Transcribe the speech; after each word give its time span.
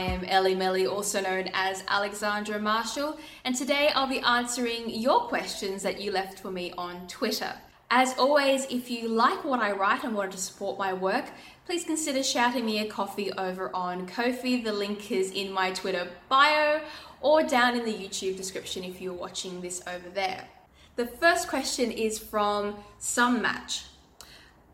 I 0.00 0.04
am 0.04 0.24
Elly 0.24 0.54
Melly, 0.54 0.86
also 0.86 1.20
known 1.20 1.50
as 1.52 1.84
Alexandra 1.86 2.58
Marshall, 2.58 3.18
and 3.44 3.54
today 3.54 3.90
I'll 3.94 4.08
be 4.08 4.20
answering 4.20 4.88
your 4.88 5.28
questions 5.28 5.82
that 5.82 6.00
you 6.00 6.10
left 6.10 6.40
for 6.40 6.50
me 6.50 6.72
on 6.78 7.06
Twitter. 7.06 7.52
As 7.90 8.16
always, 8.18 8.64
if 8.70 8.90
you 8.90 9.08
like 9.08 9.44
what 9.44 9.60
I 9.60 9.72
write 9.72 10.02
and 10.02 10.14
want 10.14 10.32
to 10.32 10.38
support 10.38 10.78
my 10.78 10.94
work, 10.94 11.26
please 11.66 11.84
consider 11.84 12.22
shouting 12.22 12.64
me 12.64 12.78
a 12.78 12.86
coffee 12.86 13.30
over 13.32 13.70
on 13.76 14.06
Ko-fi. 14.06 14.62
The 14.62 14.72
link 14.72 15.12
is 15.12 15.32
in 15.32 15.52
my 15.52 15.70
Twitter 15.70 16.08
bio 16.30 16.80
or 17.20 17.42
down 17.42 17.76
in 17.76 17.84
the 17.84 17.92
YouTube 17.92 18.38
description 18.38 18.84
if 18.84 19.02
you're 19.02 19.12
watching 19.12 19.60
this 19.60 19.82
over 19.86 20.08
there. 20.08 20.48
The 20.96 21.08
first 21.08 21.46
question 21.46 21.90
is 21.90 22.18
from 22.18 22.74
Some 22.98 23.42
Match. 23.42 23.84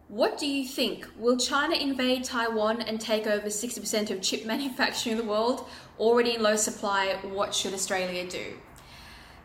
What 0.09 0.39
do 0.39 0.47
you 0.47 0.65
think? 0.65 1.09
Will 1.19 1.37
China 1.37 1.75
invade 1.75 2.23
Taiwan 2.23 2.81
and 2.81 3.01
take 3.01 3.27
over 3.27 3.49
60% 3.49 4.11
of 4.11 4.23
chip 4.23 4.47
manufacturing 4.47 5.19
in 5.19 5.25
the 5.25 5.29
world? 5.29 5.67
Already 5.99 6.37
in 6.37 6.43
low 6.43 6.57
supply, 6.57 7.19
what 7.25 7.53
should 7.53 7.75
Australia 7.75 8.29
do? 8.29 8.55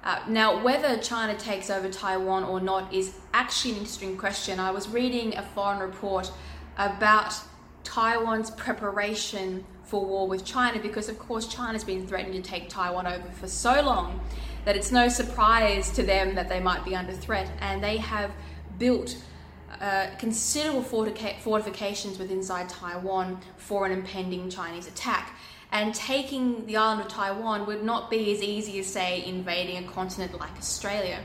Uh, 0.03 0.19
now, 0.27 0.63
whether 0.63 0.97
China 0.97 1.37
takes 1.37 1.69
over 1.69 1.89
Taiwan 1.89 2.43
or 2.43 2.59
not 2.59 2.93
is 2.93 3.15
actually 3.33 3.71
an 3.71 3.77
interesting 3.77 4.17
question. 4.17 4.59
I 4.59 4.71
was 4.71 4.87
reading 4.87 5.35
a 5.35 5.41
foreign 5.41 5.79
report 5.79 6.31
about 6.77 7.33
Taiwan's 7.83 8.51
preparation 8.51 9.63
for 9.83 10.05
war 10.05 10.27
with 10.27 10.45
China 10.45 10.79
because, 10.79 11.09
of 11.09 11.17
course, 11.17 11.47
China's 11.47 11.83
been 11.83 12.05
threatening 12.07 12.41
to 12.41 12.47
take 12.47 12.69
Taiwan 12.69 13.07
over 13.07 13.29
for 13.31 13.47
so 13.47 13.81
long 13.81 14.19
that 14.65 14.75
it's 14.75 14.91
no 14.91 15.07
surprise 15.07 15.91
to 15.91 16.03
them 16.03 16.35
that 16.35 16.49
they 16.49 16.59
might 16.59 16.85
be 16.85 16.95
under 16.95 17.13
threat. 17.13 17.51
And 17.61 17.83
they 17.83 17.97
have 17.97 18.31
built 18.77 19.17
uh, 19.79 20.07
considerable 20.17 20.83
fortifications 20.83 22.19
within 22.19 22.37
inside 22.37 22.67
Taiwan 22.69 23.39
for 23.57 23.85
an 23.85 23.91
impending 23.91 24.49
Chinese 24.49 24.87
attack. 24.87 25.37
And 25.71 25.95
taking 25.95 26.65
the 26.65 26.75
island 26.75 27.01
of 27.01 27.07
Taiwan 27.07 27.65
would 27.65 27.83
not 27.83 28.09
be 28.09 28.33
as 28.33 28.41
easy 28.41 28.79
as, 28.79 28.87
say, 28.87 29.23
invading 29.25 29.77
a 29.83 29.87
continent 29.87 30.37
like 30.37 30.51
Australia. 30.57 31.19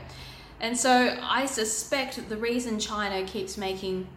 And 0.59 0.77
so 0.77 1.17
I 1.21 1.45
suspect 1.45 2.29
the 2.29 2.37
reason 2.37 2.79
China 2.79 3.25
keeps 3.25 3.57
making 3.57 4.07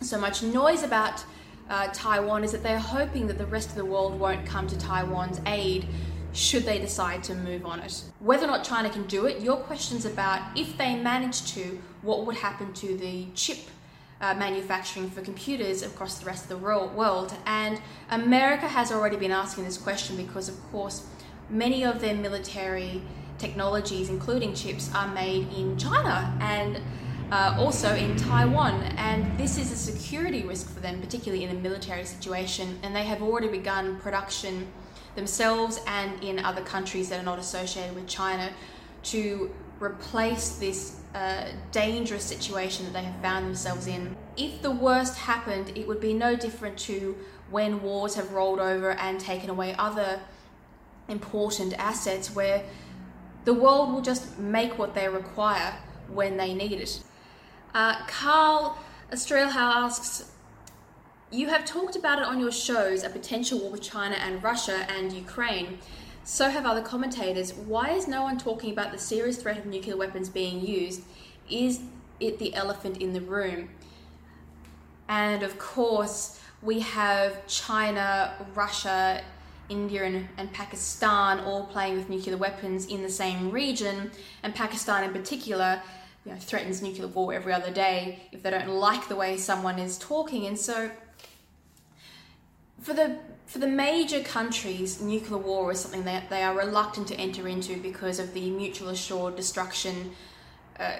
so 0.00 0.18
much 0.18 0.42
noise 0.42 0.82
about 0.82 1.24
uh, 1.70 1.88
Taiwan 1.92 2.44
is 2.44 2.52
that 2.52 2.62
they're 2.62 2.78
hoping 2.78 3.26
that 3.28 3.38
the 3.38 3.46
rest 3.46 3.70
of 3.70 3.76
the 3.76 3.84
world 3.84 4.18
won't 4.18 4.44
come 4.44 4.66
to 4.66 4.76
Taiwan's 4.76 5.40
aid 5.46 5.86
should 6.32 6.64
they 6.64 6.78
decide 6.78 7.22
to 7.24 7.34
move 7.34 7.64
on 7.64 7.80
it. 7.80 8.02
Whether 8.20 8.44
or 8.44 8.48
not 8.48 8.64
China 8.64 8.90
can 8.90 9.06
do 9.06 9.26
it, 9.26 9.40
your 9.40 9.56
question's 9.58 10.04
about 10.04 10.58
if 10.58 10.76
they 10.76 10.96
manage 10.96 11.52
to, 11.54 11.80
what 12.02 12.26
would 12.26 12.36
happen 12.36 12.72
to 12.74 12.96
the 12.96 13.26
chip 13.34 13.58
uh, 14.20 14.34
manufacturing 14.34 15.10
for 15.10 15.20
computers 15.20 15.82
across 15.82 16.18
the 16.18 16.26
rest 16.26 16.44
of 16.44 16.48
the 16.48 16.56
world. 16.58 17.34
And 17.44 17.80
America 18.10 18.68
has 18.68 18.92
already 18.92 19.16
been 19.16 19.32
asking 19.32 19.64
this 19.64 19.76
question 19.76 20.16
because, 20.16 20.48
of 20.48 20.62
course, 20.70 21.06
many 21.50 21.84
of 21.84 22.00
their 22.00 22.14
military 22.14 23.02
technologies, 23.38 24.08
including 24.08 24.54
chips, 24.54 24.94
are 24.94 25.12
made 25.12 25.52
in 25.52 25.76
China 25.76 26.36
and 26.40 26.80
uh, 27.32 27.56
also 27.58 27.94
in 27.96 28.16
Taiwan. 28.16 28.82
And 28.96 29.36
this 29.36 29.58
is 29.58 29.72
a 29.72 29.76
security 29.76 30.44
risk 30.44 30.72
for 30.72 30.80
them, 30.80 31.00
particularly 31.00 31.42
in 31.44 31.50
a 31.50 31.58
military 31.60 32.04
situation. 32.04 32.78
And 32.84 32.94
they 32.94 33.04
have 33.04 33.22
already 33.22 33.48
begun 33.48 33.98
production 33.98 34.68
themselves 35.16 35.80
and 35.86 36.22
in 36.22 36.38
other 36.38 36.62
countries 36.62 37.08
that 37.08 37.20
are 37.20 37.24
not 37.24 37.38
associated 37.38 37.94
with 37.94 38.06
China 38.06 38.50
to 39.02 39.50
replace 39.80 40.50
this 40.56 41.01
uh, 41.14 41.44
dangerous 41.70 42.24
situation 42.24 42.86
that 42.86 42.92
they 42.94 43.02
have 43.02 43.20
found 43.20 43.46
themselves 43.46 43.86
in. 43.86 44.16
If 44.36 44.62
the 44.62 44.70
worst 44.70 45.18
happened, 45.18 45.72
it 45.76 45.86
would 45.86 46.00
be 46.00 46.14
no 46.14 46.36
different 46.36 46.78
to 46.80 47.16
when 47.50 47.82
wars 47.82 48.14
have 48.14 48.32
rolled 48.32 48.60
over 48.60 48.92
and 48.92 49.20
taken 49.20 49.50
away 49.50 49.74
other 49.78 50.20
important 51.08 51.74
assets 51.78 52.34
where 52.34 52.64
the 53.44 53.52
world 53.52 53.92
will 53.92 54.00
just 54.00 54.38
make 54.38 54.78
what 54.78 54.94
they 54.94 55.08
require 55.08 55.76
when 56.08 56.36
they 56.36 56.54
need 56.54 56.72
it. 56.72 57.02
Uh, 57.74 58.04
Carl 58.06 58.78
asks, 59.10 60.30
you 61.30 61.48
have 61.48 61.64
talked 61.64 61.96
about 61.96 62.18
it 62.18 62.24
on 62.24 62.38
your 62.38 62.52
shows, 62.52 63.02
a 63.02 63.10
potential 63.10 63.58
war 63.58 63.70
with 63.70 63.82
China 63.82 64.16
and 64.16 64.42
Russia 64.42 64.86
and 64.90 65.12
Ukraine. 65.12 65.78
So 66.24 66.48
have 66.48 66.66
other 66.66 66.82
commentators. 66.82 67.52
Why 67.52 67.90
is 67.90 68.06
no 68.06 68.22
one 68.22 68.38
talking 68.38 68.70
about 68.72 68.92
the 68.92 68.98
serious 68.98 69.38
threat 69.38 69.58
of 69.58 69.66
nuclear 69.66 69.96
weapons 69.96 70.28
being 70.28 70.64
used? 70.64 71.02
Is 71.50 71.80
it 72.20 72.38
the 72.38 72.54
elephant 72.54 72.98
in 72.98 73.12
the 73.12 73.20
room? 73.20 73.70
And 75.08 75.42
of 75.42 75.58
course, 75.58 76.40
we 76.62 76.78
have 76.80 77.44
China, 77.48 78.34
Russia, 78.54 79.22
India, 79.68 80.04
and, 80.04 80.28
and, 80.36 80.52
Pakistan 80.52 81.40
all 81.40 81.66
playing 81.66 81.96
with 81.96 82.08
nuclear 82.08 82.36
weapons 82.36 82.86
in 82.86 83.02
the 83.02 83.10
same 83.10 83.50
region, 83.50 84.10
and 84.42 84.54
Pakistan 84.54 85.04
in 85.04 85.12
particular. 85.12 85.82
You 86.24 86.32
know, 86.32 86.38
threatens 86.38 86.80
nuclear 86.82 87.08
war 87.08 87.34
every 87.34 87.52
other 87.52 87.72
day 87.72 88.28
if 88.30 88.44
they 88.44 88.50
don't 88.50 88.68
like 88.68 89.08
the 89.08 89.16
way 89.16 89.36
someone 89.36 89.80
is 89.80 89.98
talking. 89.98 90.46
And 90.46 90.56
so 90.56 90.92
for 92.80 92.94
the 92.94 93.18
for 93.52 93.58
the 93.58 93.66
major 93.66 94.20
countries, 94.20 95.02
nuclear 95.02 95.36
war 95.36 95.72
is 95.72 95.80
something 95.80 96.04
that 96.04 96.30
they 96.30 96.42
are 96.42 96.56
reluctant 96.56 97.06
to 97.08 97.14
enter 97.16 97.46
into 97.46 97.76
because 97.82 98.18
of 98.18 98.32
the 98.32 98.48
mutual 98.48 98.88
assured 98.88 99.36
destruction 99.36 100.12
uh, 100.80 100.96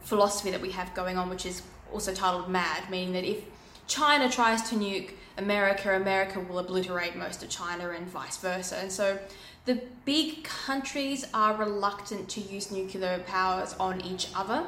philosophy 0.00 0.50
that 0.50 0.62
we 0.62 0.70
have 0.70 0.94
going 0.94 1.18
on, 1.18 1.28
which 1.28 1.44
is 1.44 1.60
also 1.92 2.14
titled 2.14 2.48
MAD, 2.48 2.88
meaning 2.88 3.12
that 3.12 3.24
if 3.24 3.44
China 3.86 4.30
tries 4.30 4.62
to 4.70 4.76
nuke 4.76 5.10
America, 5.36 5.94
America 5.94 6.40
will 6.40 6.58
obliterate 6.58 7.16
most 7.16 7.42
of 7.42 7.50
China 7.50 7.90
and 7.90 8.06
vice 8.06 8.38
versa. 8.38 8.76
And 8.76 8.90
so 8.90 9.18
the 9.66 9.82
big 10.06 10.42
countries 10.42 11.26
are 11.34 11.54
reluctant 11.54 12.30
to 12.30 12.40
use 12.40 12.70
nuclear 12.70 13.18
powers 13.26 13.74
on 13.78 14.00
each 14.00 14.28
other. 14.34 14.64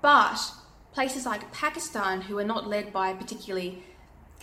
But 0.00 0.38
places 0.92 1.26
like 1.26 1.50
Pakistan, 1.52 2.20
who 2.20 2.38
are 2.38 2.44
not 2.44 2.68
led 2.68 2.92
by 2.92 3.14
particularly 3.14 3.82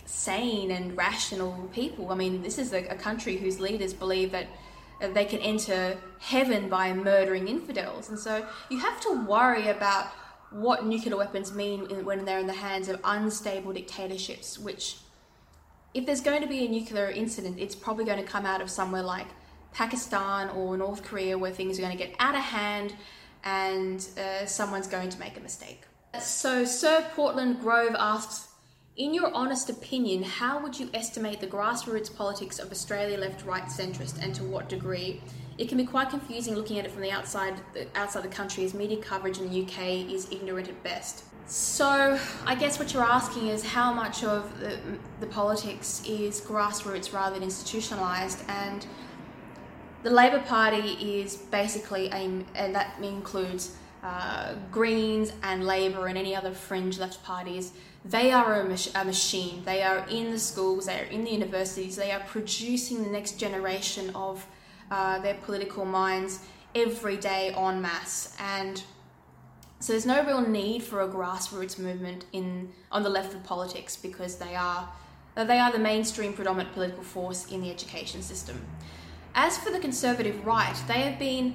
sane 0.06 0.70
and 0.70 0.96
rational 0.96 1.68
people. 1.72 2.10
I 2.10 2.14
mean, 2.14 2.42
this 2.42 2.58
is 2.58 2.72
a, 2.72 2.86
a 2.88 2.94
country 2.94 3.36
whose 3.36 3.60
leaders 3.60 3.92
believe 3.92 4.32
that 4.32 4.46
they 5.12 5.24
can 5.24 5.40
enter 5.40 5.96
heaven 6.20 6.68
by 6.68 6.92
murdering 6.92 7.48
infidels. 7.48 8.08
And 8.08 8.18
so 8.18 8.46
you 8.70 8.78
have 8.78 9.00
to 9.00 9.24
worry 9.26 9.68
about 9.68 10.06
what 10.50 10.86
nuclear 10.86 11.16
weapons 11.16 11.52
mean 11.52 12.04
when 12.04 12.24
they're 12.24 12.38
in 12.38 12.46
the 12.46 12.52
hands 12.52 12.88
of 12.88 13.00
unstable 13.04 13.72
dictatorships, 13.72 14.58
which, 14.58 14.98
if 15.94 16.06
there's 16.06 16.20
going 16.20 16.42
to 16.42 16.48
be 16.48 16.64
a 16.64 16.68
nuclear 16.68 17.10
incident, 17.10 17.58
it's 17.58 17.74
probably 17.74 18.04
going 18.04 18.18
to 18.18 18.24
come 18.24 18.46
out 18.46 18.60
of 18.60 18.70
somewhere 18.70 19.02
like 19.02 19.26
Pakistan 19.72 20.48
or 20.50 20.76
North 20.76 21.02
Korea 21.02 21.36
where 21.36 21.50
things 21.50 21.78
are 21.78 21.82
going 21.82 21.96
to 21.96 22.02
get 22.02 22.14
out 22.20 22.34
of 22.34 22.40
hand 22.40 22.94
and 23.42 24.06
uh, 24.16 24.46
someone's 24.46 24.86
going 24.86 25.08
to 25.08 25.18
make 25.18 25.36
a 25.36 25.40
mistake. 25.40 25.82
So, 26.22 26.64
Sir 26.64 27.04
Portland 27.14 27.60
Grove 27.60 27.96
asks, 27.98 28.48
in 28.96 29.12
your 29.12 29.32
honest 29.34 29.68
opinion, 29.70 30.22
how 30.22 30.60
would 30.60 30.78
you 30.78 30.88
estimate 30.94 31.40
the 31.40 31.46
grassroots 31.46 32.14
politics 32.14 32.58
of 32.58 32.70
Australia 32.70 33.18
left, 33.18 33.44
right, 33.44 33.64
centrist, 33.64 34.22
and 34.22 34.34
to 34.36 34.44
what 34.44 34.68
degree? 34.68 35.20
It 35.58 35.68
can 35.68 35.78
be 35.78 35.84
quite 35.84 36.10
confusing 36.10 36.54
looking 36.54 36.78
at 36.78 36.84
it 36.84 36.92
from 36.92 37.02
the 37.02 37.10
outside, 37.10 37.54
the, 37.72 37.86
outside 37.96 38.22
the 38.22 38.28
country, 38.28 38.64
as 38.64 38.72
media 38.72 38.98
coverage 38.98 39.38
in 39.38 39.50
the 39.50 39.62
UK 39.62 40.10
is 40.10 40.30
ignorant 40.30 40.68
at 40.68 40.80
best. 40.84 41.24
So, 41.46 42.18
I 42.46 42.54
guess 42.54 42.78
what 42.78 42.94
you're 42.94 43.02
asking 43.02 43.48
is 43.48 43.64
how 43.64 43.92
much 43.92 44.24
of 44.24 44.60
the, 44.60 44.78
the 45.20 45.26
politics 45.26 46.02
is 46.06 46.40
grassroots 46.40 47.12
rather 47.12 47.38
than 47.38 47.46
institutionalised, 47.46 48.48
and 48.48 48.86
the 50.04 50.10
Labor 50.10 50.40
Party 50.40 51.20
is 51.20 51.36
basically 51.36 52.06
a, 52.08 52.44
and 52.54 52.74
that 52.74 52.94
includes 53.02 53.76
uh, 54.04 54.54
Greens 54.70 55.32
and 55.42 55.66
Labor 55.66 56.06
and 56.06 56.16
any 56.16 56.36
other 56.36 56.52
fringe 56.52 56.98
left 56.98 57.22
parties 57.24 57.72
they 58.04 58.32
are 58.32 58.60
a, 58.60 58.68
mach- 58.68 58.94
a, 58.94 59.04
machine. 59.04 59.62
They 59.64 59.82
are 59.82 60.06
in 60.08 60.30
the 60.30 60.38
schools, 60.38 60.86
they 60.86 61.00
are 61.00 61.04
in 61.04 61.24
the 61.24 61.30
universities, 61.30 61.96
they 61.96 62.12
are 62.12 62.20
producing 62.20 63.02
the 63.02 63.10
next 63.10 63.38
generation 63.38 64.10
of 64.14 64.46
uh, 64.90 65.18
their 65.20 65.34
political 65.34 65.84
minds 65.84 66.40
every 66.74 67.16
day 67.16 67.54
en 67.56 67.80
masse. 67.80 68.36
And 68.38 68.82
so 69.80 69.92
there's 69.92 70.06
no 70.06 70.24
real 70.24 70.46
need 70.46 70.82
for 70.82 71.00
a 71.00 71.08
grassroots 71.08 71.78
movement 71.78 72.26
in 72.32 72.72
on 72.92 73.02
the 73.02 73.10
left 73.10 73.34
of 73.34 73.42
politics 73.44 73.96
because 73.96 74.36
they 74.36 74.54
are 74.54 74.88
they 75.36 75.58
are 75.58 75.72
the 75.72 75.78
mainstream 75.78 76.32
predominant 76.32 76.72
political 76.72 77.02
force 77.02 77.50
in 77.50 77.60
the 77.60 77.70
education 77.70 78.22
system. 78.22 78.64
As 79.34 79.58
for 79.58 79.70
the 79.70 79.80
conservative 79.80 80.46
right, 80.46 80.76
they 80.86 81.00
have 81.00 81.18
been 81.18 81.54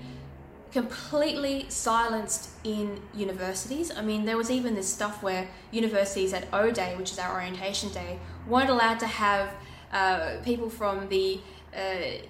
completely 0.71 1.66
silenced 1.69 2.50
in 2.63 3.01
universities. 3.13 3.92
I 3.95 4.01
mean, 4.01 4.25
there 4.25 4.38
was 4.38 4.51
even 4.51 4.75
this 4.75 4.92
stuff 4.92 5.24
where 5.24 5.48
universities 5.71 6.33
at 6.33 6.48
O 6.54 6.71
Day, 6.71 6.95
which 6.95 7.12
is 7.12 7.19
our 7.19 7.33
orientation 7.33 7.89
day, 7.92 8.19
weren't 8.48 8.69
allowed 8.69 9.00
to 9.00 9.07
have 9.07 9.54
uh, 9.92 10.38
people 10.44 10.69
from 10.69 11.07
the, 11.10 11.39
uh, 11.75 11.80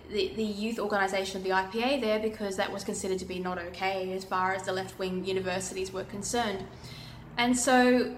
the, 0.10 0.34
the 0.36 0.44
youth 0.44 0.80
organisation 0.80 1.38
of 1.38 1.44
the 1.44 1.50
IPA 1.50 2.02
there 2.02 2.20
because 2.20 2.56
that 2.56 2.72
was 2.72 2.84
considered 2.84 3.20
to 3.20 3.26
be 3.26 3.40
not 3.40 3.58
okay 3.58 4.14
as 4.14 4.24
far 4.24 4.54
as 4.54 4.64
the 4.64 4.72
left 4.72 4.98
wing 4.98 5.26
universities 5.26 5.92
were 5.92 6.06
concerned. 6.06 6.64
And 7.38 7.58
so 7.58 8.16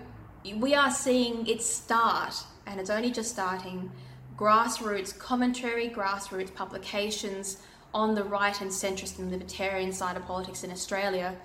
we 0.56 0.76
are 0.76 0.92
seeing 0.92 1.48
it 1.48 1.62
start, 1.62 2.36
and 2.66 2.80
it's 2.80 2.90
only 2.90 3.12
just 3.12 3.32
starting 3.32 3.92
grassroots 4.38 5.18
commentary, 5.18 5.90
grassroots 5.90 6.54
publications 6.54 7.58
on 7.94 8.16
the 8.16 8.24
right 8.24 8.60
and 8.62 8.72
centrist 8.72 9.20
and 9.20 9.32
libertarian 9.32 9.92
side 9.92 10.16
of 10.16 10.26
politics 10.26 10.64
in 10.64 10.72
Australia. 10.72 11.36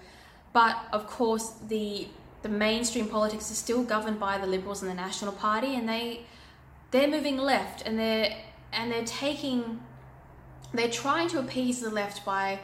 But 0.52 0.76
of 0.92 1.06
course, 1.06 1.54
the 1.68 2.08
the 2.42 2.48
mainstream 2.48 3.08
politics 3.08 3.50
is 3.50 3.58
still 3.58 3.82
governed 3.82 4.20
by 4.20 4.38
the 4.38 4.46
Liberals 4.46 4.82
and 4.82 4.90
the 4.90 4.94
National 4.94 5.32
Party, 5.32 5.74
and 5.74 5.88
they 5.88 6.26
they're 6.90 7.08
moving 7.08 7.36
left, 7.36 7.82
and 7.86 7.98
they're 7.98 8.36
and 8.72 8.90
they're 8.90 9.04
taking 9.04 9.80
they're 10.72 10.90
trying 10.90 11.28
to 11.28 11.38
appease 11.38 11.80
the 11.80 11.90
left 11.90 12.24
by 12.24 12.58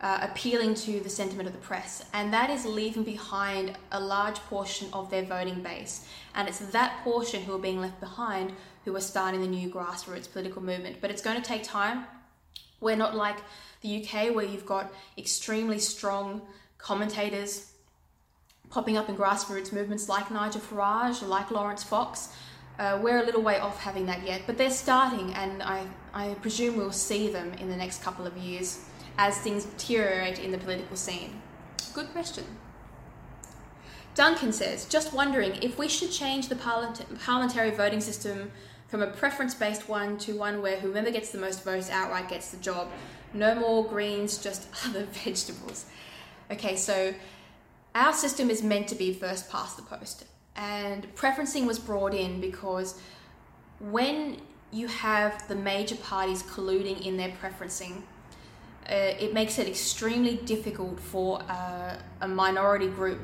uh, 0.00 0.18
appealing 0.22 0.74
to 0.74 1.00
the 1.00 1.08
sentiment 1.08 1.48
of 1.48 1.54
the 1.54 1.60
press, 1.60 2.04
and 2.12 2.32
that 2.32 2.50
is 2.50 2.64
leaving 2.64 3.04
behind 3.04 3.76
a 3.92 4.00
large 4.00 4.36
portion 4.36 4.88
of 4.92 5.10
their 5.10 5.24
voting 5.24 5.62
base. 5.62 6.06
And 6.34 6.48
it's 6.48 6.58
that 6.58 7.00
portion 7.02 7.42
who 7.42 7.54
are 7.54 7.58
being 7.58 7.80
left 7.80 8.00
behind 8.00 8.52
who 8.84 8.94
are 8.96 9.00
starting 9.00 9.40
the 9.40 9.46
new 9.46 9.68
grassroots 9.70 10.30
political 10.32 10.62
movement. 10.62 10.96
But 11.00 11.10
it's 11.10 11.22
going 11.22 11.40
to 11.40 11.42
take 11.42 11.62
time. 11.62 12.06
We're 12.80 12.96
not 12.96 13.14
like 13.14 13.38
the 13.80 14.02
UK 14.02 14.34
where 14.34 14.44
you've 14.44 14.66
got 14.66 14.92
extremely 15.16 15.78
strong 15.78 16.42
commentators 16.78 17.72
popping 18.70 18.96
up 18.96 19.08
in 19.08 19.16
grassroots 19.16 19.72
movements 19.72 20.08
like 20.08 20.30
Nigel 20.30 20.60
Farage, 20.60 21.26
like 21.26 21.50
Laurence 21.50 21.82
Fox. 21.82 22.28
Uh, 22.78 22.98
we're 23.02 23.18
a 23.18 23.24
little 23.24 23.42
way 23.42 23.58
off 23.58 23.80
having 23.80 24.06
that 24.06 24.24
yet, 24.24 24.42
but 24.46 24.56
they're 24.56 24.70
starting, 24.70 25.32
and 25.34 25.62
I, 25.62 25.84
I 26.14 26.34
presume 26.34 26.76
we'll 26.76 26.92
see 26.92 27.28
them 27.28 27.52
in 27.54 27.68
the 27.68 27.76
next 27.76 28.02
couple 28.02 28.26
of 28.26 28.36
years 28.36 28.84
as 29.16 29.36
things 29.38 29.64
deteriorate 29.64 30.38
in 30.38 30.52
the 30.52 30.58
political 30.58 30.96
scene. 30.96 31.42
Good 31.92 32.12
question. 32.12 32.44
Duncan 34.14 34.52
says, 34.52 34.84
just 34.84 35.12
wondering 35.12 35.58
if 35.62 35.78
we 35.78 35.88
should 35.88 36.10
change 36.10 36.48
the 36.48 36.56
parliamentary 36.56 37.70
voting 37.70 38.00
system 38.00 38.52
from 38.88 39.02
a 39.02 39.06
preference 39.06 39.54
based 39.54 39.88
one 39.88 40.18
to 40.18 40.36
one 40.36 40.60
where 40.60 40.80
whoever 40.80 41.10
gets 41.10 41.30
the 41.30 41.38
most 41.38 41.62
votes 41.62 41.90
outright 41.90 42.28
gets 42.28 42.50
the 42.50 42.56
job. 42.56 42.88
No 43.32 43.54
more 43.54 43.86
greens, 43.86 44.38
just 44.38 44.66
other 44.86 45.04
vegetables. 45.04 45.84
Okay, 46.50 46.76
so 46.76 47.14
our 47.94 48.12
system 48.12 48.50
is 48.50 48.62
meant 48.62 48.88
to 48.88 48.94
be 48.94 49.12
first 49.12 49.50
past 49.50 49.76
the 49.76 49.82
post, 49.82 50.24
and 50.56 51.14
preferencing 51.14 51.66
was 51.66 51.78
brought 51.78 52.14
in 52.14 52.40
because 52.40 52.98
when 53.80 54.40
you 54.72 54.86
have 54.88 55.46
the 55.48 55.54
major 55.54 55.96
parties 55.96 56.42
colluding 56.42 57.04
in 57.06 57.16
their 57.16 57.30
preferencing, 57.42 58.02
uh, 58.90 58.94
it 58.94 59.34
makes 59.34 59.58
it 59.58 59.68
extremely 59.68 60.36
difficult 60.36 60.98
for 60.98 61.42
uh, 61.42 61.96
a 62.22 62.28
minority 62.28 62.88
group 62.88 63.20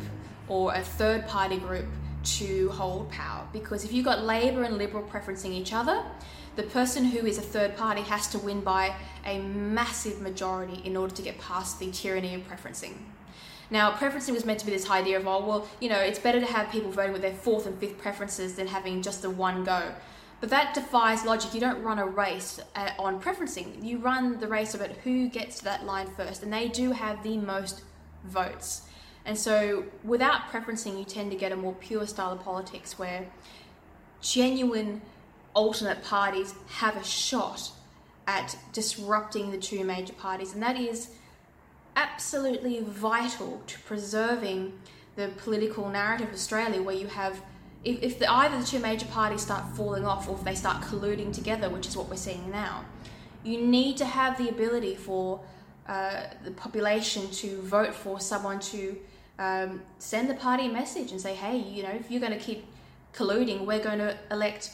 or 0.48 0.74
a 0.74 0.82
third 0.82 1.26
party 1.26 1.56
group 1.56 1.86
to 2.24 2.68
hold 2.70 3.10
power 3.10 3.46
because 3.52 3.84
if 3.84 3.92
you've 3.92 4.04
got 4.04 4.22
Labor 4.22 4.64
and 4.64 4.78
Liberal 4.78 5.02
preferencing 5.04 5.50
each 5.50 5.72
other, 5.72 6.04
the 6.56 6.62
person 6.62 7.04
who 7.04 7.26
is 7.26 7.38
a 7.38 7.42
third 7.42 7.76
party 7.76 8.02
has 8.02 8.28
to 8.28 8.38
win 8.38 8.60
by 8.60 8.94
a 9.24 9.38
massive 9.38 10.20
majority 10.20 10.80
in 10.84 10.96
order 10.96 11.14
to 11.14 11.22
get 11.22 11.38
past 11.38 11.78
the 11.78 11.90
tyranny 11.90 12.34
of 12.34 12.42
preferencing. 12.48 12.94
Now, 13.70 13.92
preferencing 13.92 14.34
was 14.34 14.44
meant 14.44 14.60
to 14.60 14.66
be 14.66 14.72
this 14.72 14.88
idea 14.88 15.18
of, 15.18 15.26
oh, 15.26 15.44
well, 15.44 15.68
you 15.80 15.88
know, 15.88 15.98
it's 15.98 16.18
better 16.18 16.38
to 16.38 16.46
have 16.46 16.70
people 16.70 16.90
voting 16.90 17.12
with 17.12 17.22
their 17.22 17.34
fourth 17.34 17.66
and 17.66 17.76
fifth 17.78 17.98
preferences 17.98 18.54
than 18.54 18.66
having 18.66 19.02
just 19.02 19.22
the 19.22 19.30
one 19.30 19.64
go. 19.64 19.92
But 20.40 20.50
that 20.50 20.74
defies 20.74 21.24
logic. 21.24 21.54
You 21.54 21.60
don't 21.60 21.82
run 21.82 21.98
a 21.98 22.06
race 22.06 22.60
uh, 22.76 22.90
on 22.98 23.20
preferencing. 23.20 23.82
You 23.82 23.98
run 23.98 24.38
the 24.38 24.46
race 24.46 24.74
about 24.74 24.90
who 24.90 25.28
gets 25.28 25.58
to 25.58 25.64
that 25.64 25.86
line 25.86 26.08
first, 26.16 26.42
and 26.42 26.52
they 26.52 26.68
do 26.68 26.92
have 26.92 27.22
the 27.22 27.38
most 27.38 27.82
votes. 28.24 28.82
And 29.26 29.38
so, 29.38 29.84
without 30.02 30.48
preferencing, 30.50 30.98
you 30.98 31.04
tend 31.04 31.30
to 31.30 31.36
get 31.36 31.50
a 31.50 31.56
more 31.56 31.74
pure 31.74 32.06
style 32.06 32.32
of 32.32 32.44
politics 32.44 32.98
where 32.98 33.26
genuine 34.20 35.00
alternate 35.54 36.02
parties 36.02 36.54
have 36.68 36.96
a 36.96 37.04
shot 37.04 37.70
at 38.26 38.56
disrupting 38.72 39.50
the 39.50 39.58
two 39.58 39.84
major 39.84 40.12
parties, 40.14 40.52
and 40.52 40.62
that 40.62 40.78
is 40.78 41.10
absolutely 41.96 42.80
vital 42.80 43.62
to 43.66 43.78
preserving 43.80 44.72
the 45.16 45.28
political 45.36 45.88
narrative 45.88 46.28
of 46.28 46.34
Australia, 46.34 46.82
where 46.82 46.96
you 46.96 47.06
have 47.06 47.40
if, 47.84 48.02
if 48.02 48.18
the, 48.18 48.30
either 48.30 48.58
the 48.58 48.64
two 48.64 48.78
major 48.78 49.06
parties 49.06 49.42
start 49.42 49.64
falling 49.76 50.06
off 50.06 50.28
or 50.28 50.36
if 50.36 50.44
they 50.44 50.54
start 50.54 50.82
colluding 50.82 51.32
together, 51.32 51.68
which 51.68 51.86
is 51.86 51.96
what 51.96 52.08
we're 52.08 52.16
seeing 52.16 52.50
now, 52.50 52.84
you 53.42 53.60
need 53.60 53.96
to 53.98 54.06
have 54.06 54.38
the 54.38 54.48
ability 54.48 54.94
for 54.94 55.40
uh, 55.86 56.24
the 56.44 56.50
population 56.52 57.30
to 57.30 57.60
vote 57.60 57.94
for 57.94 58.18
someone 58.18 58.58
to 58.58 58.96
um, 59.38 59.82
send 59.98 60.30
the 60.30 60.34
party 60.34 60.66
a 60.66 60.72
message 60.72 61.10
and 61.10 61.20
say, 61.20 61.34
hey, 61.34 61.56
you 61.58 61.82
know, 61.82 61.90
if 61.90 62.10
you're 62.10 62.20
going 62.20 62.32
to 62.32 62.38
keep 62.38 62.66
colluding, 63.12 63.66
we're 63.66 63.82
going 63.82 63.98
to 63.98 64.16
elect 64.30 64.70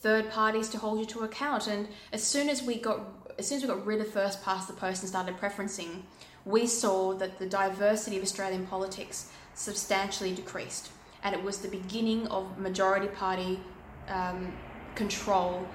third 0.00 0.30
parties 0.30 0.68
to 0.70 0.78
hold 0.78 0.98
you 0.98 1.06
to 1.06 1.20
account. 1.20 1.66
And 1.66 1.88
as 2.12 2.22
soon 2.22 2.48
as 2.48 2.62
we 2.62 2.76
got 2.76 3.00
as 3.38 3.48
soon 3.48 3.56
as 3.56 3.62
we 3.62 3.68
got 3.68 3.86
rid 3.86 3.98
of 3.98 4.08
first 4.08 4.44
past 4.44 4.68
the 4.68 4.74
post 4.74 5.02
and 5.02 5.08
started 5.08 5.38
preferencing, 5.38 6.02
we 6.44 6.66
saw 6.66 7.14
that 7.14 7.38
the 7.38 7.46
diversity 7.46 8.18
of 8.18 8.22
Australian 8.22 8.66
politics 8.66 9.32
substantially 9.54 10.34
decreased 10.34 10.90
and 11.22 11.34
it 11.34 11.42
was 11.42 11.58
the 11.58 11.68
beginning 11.68 12.26
of 12.28 12.58
majority 12.58 13.06
party 13.08 13.60
um, 14.08 14.52
control 14.94 15.66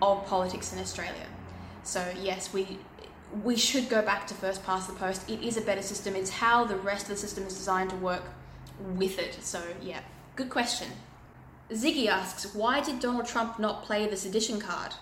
of 0.00 0.24
politics 0.26 0.72
in 0.72 0.78
Australia. 0.78 1.26
So 1.82 2.04
yes, 2.20 2.52
we 2.52 2.78
we 3.42 3.56
should 3.56 3.88
go 3.88 4.02
back 4.02 4.26
to 4.26 4.34
first 4.34 4.64
past 4.64 4.88
the 4.88 4.94
post. 4.94 5.28
It 5.30 5.42
is 5.42 5.56
a 5.56 5.62
better 5.62 5.82
system. 5.82 6.14
It's 6.14 6.30
how 6.30 6.64
the 6.64 6.76
rest 6.76 7.04
of 7.04 7.10
the 7.10 7.16
system 7.16 7.46
is 7.46 7.54
designed 7.54 7.90
to 7.90 7.96
work 7.96 8.24
with 8.94 9.18
it. 9.18 9.38
So 9.42 9.62
yeah, 9.80 10.00
good 10.36 10.50
question. 10.50 10.88
Ziggy 11.70 12.06
asks, 12.08 12.54
why 12.54 12.80
did 12.80 13.00
Donald 13.00 13.26
Trump 13.26 13.58
not 13.58 13.84
play 13.84 14.06
the 14.06 14.16
sedition 14.16 14.60
card? 14.60 14.92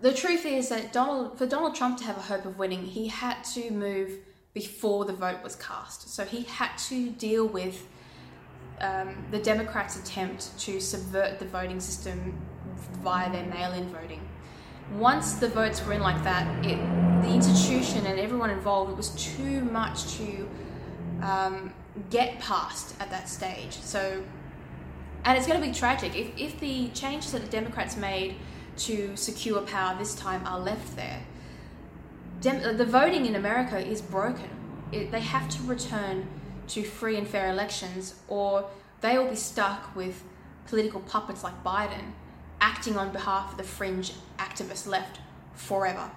The 0.00 0.12
truth 0.12 0.44
is 0.44 0.68
that 0.68 0.92
Donald, 0.92 1.38
for 1.38 1.46
Donald 1.46 1.74
Trump 1.74 1.98
to 1.98 2.04
have 2.04 2.16
a 2.16 2.22
hope 2.22 2.44
of 2.44 2.58
winning, 2.58 2.84
he 2.84 3.08
had 3.08 3.42
to 3.54 3.70
move 3.70 4.18
before 4.52 5.04
the 5.04 5.12
vote 5.12 5.42
was 5.42 5.56
cast. 5.56 6.08
So 6.08 6.24
he 6.24 6.42
had 6.42 6.76
to 6.88 7.10
deal 7.10 7.46
with 7.46 7.86
um, 8.80 9.26
the 9.30 9.38
Democrats' 9.38 9.96
attempt 9.96 10.56
to 10.60 10.80
subvert 10.80 11.38
the 11.38 11.46
voting 11.46 11.80
system 11.80 12.40
via 13.02 13.30
their 13.32 13.46
mail-in 13.46 13.88
voting. 13.88 14.20
Once 14.92 15.34
the 15.34 15.48
votes 15.48 15.84
were 15.84 15.94
in 15.94 16.02
like 16.02 16.22
that, 16.24 16.64
it, 16.64 16.78
the 17.24 17.32
institution 17.32 18.06
and 18.06 18.18
everyone 18.18 18.50
involved, 18.50 18.90
it 18.90 18.96
was 18.96 19.10
too 19.10 19.62
much 19.62 20.16
to 20.16 20.48
um, 21.22 21.72
get 22.10 22.38
past 22.38 22.94
at 23.00 23.10
that 23.10 23.28
stage. 23.28 23.72
So, 23.72 24.22
and 25.24 25.38
it's 25.38 25.46
going 25.46 25.60
to 25.60 25.66
be 25.66 25.72
tragic 25.72 26.16
if, 26.16 26.28
if 26.36 26.60
the 26.60 26.88
changes 26.88 27.32
that 27.32 27.42
the 27.42 27.50
Democrats 27.50 27.96
made 27.96 28.36
to 28.76 29.16
secure 29.16 29.62
power 29.62 29.96
this 29.98 30.14
time 30.14 30.46
are 30.46 30.58
left 30.58 30.96
there. 30.96 31.20
Dem- 32.40 32.76
the 32.76 32.84
voting 32.84 33.26
in 33.26 33.36
America 33.36 33.78
is 33.78 34.02
broken. 34.02 34.50
It, 34.92 35.10
they 35.10 35.20
have 35.20 35.48
to 35.50 35.62
return 35.62 36.26
to 36.68 36.82
free 36.82 37.16
and 37.16 37.26
fair 37.26 37.50
elections, 37.50 38.16
or 38.28 38.68
they 39.00 39.16
will 39.16 39.28
be 39.28 39.36
stuck 39.36 39.94
with 39.94 40.24
political 40.66 41.00
puppets 41.00 41.44
like 41.44 41.62
Biden 41.62 42.12
acting 42.60 42.96
on 42.96 43.12
behalf 43.12 43.52
of 43.52 43.58
the 43.58 43.64
fringe 43.64 44.12
activist 44.38 44.86
left 44.86 45.20
forever. 45.54 46.10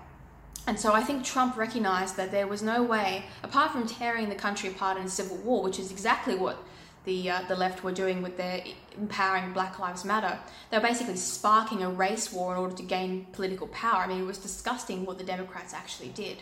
And 0.67 0.77
so 0.77 0.91
I 0.91 1.01
think 1.01 1.23
Trump 1.23 1.55
recognized 1.55 2.17
that 2.17 2.31
there 2.31 2.45
was 2.45 2.61
no 2.61 2.83
way, 2.83 3.23
apart 3.41 3.71
from 3.71 3.87
tearing 3.87 4.27
the 4.27 4.35
country 4.35 4.67
apart 4.69 4.97
in 4.97 5.05
a 5.05 5.09
civil 5.09 5.37
war, 5.37 5.63
which 5.63 5.79
is 5.79 5.91
exactly 5.91 6.35
what 6.35 6.61
the, 7.05 7.29
uh, 7.29 7.41
the 7.47 7.55
left 7.55 7.85
were 7.85 7.93
doing 7.93 8.21
with 8.21 8.35
their 8.35 8.61
empowering 8.97 9.53
Black 9.53 9.79
Lives 9.79 10.03
Matter, 10.03 10.37
they 10.69 10.77
were 10.77 10.83
basically 10.83 11.15
sparking 11.15 11.83
a 11.83 11.89
race 11.89 12.33
war 12.33 12.53
in 12.53 12.59
order 12.59 12.75
to 12.75 12.83
gain 12.83 13.27
political 13.31 13.67
power. 13.67 14.01
I 14.01 14.07
mean, 14.07 14.19
it 14.19 14.25
was 14.25 14.37
disgusting 14.37 15.05
what 15.05 15.17
the 15.17 15.23
Democrats 15.23 15.73
actually 15.73 16.09
did. 16.09 16.39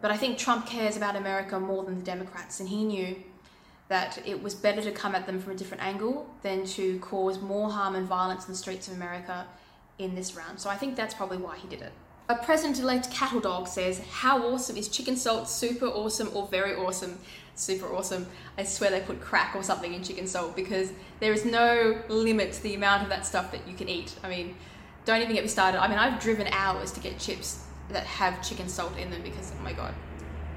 But 0.00 0.10
I 0.10 0.16
think 0.16 0.38
Trump 0.38 0.66
cares 0.66 0.96
about 0.96 1.14
America 1.14 1.60
more 1.60 1.84
than 1.84 1.98
the 1.98 2.04
Democrats, 2.04 2.58
and 2.58 2.70
he 2.70 2.84
knew 2.84 3.16
that 3.88 4.18
it 4.26 4.42
was 4.42 4.54
better 4.54 4.80
to 4.80 4.92
come 4.92 5.14
at 5.14 5.26
them 5.26 5.40
from 5.40 5.52
a 5.52 5.56
different 5.56 5.82
angle 5.82 6.34
than 6.40 6.64
to 6.64 6.98
cause 7.00 7.38
more 7.38 7.70
harm 7.70 7.96
and 7.96 8.06
violence 8.08 8.46
in 8.46 8.52
the 8.52 8.58
streets 8.58 8.88
of 8.88 8.94
America 8.94 9.46
in 9.98 10.14
this 10.14 10.34
round. 10.34 10.58
So 10.58 10.70
I 10.70 10.76
think 10.76 10.96
that's 10.96 11.14
probably 11.14 11.36
why 11.36 11.58
he 11.58 11.68
did 11.68 11.82
it. 11.82 11.92
A 12.28 12.34
President 12.34 12.80
elect 12.80 13.10
Cattle 13.12 13.38
Dog 13.38 13.68
says, 13.68 14.00
How 14.10 14.44
awesome 14.48 14.76
is 14.76 14.88
chicken 14.88 15.16
salt? 15.16 15.48
Super 15.48 15.86
awesome 15.86 16.28
or 16.34 16.48
very 16.48 16.74
awesome? 16.74 17.18
Super 17.54 17.86
awesome. 17.94 18.26
I 18.58 18.64
swear 18.64 18.90
they 18.90 19.00
put 19.00 19.20
crack 19.20 19.54
or 19.54 19.62
something 19.62 19.94
in 19.94 20.02
chicken 20.02 20.26
salt 20.26 20.56
because 20.56 20.92
there 21.20 21.32
is 21.32 21.44
no 21.44 22.02
limit 22.08 22.52
to 22.54 22.62
the 22.64 22.74
amount 22.74 23.04
of 23.04 23.10
that 23.10 23.24
stuff 23.24 23.52
that 23.52 23.66
you 23.68 23.74
can 23.74 23.88
eat. 23.88 24.16
I 24.24 24.28
mean, 24.28 24.56
don't 25.04 25.22
even 25.22 25.36
get 25.36 25.44
me 25.44 25.48
started. 25.48 25.80
I 25.80 25.86
mean, 25.86 25.98
I've 25.98 26.20
driven 26.20 26.48
hours 26.48 26.90
to 26.92 27.00
get 27.00 27.16
chips 27.20 27.62
that 27.90 28.02
have 28.04 28.46
chicken 28.46 28.68
salt 28.68 28.98
in 28.98 29.10
them 29.10 29.22
because 29.22 29.52
oh 29.56 29.62
my 29.62 29.72
god. 29.72 29.94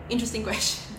Interesting 0.09 0.43
question. 0.49 0.95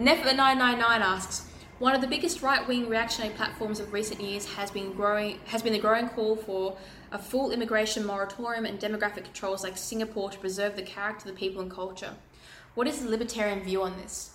Nefer999 0.00 0.80
asks, 0.80 1.46
one 1.78 1.94
of 1.94 2.00
the 2.00 2.06
biggest 2.06 2.40
right-wing 2.40 2.88
reactionary 2.88 3.34
platforms 3.34 3.80
of 3.80 3.92
recent 3.92 4.20
years 4.20 4.46
has 4.54 4.70
been 4.70 4.92
growing 4.92 5.40
has 5.46 5.62
been 5.62 5.74
the 5.74 5.78
growing 5.78 6.08
call 6.08 6.36
for 6.36 6.78
a 7.12 7.18
full 7.18 7.50
immigration 7.52 8.04
moratorium 8.04 8.64
and 8.64 8.80
demographic 8.80 9.24
controls 9.24 9.62
like 9.62 9.76
Singapore 9.76 10.30
to 10.30 10.38
preserve 10.38 10.74
the 10.74 10.82
character 10.82 11.28
the 11.28 11.34
people 11.34 11.60
and 11.60 11.70
culture. 11.70 12.14
What 12.74 12.88
is 12.88 13.00
the 13.00 13.10
libertarian 13.10 13.62
view 13.62 13.82
on 13.82 13.96
this? 13.98 14.34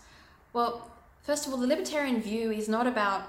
Well, 0.54 0.90
first 1.24 1.48
of 1.48 1.54
all, 1.54 1.60
the 1.60 1.68
libertarian 1.68 2.22
view 2.22 2.52
is 2.52 2.70
not 2.70 2.88
about 2.88 3.24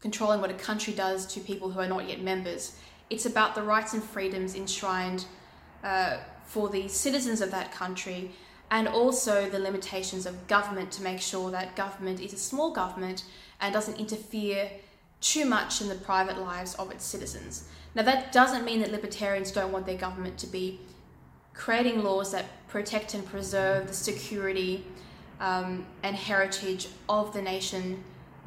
controlling 0.00 0.40
what 0.40 0.50
a 0.50 0.54
country 0.54 0.92
does 0.92 1.26
to 1.26 1.40
people 1.40 1.70
who 1.70 1.80
are 1.80 1.88
not 1.88 2.08
yet 2.08 2.20
members 2.20 2.76
It's 3.10 3.24
about 3.24 3.54
the 3.54 3.62
rights 3.62 3.94
and 3.94 4.02
freedoms 4.02 4.54
enshrined 4.54 5.24
uh, 5.82 6.18
for 6.44 6.68
the 6.68 6.88
citizens 6.88 7.40
of 7.40 7.50
that 7.52 7.72
country 7.72 8.32
and 8.70 8.86
also 8.86 9.48
the 9.48 9.58
limitations 9.58 10.26
of 10.26 10.46
government 10.46 10.92
to 10.92 11.02
make 11.02 11.20
sure 11.20 11.50
that 11.50 11.74
government 11.74 12.20
is 12.20 12.34
a 12.34 12.38
small 12.38 12.70
government 12.70 13.24
and 13.60 13.72
doesn't 13.72 13.98
interfere 13.98 14.70
too 15.20 15.46
much 15.46 15.80
in 15.80 15.88
the 15.88 15.94
private 15.94 16.38
lives 16.38 16.74
of 16.74 16.90
its 16.90 17.04
citizens. 17.04 17.68
Now, 17.98 18.04
that 18.04 18.30
doesn't 18.30 18.64
mean 18.64 18.78
that 18.82 18.92
libertarians 18.92 19.50
don't 19.50 19.72
want 19.72 19.84
their 19.84 19.96
government 19.96 20.38
to 20.38 20.46
be 20.46 20.78
creating 21.52 22.04
laws 22.04 22.30
that 22.30 22.44
protect 22.68 23.12
and 23.14 23.26
preserve 23.26 23.88
the 23.88 23.92
security 23.92 24.86
um, 25.40 25.84
and 26.04 26.14
heritage 26.14 26.86
of 27.08 27.32
the 27.32 27.42
nation 27.42 28.04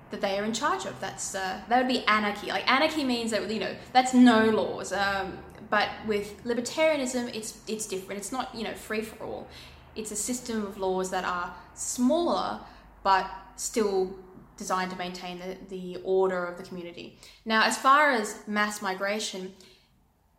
that 0.09 0.21
they 0.21 0.39
are 0.39 0.45
in 0.45 0.53
charge 0.53 0.85
of. 0.85 0.97
That's 1.01 1.35
uh, 1.35 1.59
that 1.67 1.77
would 1.79 1.89
be 1.89 2.05
anarchy. 2.05 2.47
Like 2.47 2.71
anarchy 2.71 3.03
means 3.03 3.31
that 3.31 3.51
you 3.51 3.59
know 3.59 3.75
that's 3.91 4.13
no 4.13 4.45
laws. 4.45 4.93
Um, 4.93 5.37
but 5.69 5.89
with 6.07 6.41
libertarianism, 6.45 7.35
it's 7.35 7.59
it's 7.67 7.85
different. 7.87 8.21
It's 8.21 8.31
not 8.31 8.55
you 8.55 8.63
know 8.63 8.73
free 8.73 9.01
for 9.01 9.21
all. 9.25 9.49
It's 9.97 10.11
a 10.11 10.15
system 10.15 10.65
of 10.65 10.77
laws 10.77 11.09
that 11.09 11.25
are 11.25 11.53
smaller, 11.73 12.61
but 13.03 13.29
still 13.57 14.15
designed 14.57 14.91
to 14.91 14.97
maintain 14.97 15.39
the, 15.39 15.57
the 15.69 16.01
order 16.03 16.45
of 16.45 16.57
the 16.57 16.63
community. 16.63 17.17
Now, 17.45 17.63
as 17.63 17.77
far 17.77 18.11
as 18.11 18.47
mass 18.47 18.81
migration, 18.81 19.53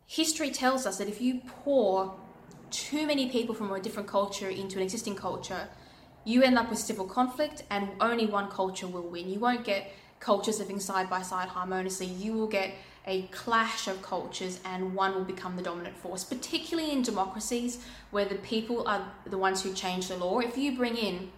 history 0.05 0.51
tells 0.51 0.85
us 0.85 0.97
that 0.97 1.07
if 1.07 1.21
you 1.21 1.41
pour 1.63 2.15
too 2.71 3.05
many 3.05 3.29
people 3.29 3.53
from 3.53 3.71
a 3.71 3.79
different 3.79 4.07
culture 4.07 4.49
into 4.49 4.77
an 4.77 4.83
existing 4.83 5.15
culture, 5.15 5.67
you 6.25 6.41
end 6.41 6.57
up 6.57 6.69
with 6.69 6.79
civil 6.79 7.05
conflict 7.05 7.63
and 7.69 7.89
only 7.99 8.25
one 8.25 8.49
culture 8.49 8.87
will 8.87 9.07
win. 9.09 9.29
You 9.29 9.39
won't 9.39 9.63
get 9.63 9.91
cultures 10.19 10.59
living 10.59 10.79
side 10.79 11.09
by 11.09 11.21
side 11.21 11.49
harmoniously. 11.49 12.07
You 12.07 12.33
will 12.33 12.47
get 12.47 12.73
a 13.05 13.23
clash 13.23 13.87
of 13.87 14.01
cultures 14.01 14.59
and 14.63 14.95
one 14.95 15.13
will 15.13 15.25
become 15.25 15.57
the 15.57 15.61
dominant 15.61 15.97
force, 15.97 16.23
particularly 16.23 16.91
in 16.91 17.01
democracies 17.01 17.83
where 18.11 18.25
the 18.25 18.35
people 18.35 18.87
are 18.87 19.05
the 19.25 19.37
ones 19.37 19.61
who 19.61 19.73
change 19.73 20.07
the 20.07 20.15
law. 20.15 20.39
If 20.39 20.57
you 20.57 20.77
bring 20.77 20.95
in, 20.95 21.29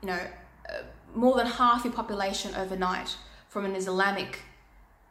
you 0.00 0.08
know, 0.08 0.20
uh, 0.68 0.82
more 1.16 1.36
than 1.36 1.46
half 1.46 1.84
your 1.84 1.92
population 1.92 2.54
overnight 2.54 3.16
from 3.48 3.64
an 3.64 3.74
Islamic 3.74 4.42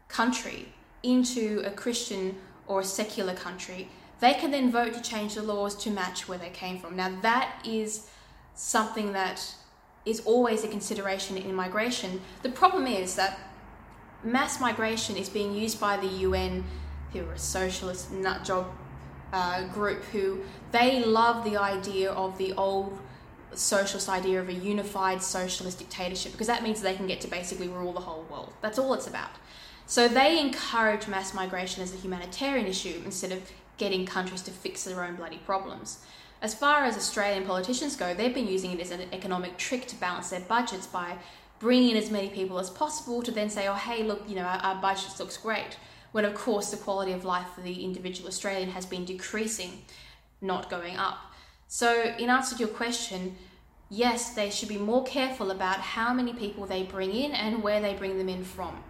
country 0.07 0.69
into 1.01 1.61
a 1.65 1.71
Christian 1.71 2.35
or 2.67 2.81
a 2.81 2.83
secular 2.83 3.33
country, 3.33 3.89
they 4.19 4.33
can 4.33 4.51
then 4.51 4.71
vote 4.71 4.93
to 4.93 5.01
change 5.01 5.35
the 5.35 5.41
laws 5.41 5.75
to 5.75 5.89
match 5.89 6.27
where 6.27 6.37
they 6.37 6.49
came 6.49 6.79
from. 6.79 6.95
Now, 6.95 7.19
that 7.21 7.59
is 7.65 8.07
something 8.53 9.13
that 9.13 9.55
is 10.05 10.21
always 10.21 10.63
a 10.63 10.67
consideration 10.67 11.37
in 11.37 11.53
migration. 11.53 12.21
The 12.43 12.49
problem 12.49 12.85
is 12.85 13.15
that 13.15 13.39
mass 14.23 14.61
migration 14.61 15.17
is 15.17 15.27
being 15.27 15.53
used 15.53 15.79
by 15.79 15.97
the 15.97 16.07
UN, 16.07 16.63
who 17.11 17.25
are 17.27 17.33
a 17.33 17.39
socialist 17.39 18.11
nutjob 18.13 18.67
uh, 19.33 19.67
group, 19.69 20.03
who 20.05 20.41
they 20.71 21.03
love 21.03 21.43
the 21.43 21.57
idea 21.57 22.11
of 22.11 22.37
the 22.37 22.53
old 22.53 22.97
socialist 23.57 24.09
idea 24.09 24.39
of 24.39 24.49
a 24.49 24.53
unified 24.53 25.21
socialist 25.21 25.79
dictatorship 25.79 26.31
because 26.31 26.47
that 26.47 26.63
means 26.63 26.81
they 26.81 26.95
can 26.95 27.07
get 27.07 27.21
to 27.21 27.27
basically 27.27 27.67
rule 27.67 27.93
the 27.93 27.99
whole 27.99 28.25
world. 28.29 28.53
That's 28.61 28.79
all 28.79 28.93
it's 28.93 29.07
about. 29.07 29.31
So 29.87 30.07
they 30.07 30.39
encourage 30.39 31.07
mass 31.07 31.33
migration 31.33 31.83
as 31.83 31.93
a 31.93 31.97
humanitarian 31.97 32.65
issue 32.65 33.01
instead 33.05 33.31
of 33.31 33.39
getting 33.77 34.05
countries 34.05 34.41
to 34.43 34.51
fix 34.51 34.83
their 34.83 35.03
own 35.03 35.15
bloody 35.15 35.37
problems. 35.45 35.99
As 36.41 36.53
far 36.53 36.83
as 36.83 36.97
Australian 36.97 37.45
politicians 37.45 37.95
go, 37.95 38.13
they've 38.13 38.33
been 38.33 38.47
using 38.47 38.71
it 38.71 38.79
as 38.79 38.91
an 38.91 39.01
economic 39.13 39.57
trick 39.57 39.87
to 39.87 39.95
balance 39.95 40.29
their 40.29 40.41
budgets 40.41 40.87
by 40.87 41.17
bringing 41.59 41.91
in 41.91 41.97
as 41.97 42.11
many 42.11 42.29
people 42.29 42.59
as 42.59 42.69
possible 42.69 43.21
to 43.23 43.31
then 43.31 43.49
say, 43.49 43.67
oh, 43.67 43.73
hey, 43.73 44.03
look, 44.03 44.23
you 44.27 44.35
know, 44.35 44.43
our, 44.43 44.57
our 44.57 44.81
budget 44.81 45.19
looks 45.19 45.37
great. 45.37 45.77
When, 46.11 46.25
of 46.25 46.35
course, 46.35 46.71
the 46.71 46.77
quality 46.77 47.11
of 47.11 47.25
life 47.25 47.47
for 47.55 47.61
the 47.61 47.83
individual 47.83 48.27
Australian 48.27 48.69
has 48.69 48.85
been 48.85 49.05
decreasing, 49.05 49.83
not 50.41 50.69
going 50.69 50.97
up. 50.97 51.17
So, 51.75 52.15
in 52.17 52.29
answer 52.29 52.55
to 52.55 52.59
your 52.59 52.69
question, 52.69 53.35
yes, 53.89 54.29
they 54.33 54.49
should 54.49 54.69
be 54.69 54.77
more 54.77 55.03
careful 55.03 55.51
about 55.51 55.81
how 55.81 56.13
many 56.13 56.31
people 56.31 56.65
they 56.65 56.83
bring 56.83 57.13
in 57.13 57.33
and 57.33 57.61
where 57.61 57.81
they 57.81 57.95
bring 57.95 58.17
them 58.17 58.29
in 58.29 58.45
from. 58.45 58.81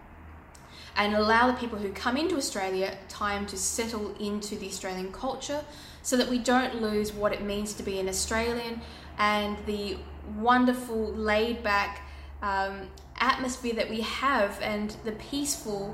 And 0.94 1.16
allow 1.16 1.50
the 1.50 1.58
people 1.58 1.80
who 1.80 1.90
come 1.90 2.16
into 2.16 2.36
Australia 2.36 2.96
time 3.08 3.44
to 3.46 3.56
settle 3.56 4.14
into 4.20 4.54
the 4.54 4.68
Australian 4.68 5.10
culture 5.10 5.64
so 6.02 6.16
that 6.16 6.28
we 6.28 6.38
don't 6.38 6.80
lose 6.80 7.12
what 7.12 7.32
it 7.32 7.42
means 7.42 7.72
to 7.72 7.82
be 7.82 7.98
an 7.98 8.08
Australian 8.08 8.80
and 9.18 9.56
the 9.66 9.98
wonderful, 10.36 11.12
laid 11.12 11.64
back 11.64 12.02
um, 12.40 12.82
atmosphere 13.18 13.74
that 13.74 13.90
we 13.90 14.02
have 14.02 14.60
and 14.62 14.94
the 15.04 15.10
peaceful 15.10 15.92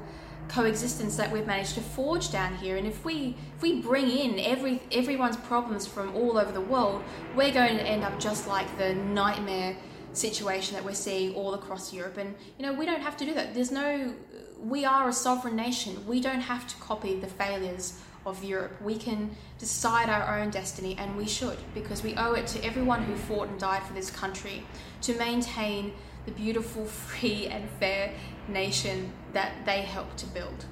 coexistence 0.49 1.17
that 1.17 1.31
we've 1.31 1.47
managed 1.47 1.75
to 1.75 1.81
forge 1.81 2.31
down 2.31 2.57
here. 2.57 2.77
And 2.77 2.87
if 2.87 3.05
we 3.05 3.37
if 3.57 3.63
we 3.63 3.81
bring 3.81 4.11
in 4.11 4.39
every 4.41 4.83
everyone's 4.91 5.37
problems 5.37 5.87
from 5.87 6.15
all 6.15 6.39
over 6.39 6.53
the 6.53 6.61
world, 6.61 7.03
we're 7.35 7.53
going 7.53 7.77
to 7.77 7.83
end 7.83 8.05
up 8.05 8.19
just 8.19 8.47
like 8.47 8.67
the 8.79 8.95
nightmare 8.95 9.77
situation 10.13 10.75
that 10.75 10.85
we're 10.85 10.95
seeing 10.95 11.35
all 11.35 11.55
across 11.55 11.93
Europe. 11.93 12.19
And 12.19 12.35
you 12.59 12.67
know, 12.67 12.73
we 12.73 12.87
don't 12.87 13.01
have 13.01 13.17
to 13.19 13.25
do 13.25 13.35
that. 13.35 13.55
There's 13.55 13.73
no 13.73 14.15
we 14.63 14.85
are 14.85 15.09
a 15.09 15.13
sovereign 15.13 15.57
nation. 15.57 16.07
We 16.07 16.21
don't 16.21 16.41
have 16.41 16.69
to 16.69 16.77
copy 16.77 17.17
the 17.17 17.27
failures 17.27 17.99
of 18.25 18.45
Europe. 18.45 18.81
We 18.81 18.97
can 18.97 19.35
decide 19.59 20.09
our 20.09 20.39
own 20.39 20.51
destiny, 20.51 20.97
and 20.99 21.17
we 21.17 21.27
should, 21.27 21.59
because 21.75 22.03
we 22.03 22.15
owe 22.15 22.35
it 22.35 22.47
to 22.49 22.65
everyone 22.65 23.03
who 23.03 23.17
fought 23.17 23.49
and 23.49 23.59
died 23.59 23.83
for 23.83 23.93
this 23.95 24.11
country 24.11 24.65
to 25.03 25.17
maintain 25.19 25.93
the 26.25 26.33
beautiful, 26.33 26.85
free, 26.85 27.47
and 27.47 27.69
fair 27.81 28.15
nation 28.49 29.13
that 29.33 29.53
they 29.65 29.83
helped 29.83 30.19
to 30.19 30.27
build. 30.27 30.67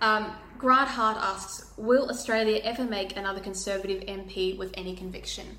Um, 0.00 0.32
Grant 0.58 0.88
Hart 0.88 1.16
asks 1.18 1.72
Will 1.76 2.08
Australia 2.08 2.60
ever 2.62 2.84
make 2.84 3.16
another 3.16 3.40
Conservative 3.40 4.02
MP 4.02 4.56
with 4.56 4.72
any 4.74 4.94
conviction? 4.94 5.58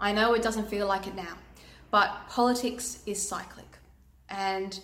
I 0.00 0.12
know 0.12 0.34
it 0.34 0.42
doesn't 0.42 0.68
feel 0.68 0.86
like 0.86 1.06
it 1.06 1.14
now, 1.14 1.36
but 1.90 2.28
politics 2.28 3.02
is 3.06 3.26
cyclic. 3.26 3.78
And 4.28 4.78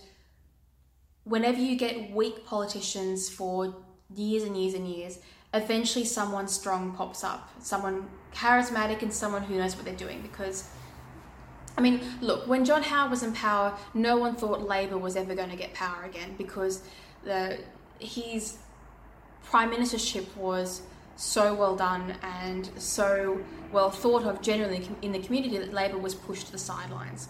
whenever 1.24 1.58
you 1.58 1.76
get 1.76 2.10
weak 2.12 2.46
politicians 2.46 3.28
for 3.28 3.74
years 4.14 4.42
and 4.44 4.56
years 4.56 4.74
and 4.74 4.86
years, 4.86 5.18
eventually 5.54 6.04
someone 6.04 6.46
strong 6.46 6.92
pops 6.92 7.24
up, 7.24 7.50
someone 7.60 8.08
charismatic 8.34 9.02
and 9.02 9.12
someone 9.12 9.42
who 9.42 9.56
knows 9.56 9.76
what 9.76 9.84
they're 9.84 9.94
doing 9.94 10.20
because 10.22 10.68
I 11.78 11.80
mean, 11.80 12.00
look, 12.20 12.48
when 12.48 12.64
John 12.64 12.82
Howard 12.82 13.12
was 13.12 13.22
in 13.22 13.32
power, 13.32 13.72
no 13.94 14.16
one 14.16 14.34
thought 14.34 14.62
Labor 14.62 14.98
was 14.98 15.14
ever 15.14 15.36
going 15.36 15.50
to 15.50 15.56
get 15.56 15.72
power 15.74 16.02
again 16.02 16.34
because 16.36 16.82
the 17.22 17.60
his 18.00 18.58
prime 19.44 19.70
ministership 19.70 20.36
was 20.36 20.82
so 21.14 21.54
well 21.54 21.76
done 21.76 22.16
and 22.22 22.68
so 22.78 23.40
well 23.70 23.90
thought 23.90 24.24
of 24.24 24.42
generally 24.42 24.88
in 25.02 25.12
the 25.12 25.20
community 25.20 25.56
that 25.56 25.72
Labor 25.72 25.98
was 25.98 26.16
pushed 26.16 26.46
to 26.46 26.52
the 26.52 26.58
sidelines. 26.58 27.28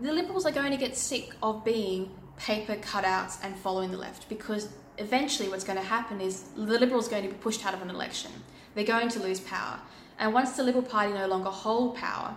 The 0.00 0.12
Liberals 0.12 0.44
are 0.44 0.50
going 0.50 0.72
to 0.72 0.76
get 0.76 0.96
sick 0.96 1.34
of 1.40 1.64
being 1.64 2.10
paper 2.36 2.74
cutouts 2.74 3.38
and 3.44 3.56
following 3.56 3.92
the 3.92 3.96
left 3.96 4.28
because 4.28 4.70
eventually 4.98 5.48
what's 5.48 5.64
going 5.64 5.78
to 5.78 5.84
happen 5.84 6.20
is 6.20 6.46
the 6.56 6.78
Liberals 6.80 7.06
are 7.06 7.12
going 7.12 7.22
to 7.22 7.28
be 7.28 7.36
pushed 7.36 7.64
out 7.64 7.74
of 7.74 7.82
an 7.82 7.90
election. 7.90 8.32
They're 8.74 8.82
going 8.82 9.08
to 9.10 9.20
lose 9.20 9.38
power. 9.38 9.78
And 10.18 10.34
once 10.34 10.56
the 10.56 10.64
Liberal 10.64 10.82
Party 10.84 11.12
no 11.12 11.28
longer 11.28 11.50
hold 11.50 11.94
power, 11.94 12.36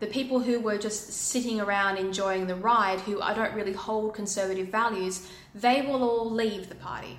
the 0.00 0.06
people 0.06 0.40
who 0.40 0.58
were 0.60 0.78
just 0.78 1.12
sitting 1.12 1.60
around 1.60 1.98
enjoying 1.98 2.46
the 2.46 2.54
ride, 2.54 3.00
who 3.00 3.20
I 3.20 3.34
don't 3.34 3.54
really 3.54 3.74
hold 3.74 4.14
conservative 4.14 4.68
values, 4.68 5.28
they 5.54 5.82
will 5.82 6.02
all 6.02 6.30
leave 6.30 6.68
the 6.68 6.74
party. 6.74 7.18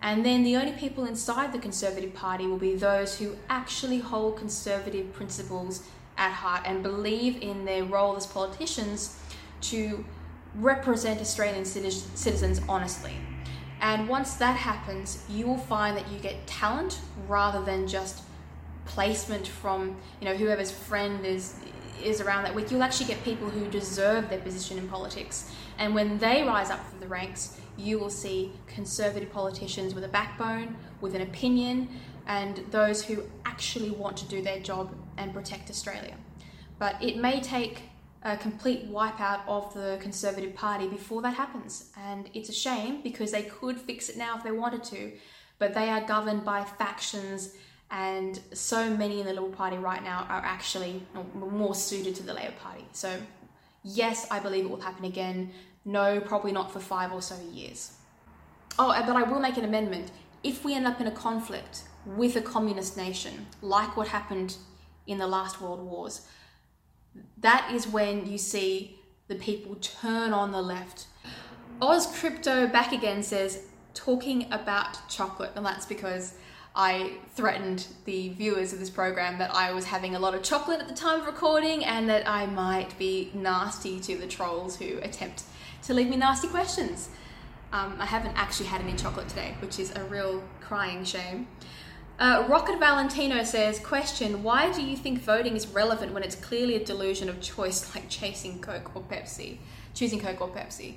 And 0.00 0.26
then 0.26 0.42
the 0.42 0.56
only 0.56 0.72
people 0.72 1.04
inside 1.04 1.52
the 1.52 1.58
Conservative 1.58 2.12
Party 2.12 2.46
will 2.48 2.58
be 2.58 2.74
those 2.74 3.18
who 3.18 3.36
actually 3.48 4.00
hold 4.00 4.36
conservative 4.36 5.12
principles 5.12 5.84
at 6.18 6.32
heart 6.32 6.62
and 6.64 6.82
believe 6.82 7.40
in 7.40 7.64
their 7.64 7.84
role 7.84 8.16
as 8.16 8.26
politicians 8.26 9.16
to 9.60 10.04
represent 10.56 11.20
Australian 11.20 11.64
citizens 11.64 12.60
honestly. 12.68 13.14
And 13.80 14.08
once 14.08 14.34
that 14.34 14.56
happens, 14.56 15.24
you 15.28 15.46
will 15.46 15.58
find 15.58 15.96
that 15.96 16.10
you 16.10 16.18
get 16.18 16.46
talent 16.46 17.00
rather 17.28 17.62
than 17.64 17.86
just 17.86 18.22
placement 18.84 19.46
from 19.46 19.96
you 20.20 20.26
know 20.26 20.36
whoever's 20.36 20.72
friend 20.72 21.24
is 21.24 21.54
is 22.02 22.20
around 22.20 22.44
that 22.44 22.54
week, 22.54 22.70
you'll 22.70 22.82
actually 22.82 23.06
get 23.06 23.22
people 23.24 23.48
who 23.48 23.68
deserve 23.70 24.28
their 24.28 24.40
position 24.40 24.78
in 24.78 24.88
politics. 24.88 25.50
And 25.78 25.94
when 25.94 26.18
they 26.18 26.42
rise 26.42 26.70
up 26.70 26.88
through 26.88 27.00
the 27.00 27.08
ranks, 27.08 27.58
you 27.76 27.98
will 27.98 28.10
see 28.10 28.52
conservative 28.66 29.30
politicians 29.32 29.94
with 29.94 30.04
a 30.04 30.08
backbone, 30.08 30.76
with 31.00 31.14
an 31.14 31.22
opinion, 31.22 31.88
and 32.26 32.58
those 32.70 33.02
who 33.02 33.22
actually 33.44 33.90
want 33.90 34.16
to 34.18 34.24
do 34.26 34.42
their 34.42 34.60
job 34.60 34.94
and 35.16 35.32
protect 35.32 35.70
Australia. 35.70 36.16
But 36.78 37.02
it 37.02 37.16
may 37.16 37.40
take 37.40 37.82
a 38.22 38.36
complete 38.36 38.88
wipeout 38.90 39.40
of 39.48 39.74
the 39.74 39.98
Conservative 40.00 40.54
Party 40.54 40.86
before 40.86 41.22
that 41.22 41.34
happens. 41.34 41.90
And 41.96 42.30
it's 42.34 42.48
a 42.48 42.52
shame 42.52 43.02
because 43.02 43.32
they 43.32 43.42
could 43.42 43.80
fix 43.80 44.08
it 44.08 44.16
now 44.16 44.36
if 44.36 44.44
they 44.44 44.52
wanted 44.52 44.84
to, 44.84 45.12
but 45.58 45.74
they 45.74 45.88
are 45.88 46.00
governed 46.00 46.44
by 46.44 46.64
factions 46.64 47.54
and 47.92 48.40
so 48.54 48.88
many 48.88 49.20
in 49.20 49.26
the 49.26 49.34
Liberal 49.34 49.52
Party 49.52 49.76
right 49.76 50.02
now 50.02 50.26
are 50.30 50.40
actually 50.42 51.02
more 51.34 51.74
suited 51.74 52.14
to 52.16 52.22
the 52.22 52.32
Labor 52.32 52.54
Party. 52.58 52.86
So, 52.92 53.20
yes, 53.84 54.26
I 54.30 54.40
believe 54.40 54.64
it 54.64 54.70
will 54.70 54.80
happen 54.80 55.04
again. 55.04 55.50
No, 55.84 56.18
probably 56.18 56.52
not 56.52 56.72
for 56.72 56.80
five 56.80 57.12
or 57.12 57.20
so 57.20 57.36
years. 57.52 57.92
oh, 58.78 58.94
but 59.06 59.14
I 59.14 59.24
will 59.24 59.40
make 59.40 59.58
an 59.58 59.64
amendment. 59.64 60.10
If 60.42 60.64
we 60.64 60.74
end 60.74 60.86
up 60.86 61.02
in 61.02 61.06
a 61.06 61.12
conflict 61.12 61.82
with 62.06 62.34
a 62.34 62.40
communist 62.40 62.96
nation, 62.96 63.46
like 63.60 63.94
what 63.94 64.08
happened 64.08 64.56
in 65.06 65.18
the 65.18 65.26
last 65.26 65.60
world 65.60 65.84
wars, 65.84 66.26
that 67.36 67.70
is 67.74 67.86
when 67.86 68.26
you 68.26 68.38
see 68.38 68.98
the 69.28 69.34
people 69.34 69.76
turn 69.76 70.32
on 70.32 70.50
the 70.50 70.62
left. 70.62 71.06
Oz 71.82 72.06
Crypto 72.06 72.66
back 72.66 72.92
again 72.92 73.22
says, 73.22 73.66
talking 73.92 74.50
about 74.50 75.06
chocolate, 75.10 75.52
and 75.56 75.66
that's 75.66 75.84
because 75.84 76.34
I 76.74 77.18
threatened 77.34 77.86
the 78.06 78.30
viewers 78.30 78.72
of 78.72 78.78
this 78.78 78.88
program 78.88 79.38
that 79.38 79.54
I 79.54 79.72
was 79.72 79.84
having 79.84 80.14
a 80.14 80.18
lot 80.18 80.34
of 80.34 80.42
chocolate 80.42 80.80
at 80.80 80.88
the 80.88 80.94
time 80.94 81.20
of 81.20 81.26
recording 81.26 81.84
and 81.84 82.08
that 82.08 82.26
I 82.26 82.46
might 82.46 82.96
be 82.98 83.30
nasty 83.34 84.00
to 84.00 84.16
the 84.16 84.26
trolls 84.26 84.76
who 84.76 84.98
attempt 85.02 85.44
to 85.82 85.92
leave 85.92 86.08
me 86.08 86.16
nasty 86.16 86.48
questions. 86.48 87.10
Um, 87.72 87.96
I 87.98 88.06
haven't 88.06 88.36
actually 88.36 88.66
had 88.66 88.80
any 88.80 88.94
chocolate 88.94 89.28
today, 89.28 89.54
which 89.60 89.78
is 89.78 89.94
a 89.96 90.04
real 90.04 90.42
crying 90.60 91.04
shame. 91.04 91.46
Uh, 92.18 92.46
Rocket 92.48 92.78
Valentino 92.78 93.42
says, 93.44 93.78
question, 93.78 94.42
why 94.42 94.70
do 94.72 94.82
you 94.82 94.96
think 94.96 95.20
voting 95.20 95.56
is 95.56 95.66
relevant 95.66 96.12
when 96.12 96.22
it's 96.22 96.36
clearly 96.36 96.76
a 96.76 96.84
delusion 96.84 97.28
of 97.28 97.40
choice 97.40 97.94
like 97.94 98.08
chasing 98.08 98.60
Coke 98.60 98.94
or 98.94 99.02
Pepsi, 99.02 99.58
choosing 99.92 100.20
Coke 100.20 100.40
or 100.40 100.48
Pepsi? 100.48 100.94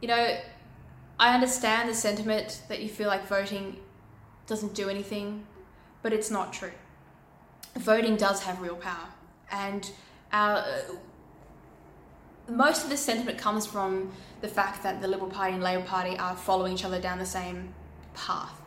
You 0.00 0.08
know, 0.08 0.38
I 1.18 1.34
understand 1.34 1.88
the 1.88 1.94
sentiment 1.94 2.62
that 2.68 2.80
you 2.80 2.88
feel 2.88 3.08
like 3.08 3.26
voting 3.26 3.76
doesn't 4.48 4.74
do 4.74 4.88
anything, 4.88 5.46
but 6.02 6.12
it's 6.12 6.30
not 6.30 6.52
true. 6.52 6.72
Voting 7.76 8.16
does 8.16 8.42
have 8.42 8.60
real 8.60 8.74
power, 8.74 9.08
and 9.52 9.92
our, 10.32 10.56
uh, 10.56 10.80
most 12.48 12.82
of 12.82 12.90
this 12.90 13.00
sentiment 13.00 13.38
comes 13.38 13.66
from 13.66 14.10
the 14.40 14.48
fact 14.48 14.82
that 14.82 15.00
the 15.00 15.06
Liberal 15.06 15.30
Party 15.30 15.54
and 15.54 15.62
Labor 15.62 15.84
Party 15.84 16.18
are 16.18 16.34
following 16.34 16.72
each 16.72 16.84
other 16.84 17.00
down 17.00 17.18
the 17.18 17.26
same 17.26 17.74
path. 18.14 18.60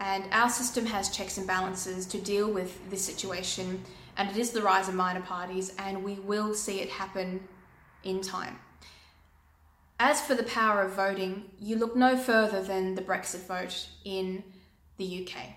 And 0.00 0.24
our 0.32 0.50
system 0.50 0.84
has 0.86 1.08
checks 1.08 1.38
and 1.38 1.46
balances 1.46 2.04
to 2.06 2.18
deal 2.18 2.50
with 2.50 2.90
this 2.90 3.02
situation, 3.02 3.82
and 4.16 4.28
it 4.28 4.36
is 4.36 4.50
the 4.50 4.62
rise 4.62 4.88
of 4.88 4.94
minor 4.94 5.22
parties, 5.22 5.72
and 5.78 6.02
we 6.02 6.14
will 6.14 6.54
see 6.54 6.80
it 6.80 6.90
happen 6.90 7.40
in 8.02 8.20
time. 8.20 8.58
As 10.00 10.20
for 10.20 10.34
the 10.34 10.42
power 10.42 10.82
of 10.82 10.92
voting, 10.92 11.44
you 11.60 11.76
look 11.76 11.94
no 11.94 12.16
further 12.16 12.62
than 12.62 12.96
the 12.96 13.02
Brexit 13.02 13.46
vote 13.46 13.88
in 14.04 14.42
the 14.98 15.26
UK. 15.26 15.56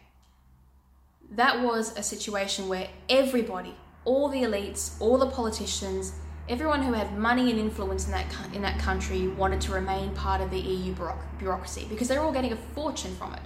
That 1.31 1.61
was 1.61 1.97
a 1.97 2.03
situation 2.03 2.69
where 2.69 2.87
everybody, 3.09 3.75
all 4.05 4.29
the 4.29 4.43
elites, 4.43 4.99
all 4.99 5.17
the 5.17 5.29
politicians, 5.29 6.13
everyone 6.49 6.81
who 6.81 6.93
had 6.93 7.17
money 7.17 7.51
and 7.51 7.59
influence 7.59 8.05
in 8.05 8.11
that 8.11 8.33
in 8.53 8.61
that 8.61 8.79
country 8.79 9.27
wanted 9.27 9.59
to 9.61 9.73
remain 9.73 10.13
part 10.15 10.39
of 10.39 10.49
the 10.49 10.59
EU 10.59 10.95
bureaucracy 11.37 11.85
because 11.89 12.07
they 12.07 12.17
were 12.17 12.23
all 12.23 12.31
getting 12.31 12.53
a 12.53 12.57
fortune 12.57 13.13
from 13.15 13.33
it. 13.33 13.41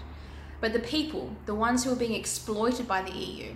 But 0.60 0.74
the 0.74 0.80
people, 0.80 1.36
the 1.48 1.56
ones 1.56 1.84
who 1.84 1.90
were 1.90 1.96
being 1.96 2.14
exploited 2.14 2.88
by 2.88 3.02
the 3.02 3.12
EU, 3.12 3.56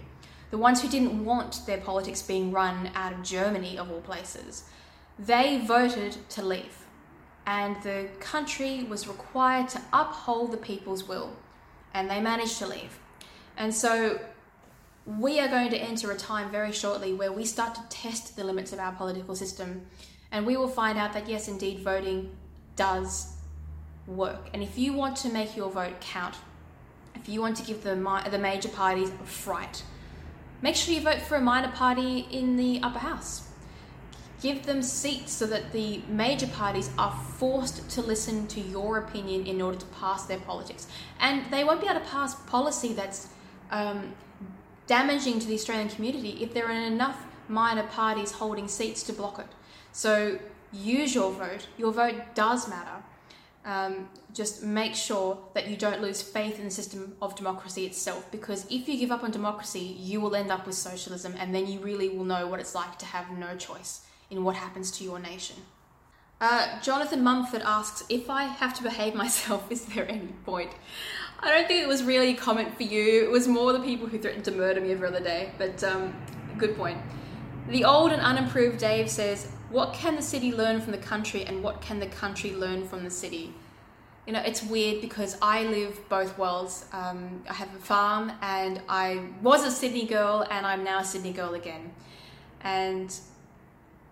the 0.49 0.57
ones 0.57 0.81
who 0.81 0.89
didn't 0.89 1.23
want 1.23 1.61
their 1.67 1.77
politics 1.77 2.23
being 2.23 2.51
run 2.51 2.89
out 2.95 3.13
of 3.13 3.21
Germany 3.21 3.77
of 3.77 3.91
all 3.91 4.01
places, 4.01 4.63
they 5.19 5.63
voted 5.65 6.17
to 6.29 6.41
leave. 6.43 6.85
And 7.45 7.75
the 7.83 8.07
country 8.19 8.83
was 8.89 9.07
required 9.07 9.69
to 9.69 9.81
uphold 9.93 10.51
the 10.51 10.57
people's 10.57 11.07
will 11.07 11.31
and 11.95 12.09
they 12.11 12.19
managed 12.19 12.59
to 12.59 12.67
leave. 12.67 12.99
And 13.57 13.73
so 13.73 14.19
we 15.05 15.39
are 15.39 15.47
going 15.47 15.69
to 15.69 15.77
enter 15.77 16.11
a 16.11 16.17
time 16.17 16.51
very 16.51 16.73
shortly 16.73 17.13
where 17.13 17.31
we 17.31 17.45
start 17.45 17.73
to 17.75 17.81
test 17.89 18.35
the 18.35 18.43
limits 18.43 18.73
of 18.73 18.79
our 18.79 18.91
political 18.91 19.35
system 19.35 19.85
and 20.31 20.45
we 20.45 20.57
will 20.57 20.67
find 20.67 20.97
out 20.97 21.13
that 21.13 21.29
yes, 21.29 21.48
indeed, 21.48 21.79
voting 21.79 22.35
does 22.75 23.37
work. 24.07 24.50
And 24.53 24.61
if 24.61 24.77
you 24.77 24.91
want 24.91 25.15
to 25.17 25.29
make 25.29 25.55
your 25.55 25.70
vote 25.70 26.01
count, 26.01 26.35
if 27.15 27.29
you 27.29 27.39
want 27.39 27.55
to 27.57 27.63
give 27.63 27.81
the, 27.83 27.96
the 28.29 28.39
major 28.39 28.70
parties 28.70 29.09
a 29.09 29.25
fright, 29.25 29.81
make 30.61 30.75
sure 30.75 30.93
you 30.93 31.00
vote 31.00 31.22
for 31.22 31.35
a 31.35 31.41
minor 31.41 31.72
party 31.72 32.27
in 32.29 32.57
the 32.57 32.81
upper 32.83 33.00
house 33.00 33.45
give 34.41 34.65
them 34.65 34.81
seats 34.81 35.31
so 35.31 35.45
that 35.48 35.71
the 35.71 36.01
major 36.07 36.48
parties 36.48 36.89
are 36.98 37.11
forced 37.37 37.89
to 37.89 38.01
listen 38.01 38.48
to 38.48 38.59
your 38.59 38.98
opinion 38.98 39.45
in 39.45 39.61
order 39.61 39.77
to 39.77 39.85
pass 39.87 40.25
their 40.25 40.39
politics. 40.39 40.87
And 41.19 41.50
they 41.51 41.63
won't 41.63 41.81
be 41.81 41.87
able 41.87 42.00
to 42.00 42.05
pass 42.05 42.35
policy 42.35 42.93
that's 42.93 43.27
um, 43.71 44.13
damaging 44.87 45.39
to 45.39 45.48
the 45.48 45.53
Australian 45.53 45.89
community 45.89 46.43
if 46.43 46.53
there 46.53 46.67
are 46.67 46.71
enough 46.71 47.25
minor 47.48 47.83
parties 47.83 48.31
holding 48.31 48.67
seats 48.67 49.03
to 49.03 49.13
block 49.13 49.39
it. 49.39 49.48
So 49.91 50.39
use 50.74 51.15
your 51.15 51.31
vote. 51.31 51.67
Your 51.77 51.91
vote 51.91 52.15
does 52.33 52.67
matter. 52.67 53.03
Um, 53.63 54.09
just 54.31 54.61
make 54.61 54.93
sure 54.93 55.39
that 55.55 55.67
you 55.67 55.75
don't 55.75 56.01
lose 56.01 56.21
faith 56.21 56.59
in 56.59 56.65
the 56.65 56.71
system 56.71 57.15
of 57.19 57.35
democracy 57.35 57.85
itself 57.85 58.29
because 58.31 58.65
if 58.69 58.87
you 58.87 59.00
give 59.00 59.11
up 59.11 59.24
on 59.24 59.31
democracy, 59.31 59.79
you 59.79 60.21
will 60.21 60.35
end 60.35 60.51
up 60.51 60.67
with 60.67 60.75
socialism 60.75 61.33
and 61.39 61.55
then 61.55 61.65
you 61.65 61.79
really 61.79 62.09
will 62.09 62.25
know 62.25 62.45
what 62.45 62.59
it's 62.59 62.75
like 62.75 63.00
to 63.00 63.07
have 63.07 63.31
no 63.31 63.55
choice 63.55 64.04
in 64.29 64.44
what 64.44 64.55
happens 64.55 64.92
to 64.92 65.03
your 65.03 65.20
nation. 65.20 65.57
Uh, 66.42 66.79
Jonathan 66.81 67.24
Mumford 67.24 67.61
asks, 67.64 68.03
if 68.09 68.29
I 68.29 68.44
have 68.44 68.74
to 68.75 68.83
behave 68.83 69.16
myself, 69.24 69.72
is 69.72 69.85
there 69.85 70.09
any 70.09 70.33
point? 70.46 70.72
I 71.40 71.50
don't 71.50 71.68
think 71.68 71.83
it 71.83 71.88
was 71.88 72.03
really 72.03 72.31
a 72.31 72.35
comment 72.35 72.75
for 72.75 72.83
you. 72.83 73.24
It 73.24 73.31
was 73.31 73.48
more 73.48 73.74
the 73.74 73.79
people 73.79 74.07
who 74.07 74.18
threatened 74.18 74.46
to 74.46 74.51
murder 74.51 74.81
me 74.81 74.92
every 74.92 75.07
other 75.07 75.20
day, 75.20 75.51
but 75.57 75.83
um, 75.83 76.14
good 76.57 76.75
point. 76.75 76.98
The 77.70 77.83
old 77.83 78.11
and 78.11 78.22
unimproved 78.22 78.79
Dave 78.79 79.09
says, 79.09 79.51
what 79.70 79.94
can 79.94 80.16
the 80.16 80.22
city 80.22 80.51
learn 80.51 80.81
from 80.81 80.92
the 80.92 80.98
country 80.98 81.44
and 81.46 81.64
what 81.64 81.81
can 81.81 82.00
the 82.00 82.07
country 82.07 82.53
learn 82.53 82.88
from 82.88 83.03
the 83.03 83.09
city? 83.09 83.53
You 84.27 84.33
know, 84.33 84.42
it's 84.42 84.64
weird 84.64 85.01
because 85.01 85.38
I 85.42 85.64
live 85.64 86.00
both 86.09 86.38
worlds. 86.38 86.85
Um, 86.94 87.44
I 87.50 87.53
have 87.53 87.74
a 87.75 87.79
farm 87.79 88.31
and 88.42 88.81
I 88.90 89.22
was 89.42 89.66
a 89.66 89.72
Sydney 89.72 90.05
girl 90.05 90.46
and 90.50 90.66
I'm 90.66 90.83
now 90.83 91.00
a 91.00 91.05
Sydney 91.05 91.31
girl 91.31 91.53
again. 91.53 91.92
And 92.61 93.16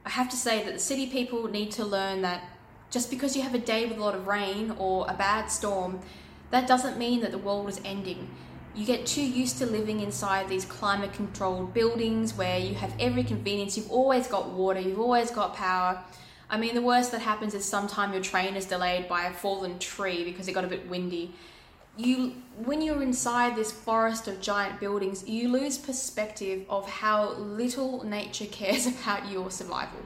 I 0.06 0.10
have 0.10 0.30
to 0.30 0.36
say 0.36 0.64
that 0.64 0.74
the 0.74 0.80
city 0.80 1.08
people 1.08 1.48
need 1.48 1.72
to 1.72 1.86
learn 1.86 2.22
that 2.22 2.44
just 2.92 3.10
because 3.10 3.36
you 3.36 3.42
have 3.42 3.56
a 3.56 3.60
day 3.60 3.86
with 3.86 3.98
a 3.98 4.02
lot 4.02 4.16
of 4.16 4.28
rain 4.28 4.76
or 4.78 5.06
a 5.10 5.14
bad 5.14 5.48
storm, 5.48 6.02
that 6.52 6.68
doesn't 6.68 6.98
mean 6.98 7.22
that 7.22 7.32
the 7.32 7.38
world 7.38 7.70
is 7.70 7.80
ending. 7.86 8.30
You 8.76 8.86
get 8.86 9.06
too 9.06 9.26
used 9.26 9.58
to 9.60 9.66
living 9.66 10.00
inside 10.00 10.50
these 10.50 10.66
climate 10.66 11.14
controlled 11.14 11.74
buildings 11.74 12.36
where 12.36 12.60
you 12.60 12.76
have 12.76 12.94
every 13.00 13.24
convenience, 13.24 13.78
you've 13.78 13.92
always 13.92 14.28
got 14.28 14.50
water, 14.50 14.80
you've 14.80 15.00
always 15.00 15.32
got 15.32 15.56
power. 15.56 16.04
I 16.50 16.58
mean, 16.58 16.76
the 16.76 16.82
worst 16.82 17.12
that 17.12 17.22
happens 17.22 17.54
is 17.54 17.66
sometime 17.66 18.14
your 18.14 18.22
train 18.22 18.56
is 18.56 18.66
delayed 18.66 19.08
by 19.08 19.26
a 19.26 19.34
fallen 19.34 19.80
tree 19.80 20.24
because 20.24 20.48
it 20.48 20.54
got 20.54 20.66
a 20.66 20.68
bit 20.68 20.88
windy 20.90 21.34
you 21.98 22.34
when 22.66 22.82
you're 22.82 23.02
inside 23.02 23.56
this 23.56 23.72
forest 23.72 24.28
of 24.28 24.42
giant 24.42 24.80
buildings 24.80 25.28
you 25.28 25.50
lose 25.50 25.78
perspective 25.78 26.66
of 26.70 26.90
how 26.90 27.34
little 27.34 28.04
nature 28.04 28.46
cares 28.46 28.86
about 29.02 29.30
your 29.30 29.52
survival 29.52 30.00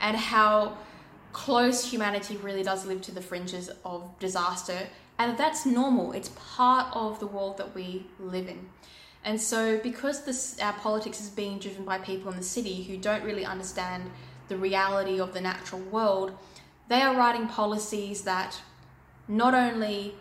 and 0.00 0.16
how 0.16 0.76
close 1.36 1.90
humanity 1.90 2.36
really 2.38 2.62
does 2.62 2.86
live 2.86 3.02
to 3.02 3.12
the 3.12 3.20
fringes 3.20 3.70
of 3.84 4.18
disaster. 4.18 4.88
And 5.18 5.36
that's 5.36 5.66
normal. 5.66 6.12
It's 6.12 6.30
part 6.34 6.88
of 6.96 7.20
the 7.20 7.26
world 7.26 7.58
that 7.58 7.74
we 7.74 8.06
live 8.18 8.48
in. 8.48 8.68
And 9.22 9.38
so 9.38 9.78
because 9.78 10.24
this 10.24 10.58
our 10.60 10.72
politics 10.72 11.20
is 11.20 11.28
being 11.28 11.58
driven 11.58 11.84
by 11.84 11.98
people 11.98 12.30
in 12.30 12.38
the 12.38 12.44
city 12.44 12.84
who 12.84 12.96
don't 12.96 13.22
really 13.22 13.44
understand 13.44 14.10
the 14.48 14.56
reality 14.56 15.20
of 15.20 15.34
the 15.34 15.40
natural 15.40 15.82
world 15.82 16.32
they 16.88 17.02
are 17.02 17.16
writing 17.16 17.48
policies 17.48 18.22
that 18.22 18.62
not 19.26 19.54
only 19.54 20.14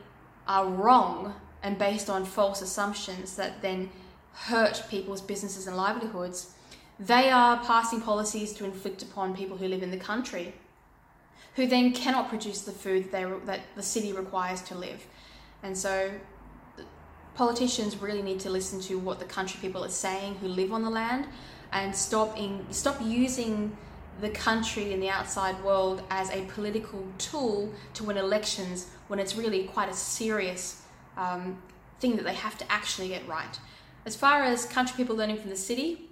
are 0.48 0.68
wrong 0.68 1.34
and 1.64 1.78
based 1.78 2.10
on 2.10 2.26
false 2.26 2.62
assumptions 2.62 3.36
that 3.36 3.62
then 3.62 3.90
hurt 4.34 4.84
people's 4.90 5.22
businesses 5.22 5.68
and 5.68 5.76
livelihoods, 5.76 6.54
they 7.00 7.30
are 7.30 7.58
passing 7.64 8.02
policies 8.02 8.54
to 8.54 8.66
inflict 8.66 9.02
upon 9.02 9.36
people 9.36 9.58
who 9.58 9.68
live 9.68 9.84
in 9.84 9.92
the 9.92 9.98
country, 9.98 10.54
who 11.56 11.66
then 11.68 11.92
cannot 11.92 12.30
produce 12.30 12.62
the 12.62 12.72
food 12.72 13.12
they, 13.12 13.26
that 13.46 13.62
the 13.76 13.84
city 13.84 14.14
requires 14.14 14.62
to 14.62 14.76
live. 14.76 15.06
And 15.64 15.78
so 15.78 16.12
politicians 17.34 17.98
really 17.98 18.22
need 18.22 18.40
to 18.42 18.50
listen 18.50 18.80
to 18.82 18.98
what 18.98 19.20
the 19.20 19.26
country 19.26 19.60
people 19.62 19.84
are 19.84 19.90
saying 19.90 20.36
who 20.36 20.48
live 20.48 20.72
on 20.72 20.84
the 20.84 20.90
land 20.90 21.28
and 21.72 21.94
stop 21.96 22.38
in, 22.38 22.66
stop 22.72 23.02
using 23.02 23.76
the 24.22 24.30
country 24.30 24.94
and 24.94 25.04
the 25.04 25.10
outside 25.10 25.62
world 25.64 26.02
as 26.10 26.30
a 26.30 26.46
political 26.46 27.06
tool 27.18 27.74
to 27.94 28.04
win 28.06 28.18
elections 28.18 28.88
when 29.08 29.20
it's 29.20 29.36
really 29.36 29.64
quite 29.66 29.90
a 29.90 29.94
serious 29.94 30.84
um, 31.18 31.62
thing 32.00 32.16
that 32.16 32.26
they 32.26 32.34
have 32.34 32.58
to 32.58 32.72
actually 32.72 33.10
get 33.10 33.28
right. 33.28 33.60
As 34.06 34.16
far 34.16 34.44
as 34.44 34.66
country 34.66 34.96
people 34.98 35.16
learning 35.16 35.38
from 35.38 35.50
the 35.50 35.56
city, 35.56 36.10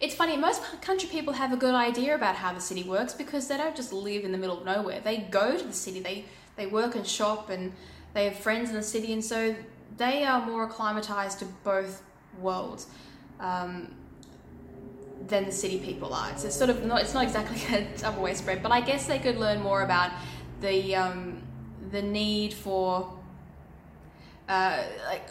it's 0.00 0.14
funny, 0.14 0.36
most 0.36 0.62
country 0.80 1.08
people 1.10 1.34
have 1.34 1.52
a 1.52 1.56
good 1.56 1.74
idea 1.74 2.14
about 2.14 2.36
how 2.36 2.54
the 2.54 2.60
city 2.60 2.82
works 2.82 3.12
because 3.12 3.48
they 3.48 3.56
don't 3.56 3.76
just 3.76 3.92
live 3.92 4.24
in 4.24 4.32
the 4.32 4.38
middle 4.38 4.58
of 4.58 4.64
nowhere. 4.64 5.00
They 5.00 5.18
go 5.18 5.56
to 5.56 5.64
the 5.64 5.72
city, 5.72 6.00
they, 6.00 6.24
they 6.56 6.66
work 6.66 6.94
and 6.94 7.06
shop, 7.06 7.50
and 7.50 7.72
they 8.14 8.24
have 8.24 8.36
friends 8.36 8.70
in 8.70 8.76
the 8.76 8.82
city, 8.82 9.12
and 9.12 9.22
so 9.22 9.54
they 9.98 10.24
are 10.24 10.44
more 10.44 10.64
acclimatized 10.64 11.38
to 11.40 11.44
both 11.64 12.02
worlds. 12.38 12.86
Um, 13.38 13.94
than 15.28 15.44
the 15.44 15.52
city 15.52 15.78
people 15.78 16.12
are. 16.12 16.30
It's 16.30 16.54
sort 16.54 16.70
of 16.70 16.84
not. 16.84 17.02
It's 17.02 17.14
not 17.14 17.24
exactly 17.24 17.62
a 17.76 17.86
double 17.98 18.22
way 18.22 18.34
spread, 18.34 18.62
but 18.62 18.72
I 18.72 18.80
guess 18.80 19.06
they 19.06 19.18
could 19.18 19.36
learn 19.36 19.60
more 19.62 19.82
about 19.82 20.12
the 20.60 20.94
um, 20.96 21.42
the 21.90 22.02
need 22.02 22.52
for 22.52 23.12
uh, 24.48 24.82
like 25.06 25.28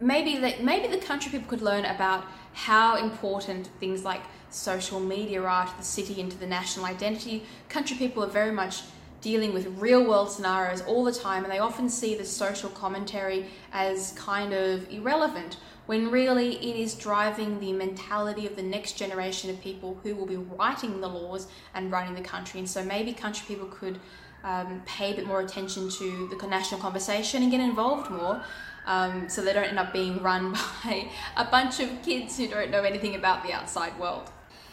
maybe 0.00 0.38
that 0.38 0.62
maybe 0.62 0.88
the 0.88 1.04
country 1.04 1.30
people 1.30 1.48
could 1.48 1.62
learn 1.62 1.84
about 1.84 2.24
how 2.54 2.96
important 2.96 3.68
things 3.80 4.04
like 4.04 4.22
social 4.50 5.00
media 5.00 5.42
are 5.42 5.66
to 5.66 5.76
the 5.78 5.84
city 5.84 6.20
and 6.20 6.30
to 6.30 6.38
the 6.38 6.46
national 6.46 6.84
identity. 6.86 7.44
Country 7.68 7.96
people 7.96 8.22
are 8.22 8.28
very 8.28 8.52
much 8.52 8.82
dealing 9.20 9.54
with 9.54 9.66
real 9.78 10.04
world 10.06 10.30
scenarios 10.30 10.82
all 10.82 11.04
the 11.04 11.12
time, 11.12 11.44
and 11.44 11.52
they 11.52 11.60
often 11.60 11.88
see 11.88 12.14
the 12.16 12.24
social 12.24 12.68
commentary 12.70 13.46
as 13.72 14.12
kind 14.12 14.52
of 14.52 14.90
irrelevant 14.90 15.56
when 15.86 16.10
really 16.10 16.56
it 16.56 16.76
is 16.76 16.94
driving 16.94 17.58
the 17.60 17.72
mentality 17.72 18.46
of 18.46 18.56
the 18.56 18.62
next 18.62 18.92
generation 18.92 19.48
of 19.48 19.60
people 19.60 19.98
who 20.02 20.14
will 20.14 20.26
be 20.26 20.36
writing 20.36 21.00
the 21.00 21.08
laws 21.08 21.46
and 21.74 21.90
running 21.90 22.14
the 22.14 22.20
country. 22.20 22.60
And 22.60 22.68
so 22.68 22.84
maybe 22.84 23.12
country 23.12 23.44
people 23.46 23.68
could 23.68 23.98
um, 24.44 24.82
pay 24.86 25.12
a 25.12 25.16
bit 25.16 25.26
more 25.26 25.40
attention 25.40 25.88
to 25.90 26.28
the 26.28 26.46
national 26.46 26.80
conversation 26.80 27.42
and 27.42 27.50
get 27.50 27.60
involved 27.60 28.10
more. 28.10 28.42
Um, 28.84 29.28
so 29.28 29.42
they 29.42 29.52
don't 29.52 29.64
end 29.64 29.78
up 29.78 29.92
being 29.92 30.22
run 30.22 30.52
by 30.84 31.08
a 31.36 31.44
bunch 31.44 31.80
of 31.80 32.02
kids 32.02 32.36
who 32.36 32.48
don't 32.48 32.70
know 32.70 32.82
anything 32.82 33.14
about 33.14 33.44
the 33.44 33.52
outside 33.52 33.98
world. 33.98 34.30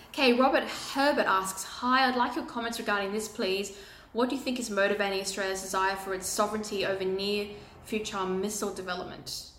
Okay, 0.10 0.34
Robert 0.34 0.64
Herbert 0.64 1.28
asks 1.28 1.64
Hi, 1.64 2.08
I'd 2.08 2.16
like 2.16 2.36
your 2.36 2.46
comments 2.46 2.80
regarding 2.80 3.12
this, 3.14 3.28
please. 3.28 3.78
What 4.12 4.30
do 4.30 4.36
you 4.36 4.42
think 4.42 4.60
is 4.60 4.72
motivating 4.72 5.22
Australia's 5.22 5.62
desire 5.62 5.96
for 5.96 6.16
its 6.16 6.26
sovereignty 6.26 6.84
over 6.84 7.06
near 7.06 7.48
future 7.86 8.26
missile 8.26 8.74
development? 8.74 9.52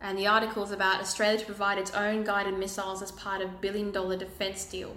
And 0.00 0.18
the 0.18 0.26
article 0.26 0.64
is 0.64 0.72
about 0.72 1.00
Australia 1.00 1.38
to 1.38 1.46
provide 1.46 1.78
its 1.78 1.92
own 1.92 2.24
guided 2.24 2.58
missiles 2.58 3.00
as 3.00 3.12
part 3.12 3.40
of 3.40 3.50
a 3.50 3.56
billion 3.60 3.92
dollar 3.92 4.16
defence 4.16 4.64
deal 4.64 4.96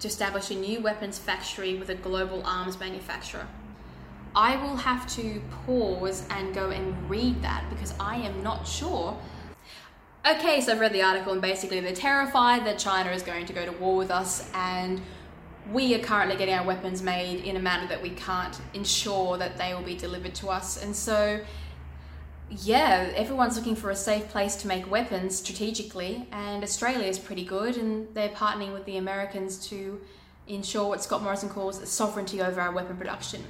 to 0.00 0.08
establish 0.08 0.50
a 0.50 0.54
new 0.54 0.80
weapons 0.80 1.20
factory 1.20 1.76
with 1.76 1.88
a 1.88 1.94
global 1.94 2.42
arms 2.44 2.80
manufacturer. 2.80 3.46
I 4.36 4.56
will 4.56 4.76
have 4.76 5.06
to 5.16 5.40
pause 5.64 6.26
and 6.30 6.54
go 6.54 6.70
and 6.70 7.08
read 7.08 7.40
that 7.42 7.68
because 7.70 7.94
I 8.00 8.16
am 8.16 8.42
not 8.42 8.66
sure. 8.66 9.16
Okay, 10.26 10.60
so 10.60 10.72
I've 10.72 10.80
read 10.80 10.92
the 10.92 11.02
article 11.02 11.32
and 11.32 11.42
basically 11.42 11.80
they're 11.80 11.94
terrified 11.94 12.64
that 12.66 12.78
China 12.78 13.10
is 13.10 13.22
going 13.22 13.46
to 13.46 13.52
go 13.52 13.64
to 13.64 13.72
war 13.72 13.96
with 13.96 14.10
us 14.10 14.50
and 14.54 15.00
we 15.72 15.94
are 15.94 15.98
currently 15.98 16.36
getting 16.36 16.54
our 16.54 16.64
weapons 16.64 17.02
made 17.02 17.44
in 17.44 17.56
a 17.56 17.60
manner 17.60 17.86
that 17.88 18.02
we 18.02 18.10
can't 18.10 18.58
ensure 18.74 19.38
that 19.38 19.56
they 19.56 19.72
will 19.72 19.82
be 19.82 19.94
delivered 19.94 20.34
to 20.36 20.48
us. 20.48 20.82
And 20.82 20.94
so, 20.94 21.40
yeah, 22.50 23.12
everyone's 23.14 23.56
looking 23.56 23.76
for 23.76 23.90
a 23.90 23.96
safe 23.96 24.28
place 24.28 24.56
to 24.56 24.68
make 24.68 24.90
weapons 24.90 25.36
strategically, 25.36 26.28
and 26.32 26.62
Australia 26.62 27.06
is 27.06 27.18
pretty 27.18 27.44
good, 27.44 27.78
and 27.78 28.14
they're 28.14 28.28
partnering 28.28 28.74
with 28.74 28.84
the 28.84 28.98
Americans 28.98 29.56
to 29.68 30.00
ensure 30.46 30.86
what 30.86 31.02
Scott 31.02 31.22
Morrison 31.22 31.48
calls 31.48 31.88
sovereignty 31.88 32.42
over 32.42 32.60
our 32.60 32.72
weapon 32.72 32.96
production. 32.96 33.42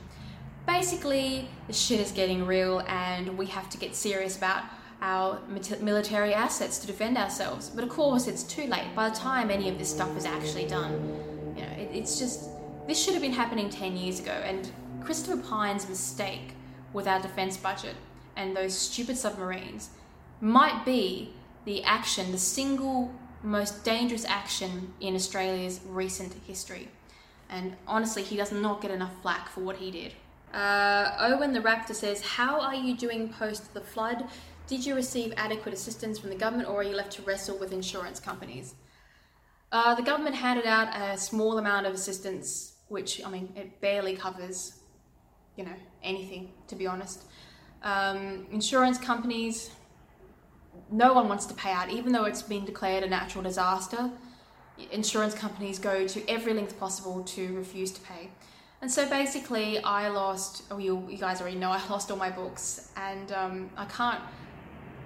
Basically, 0.67 1.49
the 1.67 1.73
shit 1.73 2.01
is 2.01 2.13
getting 2.13 2.47
real, 2.47 2.83
and 2.89 3.37
we 3.37 3.47
have 3.47 3.69
to 3.71 3.79
get 3.79 3.95
serious 3.95 4.37
about 4.37 4.63
our 5.03 5.39
military 5.81 6.33
assets 6.33 6.79
to 6.79 6.87
defend 6.87 7.19
ourselves. 7.19 7.69
But 7.69 7.85
of 7.85 7.91
course, 7.91 8.27
it's 8.27 8.43
too 8.43 8.67
late 8.67 8.95
by 8.95 9.11
the 9.11 9.17
time 9.17 9.51
any 9.51 9.69
of 9.69 9.79
this 9.79 9.91
stuff 9.91 10.17
is 10.17 10.25
actually 10.25 10.67
done 10.67 11.25
you 11.57 11.63
know, 11.63 11.73
it, 11.73 11.91
it's 11.93 12.19
just 12.19 12.51
this 12.87 13.03
should 13.03 13.15
have 13.15 13.23
been 13.23 13.33
happening 13.33 13.71
10 13.71 13.97
years 13.97 14.21
ago. 14.21 14.33
And 14.33 14.71
Christopher 15.03 15.41
Pyne's 15.41 15.89
mistake 15.89 16.55
with 16.93 17.07
our 17.07 17.21
defense 17.21 17.57
budget 17.57 17.97
and 18.37 18.57
those 18.57 18.77
stupid 18.77 19.17
submarines 19.17 19.91
might 20.41 20.85
be 20.85 21.33
the 21.65 21.83
action, 21.85 22.33
the 22.33 22.39
single 22.39 23.13
most 23.43 23.85
dangerous 23.85 24.25
action 24.25 24.93
in 25.01 25.15
Australia's 25.15 25.81
recent 25.87 26.35
history. 26.47 26.89
And 27.49 27.77
honestly, 27.87 28.23
he 28.23 28.37
does 28.37 28.53
not 28.53 28.81
get 28.81 28.91
enough 28.91 29.13
flack 29.23 29.49
for 29.49 29.61
what 29.61 29.77
he 29.77 29.91
did. 29.91 30.13
Uh, 30.55 31.17
Owen 31.19 31.53
the 31.53 31.61
Raptor 31.61 31.95
says, 31.95 32.23
How 32.23 32.61
are 32.61 32.75
you 32.75 32.97
doing 32.97 33.29
post 33.29 33.75
the 33.75 33.81
flood? 33.81 34.29
Did 34.69 34.87
you 34.87 34.95
receive 34.95 35.35
adequate 35.37 35.75
assistance 35.75 36.19
from 36.19 36.31
the 36.31 36.37
government 36.37 36.69
or 36.69 36.81
are 36.81 36.85
you 36.85 36.95
left 36.95 37.11
to 37.13 37.23
wrestle 37.23 37.59
with 37.59 37.73
insurance 37.73 38.21
companies? 38.21 38.77
Uh, 39.73 39.97
the 39.97 40.03
government 40.03 40.37
handed 40.37 40.65
out 40.65 40.95
a 40.95 41.19
small 41.19 41.59
amount 41.59 41.87
of 41.87 41.93
assistance, 41.93 42.75
which 42.87 43.21
I 43.25 43.31
mean, 43.31 43.53
it 43.57 43.81
barely 43.81 44.15
covers, 44.15 44.79
you 45.57 45.65
know, 45.65 45.75
anything 46.05 46.53
to 46.69 46.77
be 46.77 46.87
honest. 46.87 47.25
Um, 47.83 48.47
insurance 48.53 48.97
companies, 48.97 49.73
no 50.91 51.13
one 51.15 51.29
wants 51.29 51.47
to 51.47 51.55
pay 51.55 51.73
out, 51.73 51.91
even 51.91 52.13
though 52.13 52.25
it's 52.25 52.43
been 52.43 52.65
declared 52.65 53.03
a 53.03 53.09
natural 53.09 53.43
disaster. 53.43 54.09
Insurance 54.93 55.35
companies 55.35 55.81
go 55.81 56.07
to 56.07 56.31
every 56.31 56.55
length 56.55 56.79
possible 56.79 57.25
to 57.25 57.57
refuse 57.57 57.91
to 57.91 58.01
pay. 58.03 58.31
And 58.85 58.93
so 58.93 59.09
basically, 59.09 59.83
I 59.83 60.09
lost, 60.09 60.65
oh, 60.71 60.77
you, 60.77 61.09
you 61.09 61.17
guys 61.17 61.41
already 61.41 61.57
know, 61.57 61.71
I 61.71 61.81
lost 61.89 62.11
all 62.11 62.19
my 62.19 62.29
books, 62.29 62.91
and 62.99 63.33
um, 63.33 63.71
I 63.79 63.87
can't 63.87 64.21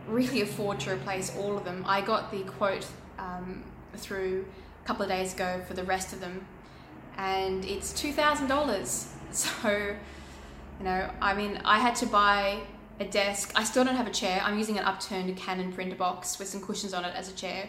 really 0.09 0.41
afford 0.41 0.81
to 0.81 0.91
replace 0.91 1.37
all 1.37 1.57
of 1.57 1.65
them. 1.65 1.85
I 1.87 2.01
got 2.01 2.33
the 2.33 2.43
quote 2.43 2.85
um, 3.21 3.63
through 3.95 4.47
a 4.83 4.85
couple 4.85 5.05
of 5.05 5.09
days 5.09 5.33
ago 5.33 5.63
for 5.69 5.75
the 5.75 5.85
rest 5.85 6.13
of 6.13 6.19
them, 6.19 6.45
and 7.19 7.65
it's 7.65 7.93
two 7.93 8.13
thousand 8.13 8.49
dollars. 8.49 9.13
So, 9.31 9.71
you 9.71 10.85
know, 10.85 11.09
I 11.21 11.35
mean, 11.35 11.61
I 11.65 11.79
had 11.79 11.95
to 11.97 12.07
buy 12.07 12.59
a 12.99 13.05
desk. 13.05 13.53
I 13.55 13.63
still 13.63 13.85
don't 13.85 13.95
have 13.95 14.09
a 14.09 14.13
chair. 14.13 14.41
I'm 14.43 14.59
using 14.59 14.77
an 14.77 14.87
upturned 14.87 15.37
Canon 15.37 15.73
printer 15.73 15.95
box 15.95 16.41
with 16.41 16.49
some 16.49 16.63
cushions 16.63 16.95
on 16.95 17.05
it 17.05 17.15
as 17.15 17.29
a 17.29 17.33
chair. 17.33 17.69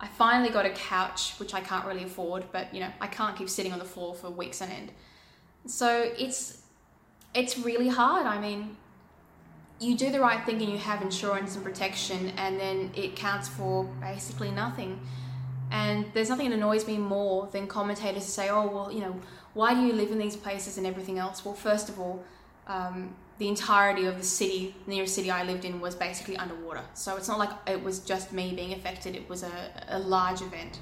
I 0.00 0.06
finally 0.06 0.48
got 0.48 0.64
a 0.64 0.70
couch, 0.70 1.34
which 1.38 1.52
I 1.52 1.60
can't 1.60 1.84
really 1.84 2.04
afford, 2.04 2.46
but 2.50 2.72
you 2.72 2.80
know, 2.80 2.88
I 2.98 3.08
can't 3.08 3.36
keep 3.36 3.50
sitting 3.50 3.74
on 3.74 3.78
the 3.78 3.84
floor 3.84 4.14
for 4.14 4.30
weeks 4.30 4.62
on 4.62 4.70
end. 4.70 4.90
So 5.66 6.12
it's 6.18 6.62
it's 7.34 7.58
really 7.58 7.88
hard. 7.88 8.26
I 8.26 8.40
mean, 8.40 8.76
you 9.80 9.96
do 9.96 10.10
the 10.10 10.20
right 10.20 10.44
thing 10.44 10.60
and 10.62 10.70
you 10.70 10.78
have 10.78 11.02
insurance 11.02 11.54
and 11.54 11.64
protection, 11.64 12.32
and 12.36 12.60
then 12.60 12.92
it 12.94 13.16
counts 13.16 13.48
for 13.48 13.84
basically 14.00 14.50
nothing. 14.50 15.00
And 15.70 16.06
there's 16.14 16.28
nothing 16.28 16.50
that 16.50 16.56
annoys 16.56 16.86
me 16.86 16.98
more 16.98 17.48
than 17.50 17.66
commentators 17.66 18.24
say, 18.24 18.48
oh, 18.48 18.68
well, 18.68 18.92
you 18.92 19.00
know, 19.00 19.18
why 19.54 19.74
do 19.74 19.80
you 19.80 19.92
live 19.92 20.12
in 20.12 20.18
these 20.18 20.36
places 20.36 20.78
and 20.78 20.86
everything 20.86 21.18
else? 21.18 21.44
Well, 21.44 21.54
first 21.54 21.88
of 21.88 21.98
all, 21.98 22.22
um, 22.68 23.14
the 23.38 23.48
entirety 23.48 24.04
of 24.04 24.18
the 24.18 24.24
city, 24.24 24.74
the 24.84 24.92
nearest 24.92 25.14
city 25.14 25.30
I 25.30 25.42
lived 25.42 25.64
in, 25.64 25.80
was 25.80 25.94
basically 25.96 26.36
underwater. 26.36 26.82
So 26.94 27.16
it's 27.16 27.26
not 27.26 27.38
like 27.38 27.50
it 27.66 27.82
was 27.82 27.98
just 27.98 28.32
me 28.32 28.54
being 28.54 28.72
affected, 28.72 29.16
it 29.16 29.28
was 29.28 29.42
a, 29.42 29.70
a 29.88 29.98
large 29.98 30.42
event. 30.42 30.78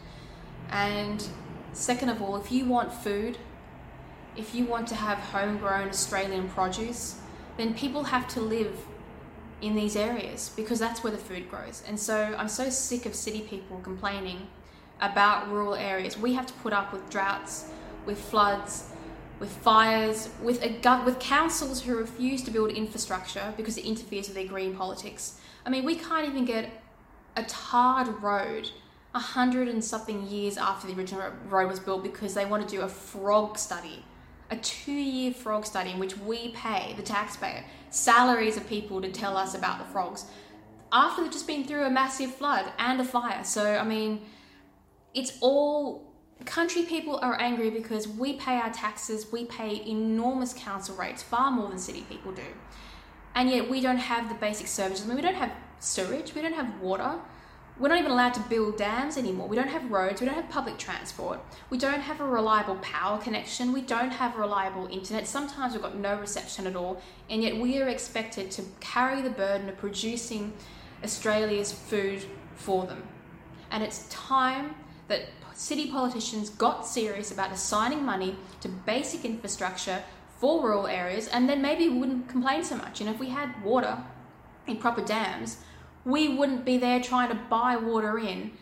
And 0.70 1.26
second 1.72 2.10
of 2.10 2.20
all, 2.20 2.36
if 2.36 2.52
you 2.52 2.66
want 2.66 2.92
food, 2.92 3.38
if 4.36 4.54
you 4.54 4.64
want 4.64 4.88
to 4.88 4.94
have 4.94 5.18
homegrown 5.18 5.88
Australian 5.88 6.48
produce, 6.48 7.16
then 7.56 7.74
people 7.74 8.04
have 8.04 8.26
to 8.28 8.40
live 8.40 8.76
in 9.60 9.74
these 9.74 9.94
areas 9.94 10.50
because 10.56 10.78
that's 10.78 11.04
where 11.04 11.12
the 11.12 11.18
food 11.18 11.48
grows. 11.48 11.82
And 11.86 11.98
so 11.98 12.34
I'm 12.36 12.48
so 12.48 12.70
sick 12.70 13.06
of 13.06 13.14
city 13.14 13.42
people 13.42 13.78
complaining 13.82 14.48
about 15.00 15.50
rural 15.50 15.74
areas. 15.74 16.18
We 16.18 16.34
have 16.34 16.46
to 16.46 16.52
put 16.54 16.72
up 16.72 16.92
with 16.92 17.08
droughts, 17.10 17.70
with 18.06 18.18
floods, 18.18 18.88
with 19.38 19.50
fires, 19.50 20.28
with 20.40 20.62
a 20.62 21.02
with 21.04 21.18
councils 21.18 21.82
who 21.82 21.96
refuse 21.96 22.42
to 22.44 22.50
build 22.50 22.70
infrastructure 22.70 23.52
because 23.56 23.76
it 23.76 23.84
interferes 23.84 24.28
with 24.28 24.36
their 24.36 24.46
green 24.46 24.74
politics. 24.74 25.38
I 25.66 25.70
mean, 25.70 25.84
we 25.84 25.96
can't 25.96 26.28
even 26.28 26.44
get 26.44 26.70
a 27.36 27.42
tarred 27.44 28.08
road 28.22 28.70
a 29.14 29.18
hundred 29.18 29.68
and 29.68 29.84
something 29.84 30.26
years 30.26 30.56
after 30.56 30.86
the 30.86 30.94
original 30.94 31.30
road 31.48 31.68
was 31.68 31.80
built 31.80 32.02
because 32.02 32.34
they 32.34 32.46
want 32.46 32.66
to 32.66 32.76
do 32.76 32.82
a 32.82 32.88
frog 32.88 33.58
study, 33.58 34.04
a 34.52 34.56
two-year 34.56 35.32
frog 35.32 35.66
study 35.66 35.90
in 35.90 35.98
which 35.98 36.16
we 36.18 36.50
pay 36.50 36.94
the 36.96 37.02
taxpayer 37.02 37.64
salaries 37.90 38.56
of 38.56 38.68
people 38.68 39.00
to 39.00 39.10
tell 39.10 39.36
us 39.36 39.54
about 39.54 39.78
the 39.78 39.84
frogs 39.86 40.26
after 40.92 41.22
they've 41.22 41.32
just 41.32 41.46
been 41.46 41.64
through 41.64 41.84
a 41.84 41.90
massive 41.90 42.34
flood 42.34 42.70
and 42.78 43.00
a 43.00 43.04
fire. 43.04 43.42
So 43.44 43.76
I 43.76 43.84
mean 43.84 44.20
it's 45.14 45.38
all 45.40 46.12
country 46.44 46.82
people 46.82 47.18
are 47.22 47.40
angry 47.40 47.70
because 47.70 48.08
we 48.08 48.34
pay 48.34 48.56
our 48.56 48.70
taxes, 48.70 49.30
we 49.32 49.44
pay 49.44 49.82
enormous 49.86 50.52
council 50.52 50.96
rates, 50.96 51.22
far 51.22 51.50
more 51.50 51.68
than 51.68 51.78
city 51.78 52.04
people 52.08 52.32
do. 52.32 52.42
And 53.34 53.48
yet 53.48 53.70
we 53.70 53.80
don't 53.80 53.98
have 53.98 54.28
the 54.28 54.34
basic 54.34 54.66
services. 54.66 55.04
I 55.04 55.08
mean, 55.08 55.16
we 55.16 55.22
don't 55.22 55.34
have 55.34 55.52
sewage, 55.78 56.34
we 56.34 56.42
don't 56.42 56.54
have 56.54 56.80
water. 56.80 57.18
We're 57.78 57.88
not 57.88 57.98
even 57.98 58.10
allowed 58.10 58.34
to 58.34 58.40
build 58.40 58.76
dams 58.76 59.16
anymore. 59.16 59.48
We 59.48 59.56
don't 59.56 59.68
have 59.68 59.90
roads, 59.90 60.20
we 60.20 60.26
don't 60.26 60.36
have 60.36 60.50
public 60.50 60.78
transport. 60.78 61.40
We 61.70 61.78
don't 61.78 62.00
have 62.00 62.20
a 62.20 62.24
reliable 62.24 62.76
power 62.76 63.18
connection. 63.18 63.72
We 63.72 63.80
don't 63.80 64.10
have 64.10 64.36
reliable 64.36 64.86
internet. 64.88 65.26
Sometimes 65.26 65.72
we've 65.72 65.82
got 65.82 65.96
no 65.96 66.18
reception 66.18 66.66
at 66.66 66.76
all. 66.76 67.00
And 67.30 67.42
yet 67.42 67.56
we 67.56 67.80
are 67.80 67.88
expected 67.88 68.50
to 68.52 68.62
carry 68.80 69.22
the 69.22 69.30
burden 69.30 69.68
of 69.68 69.78
producing 69.78 70.52
Australia's 71.02 71.72
food 71.72 72.24
for 72.54 72.86
them. 72.86 73.02
And 73.70 73.82
it's 73.82 74.06
time 74.10 74.74
that 75.08 75.22
city 75.54 75.90
politicians 75.90 76.50
got 76.50 76.86
serious 76.86 77.32
about 77.32 77.52
assigning 77.52 78.04
money 78.04 78.36
to 78.60 78.68
basic 78.68 79.24
infrastructure 79.24 80.02
for 80.38 80.62
rural 80.62 80.86
areas, 80.86 81.28
and 81.28 81.48
then 81.48 81.62
maybe 81.62 81.88
we 81.88 81.98
wouldn't 81.98 82.28
complain 82.28 82.64
so 82.64 82.76
much. 82.76 83.00
Know, 83.00 83.12
if 83.12 83.20
we 83.20 83.28
had 83.28 83.62
water 83.62 83.98
in 84.66 84.76
proper 84.76 85.00
dams, 85.00 85.58
we 86.04 86.28
wouldn't 86.28 86.64
be 86.64 86.78
there 86.78 87.00
trying 87.00 87.28
to 87.28 87.34
buy 87.48 87.76
water 87.76 88.18
in, 88.18 88.52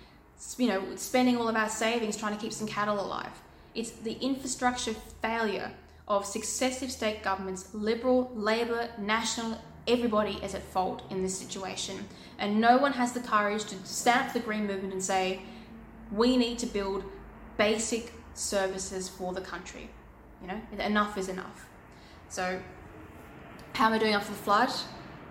you 0.58 0.68
know, 0.68 0.96
spending 0.96 1.36
all 1.36 1.48
of 1.48 1.56
our 1.56 1.68
savings 1.68 2.16
trying 2.16 2.34
to 2.34 2.40
keep 2.40 2.52
some 2.52 2.66
cattle 2.66 3.00
alive. 3.00 3.40
It's 3.74 3.90
the 3.90 4.12
infrastructure 4.20 4.94
failure 5.22 5.72
of 6.08 6.26
successive 6.26 6.90
state 6.90 7.22
governments, 7.22 7.72
Liberal, 7.72 8.30
Labor, 8.34 8.88
National, 8.98 9.58
everybody 9.86 10.38
is 10.42 10.54
at 10.54 10.62
fault 10.62 11.02
in 11.10 11.22
this 11.22 11.38
situation. 11.38 12.06
And 12.38 12.60
no 12.60 12.78
one 12.78 12.92
has 12.92 13.12
the 13.12 13.20
courage 13.20 13.64
to 13.66 13.76
stand 13.84 14.26
up 14.26 14.32
for 14.32 14.38
the 14.38 14.44
Green 14.44 14.66
Movement 14.66 14.92
and 14.92 15.02
say, 15.02 15.40
we 16.10 16.36
need 16.36 16.58
to 16.58 16.66
build 16.66 17.04
basic 17.56 18.12
services 18.34 19.08
for 19.08 19.32
the 19.32 19.40
country. 19.40 19.90
You 20.42 20.48
know, 20.48 20.60
enough 20.78 21.18
is 21.18 21.28
enough. 21.28 21.66
So, 22.28 22.60
how 23.74 23.86
am 23.86 23.92
I 23.92 23.98
doing 23.98 24.14
after 24.14 24.32
the 24.32 24.38
flood? 24.38 24.70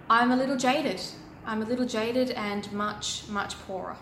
I'm 0.09 0.31
a 0.31 0.35
little 0.35 0.57
jaded. 0.57 1.01
I'm 1.45 1.61
a 1.61 1.65
little 1.65 1.85
jaded 1.85 2.31
and 2.31 2.71
much, 2.71 3.27
much 3.27 3.59
poorer. 3.61 3.97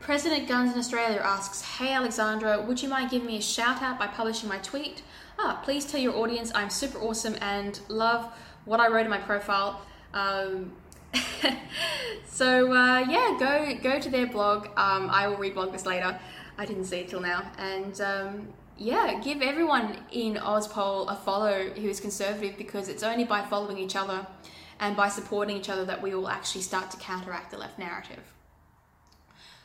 President 0.00 0.46
Guns 0.46 0.72
in 0.72 0.78
Australia 0.78 1.20
asks, 1.24 1.62
Hey 1.62 1.94
Alexandra, 1.94 2.60
would 2.60 2.82
you 2.82 2.88
mind 2.88 3.10
giving 3.10 3.26
me 3.26 3.38
a 3.38 3.42
shout 3.42 3.80
out 3.80 3.98
by 3.98 4.06
publishing 4.06 4.48
my 4.48 4.58
tweet? 4.58 5.02
Ah, 5.38 5.60
please 5.64 5.84
tell 5.86 6.00
your 6.00 6.16
audience 6.16 6.52
I'm 6.54 6.70
super 6.70 6.98
awesome 6.98 7.36
and 7.40 7.80
love 7.88 8.30
what 8.66 8.80
I 8.80 8.88
wrote 8.88 9.04
in 9.04 9.10
my 9.10 9.18
profile. 9.18 9.80
Um, 10.12 10.72
so 12.26 12.72
uh, 12.72 13.00
yeah, 13.08 13.36
go 13.38 13.74
go 13.82 13.98
to 13.98 14.10
their 14.10 14.26
blog. 14.26 14.66
Um, 14.76 15.08
I 15.10 15.26
will 15.26 15.36
reblog 15.36 15.72
this 15.72 15.86
later. 15.86 16.18
I 16.58 16.66
didn't 16.66 16.84
see 16.84 16.98
it 16.98 17.08
till 17.08 17.20
now, 17.20 17.50
and 17.58 18.00
um, 18.00 18.48
yeah, 18.76 19.20
give 19.20 19.42
everyone 19.42 19.96
in 20.12 20.34
Auspol 20.34 21.10
a 21.10 21.16
follow 21.16 21.70
who 21.70 21.88
is 21.88 21.98
conservative 22.00 22.56
because 22.56 22.88
it's 22.88 23.02
only 23.02 23.24
by 23.24 23.42
following 23.42 23.78
each 23.78 23.96
other 23.96 24.26
and 24.80 24.96
by 24.96 25.08
supporting 25.08 25.56
each 25.56 25.68
other 25.68 25.84
that 25.84 26.02
we 26.02 26.14
will 26.14 26.28
actually 26.28 26.62
start 26.62 26.90
to 26.90 26.96
counteract 26.96 27.50
the 27.50 27.58
left 27.58 27.78
narrative. 27.78 28.32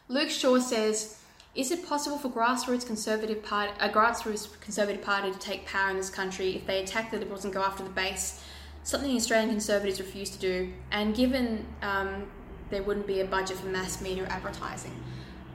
Luke 0.07 0.29
Shaw 0.29 0.59
says, 0.59 1.19
"Is 1.55 1.71
it 1.71 1.87
possible 1.87 2.17
for 2.17 2.29
grassroots 2.29 2.85
conservative 2.85 3.43
party, 3.43 3.73
a 3.79 3.89
grassroots 3.89 4.59
conservative 4.59 5.03
party 5.03 5.31
to 5.31 5.39
take 5.39 5.65
power 5.65 5.89
in 5.89 5.97
this 5.97 6.09
country 6.09 6.55
if 6.55 6.65
they 6.65 6.81
attack 6.83 7.11
the 7.11 7.17
Liberals 7.17 7.45
and 7.45 7.53
go 7.53 7.61
after 7.61 7.83
the 7.83 7.89
base?" 7.89 8.41
Something 8.83 9.11
the 9.11 9.17
Australian 9.17 9.49
Conservatives 9.49 9.99
refuse 9.99 10.29
to 10.29 10.39
do, 10.39 10.73
and 10.89 11.13
given 11.13 11.65
um, 11.81 12.27
there 12.69 12.81
wouldn't 12.81 13.05
be 13.05 13.19
a 13.19 13.25
budget 13.25 13.57
for 13.57 13.67
mass 13.67 14.01
media 14.01 14.25
advertising. 14.25 14.95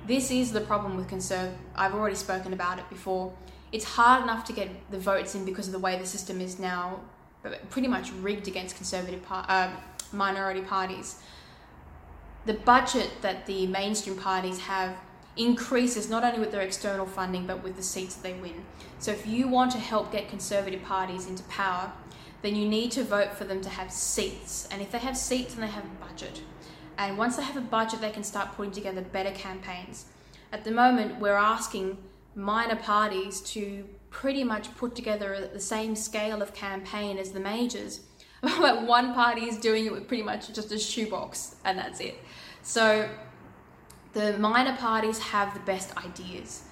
This 0.07 0.31
is 0.31 0.53
the 0.53 0.61
problem 0.61 0.97
with 0.97 1.09
Conserv. 1.09 1.55
I've 1.75 1.95
already 1.95 2.17
spoken 2.17 2.53
about 2.53 2.79
it 2.79 2.89
before. 2.91 3.33
It's 3.73 3.85
hard 3.85 4.23
enough 4.23 4.45
to 4.45 4.53
get 4.53 4.69
the 4.91 4.99
votes 4.99 5.35
in 5.35 5.45
because 5.45 5.67
of 5.67 5.73
the 5.73 5.79
way 5.79 5.99
the 5.99 6.07
system 6.07 6.41
is 6.41 6.59
now 6.59 7.01
pretty 7.71 7.89
much 7.89 8.13
rigged 8.13 8.49
against 8.49 8.77
conservative 8.77 9.23
par- 9.25 9.47
uh, 9.49 9.71
minority 10.13 10.63
parties. 10.63 11.21
The 12.47 12.55
budget 12.55 13.11
that 13.23 13.47
the 13.47 13.67
mainstream 13.67 14.17
parties 14.17 14.59
have 14.61 14.97
increases 15.37 16.09
not 16.09 16.23
only 16.23 16.39
with 16.39 16.53
their 16.53 16.61
external 16.61 17.07
funding 17.07 17.47
but 17.47 17.63
with 17.63 17.77
the 17.77 17.83
seats 17.83 18.15
that 18.15 18.23
they 18.23 18.35
win. 18.35 18.65
So 18.99 19.11
if 19.11 19.27
you 19.27 19.49
want 19.49 19.73
to 19.73 19.79
help 19.79 20.13
get 20.13 20.29
conservative 20.29 20.83
parties 20.83 21.27
into 21.27 21.43
power, 21.45 21.91
then 22.43 22.55
you 22.55 22.69
need 22.69 22.91
to 22.93 23.03
vote 23.03 23.33
for 23.33 23.45
them 23.45 23.61
to 23.63 23.71
have 23.71 23.91
seats. 23.91 24.69
And 24.71 24.83
if 24.83 24.93
they 24.93 24.99
have 24.99 25.17
seats, 25.17 25.55
then 25.55 25.63
they 25.63 25.73
have 25.73 25.85
a 25.85 26.05
budget. 26.05 26.43
And 26.99 27.19
once 27.19 27.37
they 27.37 27.43
have 27.43 27.57
a 27.57 27.63
budget, 27.63 28.01
they 28.01 28.11
can 28.11 28.23
start 28.23 28.53
putting 28.55 28.71
together 28.71 29.01
better 29.01 29.31
campaigns. 29.31 30.07
At 30.53 30.63
the 30.63 30.71
moment, 30.71 31.19
we're 31.19 31.37
asking 31.37 31.99
minor 32.35 32.77
parties 32.77 33.41
to 33.41 33.85
pretty 34.15 34.45
much 34.45 34.73
put 34.77 34.95
together 34.95 35.51
the 35.53 35.61
same 35.61 35.97
scale 35.97 36.41
of 36.41 36.55
campaign 36.55 37.19
as 37.19 37.33
the 37.33 37.41
majors. 37.41 38.01
but 38.43 38.87
one 38.87 39.13
party 39.13 39.43
is 39.43 39.59
doing 39.59 39.87
it 39.87 39.93
with 39.93 40.07
pretty 40.07 40.23
much 40.23 40.53
just 40.55 40.71
a 40.71 40.79
shoebox, 40.79 41.57
and 41.65 41.77
that's 41.77 41.99
it. 41.99 42.17
So 42.63 43.11
the 44.13 44.39
minor 44.39 44.77
parties 44.77 45.19
have 45.19 45.53
the 45.53 45.61
best 45.61 45.97
ideas. 45.97 46.63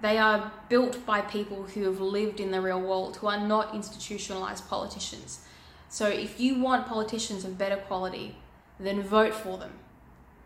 They 0.00 0.16
are 0.16 0.52
built 0.68 1.04
by 1.04 1.22
people 1.22 1.64
who 1.64 1.82
have 1.84 2.00
lived 2.00 2.38
in 2.38 2.52
the 2.52 2.60
real 2.60 2.80
world, 2.80 3.16
who 3.16 3.26
are 3.26 3.40
not 3.40 3.74
institutionalized 3.74 4.68
politicians. 4.68 5.40
So 5.88 6.06
if 6.06 6.38
you 6.38 6.60
want 6.60 6.86
politicians 6.86 7.44
of 7.44 7.58
better 7.58 7.76
quality, 7.76 8.36
then 8.78 9.02
vote 9.02 9.34
for 9.34 9.58
them. 9.58 9.72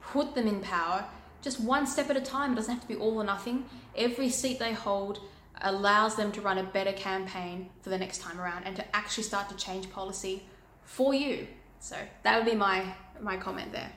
Put 0.01 0.35
them 0.35 0.49
in 0.49 0.61
power, 0.61 1.05
just 1.43 1.61
one 1.61 1.87
step 1.87 2.09
at 2.09 2.17
a 2.17 2.21
time. 2.23 2.53
It 2.53 2.57
doesn't 2.57 2.73
have 2.73 2.83
to 2.83 2.89
be 2.89 2.97
all 2.97 3.19
or 3.19 3.25
nothing. 3.25 3.67
Every 3.95 4.31
seat 4.31 4.59
they 4.59 4.73
hold 4.73 5.21
allows 5.63 6.17
them 6.17 6.33
to 6.33 6.41
run 6.41 6.59
a 6.59 6.63
better 6.63 6.93
campaign 6.93 7.69
for 7.83 7.91
the 7.91 7.99
next 7.99 8.19
time 8.19 8.41
around 8.41 8.65
and 8.65 8.77
to 8.77 8.97
actually 8.97 9.25
start 9.25 9.49
to 9.49 9.57
change 9.57 9.91
policy 9.91 10.43
for 10.85 11.15
you. 11.15 11.47
So 11.81 11.97
that 12.23 12.37
would 12.37 12.51
be 12.51 12.57
my 12.57 12.95
my 13.21 13.37
comment 13.37 13.73
there. 13.73 13.93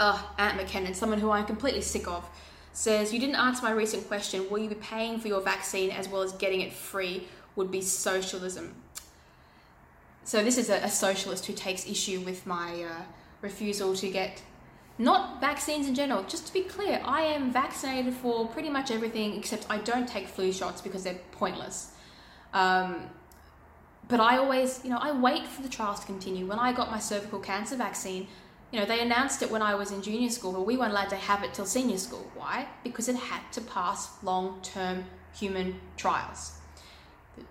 Uh, 0.00 0.20
Aunt 0.38 0.58
McKinnon, 0.58 0.94
someone 0.94 1.20
who 1.20 1.30
I'm 1.30 1.46
completely 1.46 1.80
sick 1.80 2.08
of 2.08 2.28
says, 2.72 3.12
You 3.12 3.20
didn't 3.20 3.36
answer 3.36 3.62
my 3.62 3.70
recent 3.70 4.08
question. 4.08 4.48
Will 4.50 4.58
you 4.58 4.68
be 4.68 4.74
paying 4.76 5.18
for 5.20 5.28
your 5.28 5.40
vaccine 5.40 5.90
as 5.90 6.08
well 6.08 6.22
as 6.22 6.32
getting 6.32 6.60
it 6.60 6.72
free? 6.72 7.28
Would 7.54 7.70
be 7.70 7.82
socialism. 7.82 8.74
So, 10.24 10.42
this 10.42 10.56
is 10.56 10.70
a, 10.70 10.76
a 10.76 10.88
socialist 10.88 11.46
who 11.46 11.52
takes 11.52 11.86
issue 11.86 12.20
with 12.20 12.46
my 12.46 12.82
uh, 12.82 13.02
refusal 13.42 13.94
to 13.96 14.10
get 14.10 14.42
not 14.98 15.40
vaccines 15.40 15.86
in 15.86 15.94
general. 15.94 16.22
Just 16.24 16.46
to 16.48 16.52
be 16.52 16.62
clear, 16.62 17.00
I 17.04 17.22
am 17.22 17.52
vaccinated 17.52 18.14
for 18.14 18.46
pretty 18.48 18.70
much 18.70 18.90
everything 18.90 19.36
except 19.36 19.66
I 19.70 19.78
don't 19.78 20.08
take 20.08 20.28
flu 20.28 20.52
shots 20.52 20.80
because 20.80 21.04
they're 21.04 21.20
pointless. 21.32 21.92
Um, 22.52 23.08
but 24.08 24.20
I 24.20 24.36
always, 24.36 24.80
you 24.84 24.90
know, 24.90 24.98
I 24.98 25.12
wait 25.12 25.46
for 25.46 25.62
the 25.62 25.68
trials 25.68 26.00
to 26.00 26.06
continue. 26.06 26.46
When 26.46 26.58
I 26.58 26.72
got 26.72 26.90
my 26.90 26.98
cervical 26.98 27.38
cancer 27.38 27.76
vaccine, 27.76 28.26
you 28.70 28.80
know, 28.80 28.86
they 28.86 29.00
announced 29.00 29.42
it 29.42 29.50
when 29.50 29.62
I 29.62 29.74
was 29.74 29.90
in 29.90 30.02
junior 30.02 30.30
school, 30.30 30.52
but 30.52 30.66
we 30.66 30.76
weren't 30.76 30.92
allowed 30.92 31.10
to 31.10 31.16
have 31.16 31.42
it 31.44 31.54
till 31.54 31.66
senior 31.66 31.98
school. 31.98 32.30
Why? 32.34 32.66
Because 32.82 33.08
it 33.08 33.16
had 33.16 33.40
to 33.52 33.60
pass 33.60 34.22
long 34.22 34.60
term 34.62 35.04
human 35.34 35.80
trials. 35.96 36.52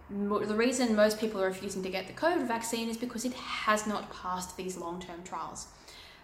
The 0.09 0.55
reason 0.55 0.95
most 0.95 1.19
people 1.19 1.41
are 1.41 1.47
refusing 1.47 1.81
to 1.83 1.89
get 1.89 2.07
the 2.07 2.13
COVID 2.13 2.47
vaccine 2.47 2.89
is 2.89 2.97
because 2.97 3.25
it 3.25 3.33
has 3.33 3.87
not 3.87 4.11
passed 4.13 4.57
these 4.57 4.77
long 4.77 5.01
term 5.01 5.23
trials. 5.23 5.67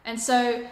And 0.06 0.20
so 0.20 0.68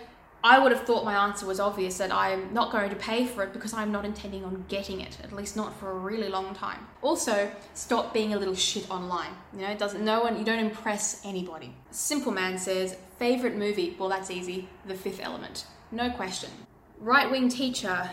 I 0.46 0.60
would 0.60 0.72
have 0.72 0.84
thought 0.84 1.04
my 1.04 1.26
answer 1.26 1.48
was 1.48 1.60
obvious 1.60 1.98
that 1.98 2.14
I'm 2.14 2.54
not 2.54 2.72
going 2.72 2.92
to 2.92 2.96
pay 2.96 3.26
for 3.26 3.42
it 3.42 3.52
because 3.52 3.74
I'm 3.74 3.92
not 3.92 4.06
intending 4.06 4.46
on 4.46 4.64
getting 4.68 5.02
it, 5.02 5.18
at 5.24 5.34
least 5.34 5.56
not 5.56 5.76
for 5.80 5.90
a 5.90 5.96
really 5.96 6.30
long 6.30 6.54
time. 6.54 6.86
Also, 7.02 7.52
stop 7.74 8.14
being 8.14 8.36
a 8.36 8.38
little 8.38 8.54
shit 8.54 8.88
online. 8.92 9.32
You 9.54 9.62
know, 9.62 9.72
it 9.72 9.80
doesn't 9.80 10.06
no 10.06 10.22
one 10.22 10.38
you 10.38 10.46
don't 10.46 10.60
impress 10.60 11.26
anybody. 11.26 11.74
Simple 11.90 12.32
Man 12.32 12.60
says, 12.60 12.96
favorite 13.18 13.56
movie? 13.56 13.96
Well, 13.98 14.08
that's 14.08 14.30
easy. 14.30 14.70
The 14.86 14.94
Fifth 14.94 15.20
Element. 15.20 15.66
No 15.92 16.12
question. 16.12 16.52
Right 17.00 17.32
wing 17.32 17.50
teacher 17.50 18.12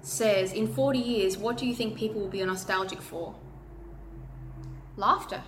says, 0.00 0.54
in 0.54 0.72
40 0.72 0.98
years, 0.98 1.36
what 1.36 1.58
do 1.58 1.66
you 1.66 1.74
think 1.74 1.98
people 1.98 2.22
will 2.22 2.30
be 2.30 2.42
nostalgic 2.42 3.02
for? 3.02 3.34
Laughter. 4.96 5.42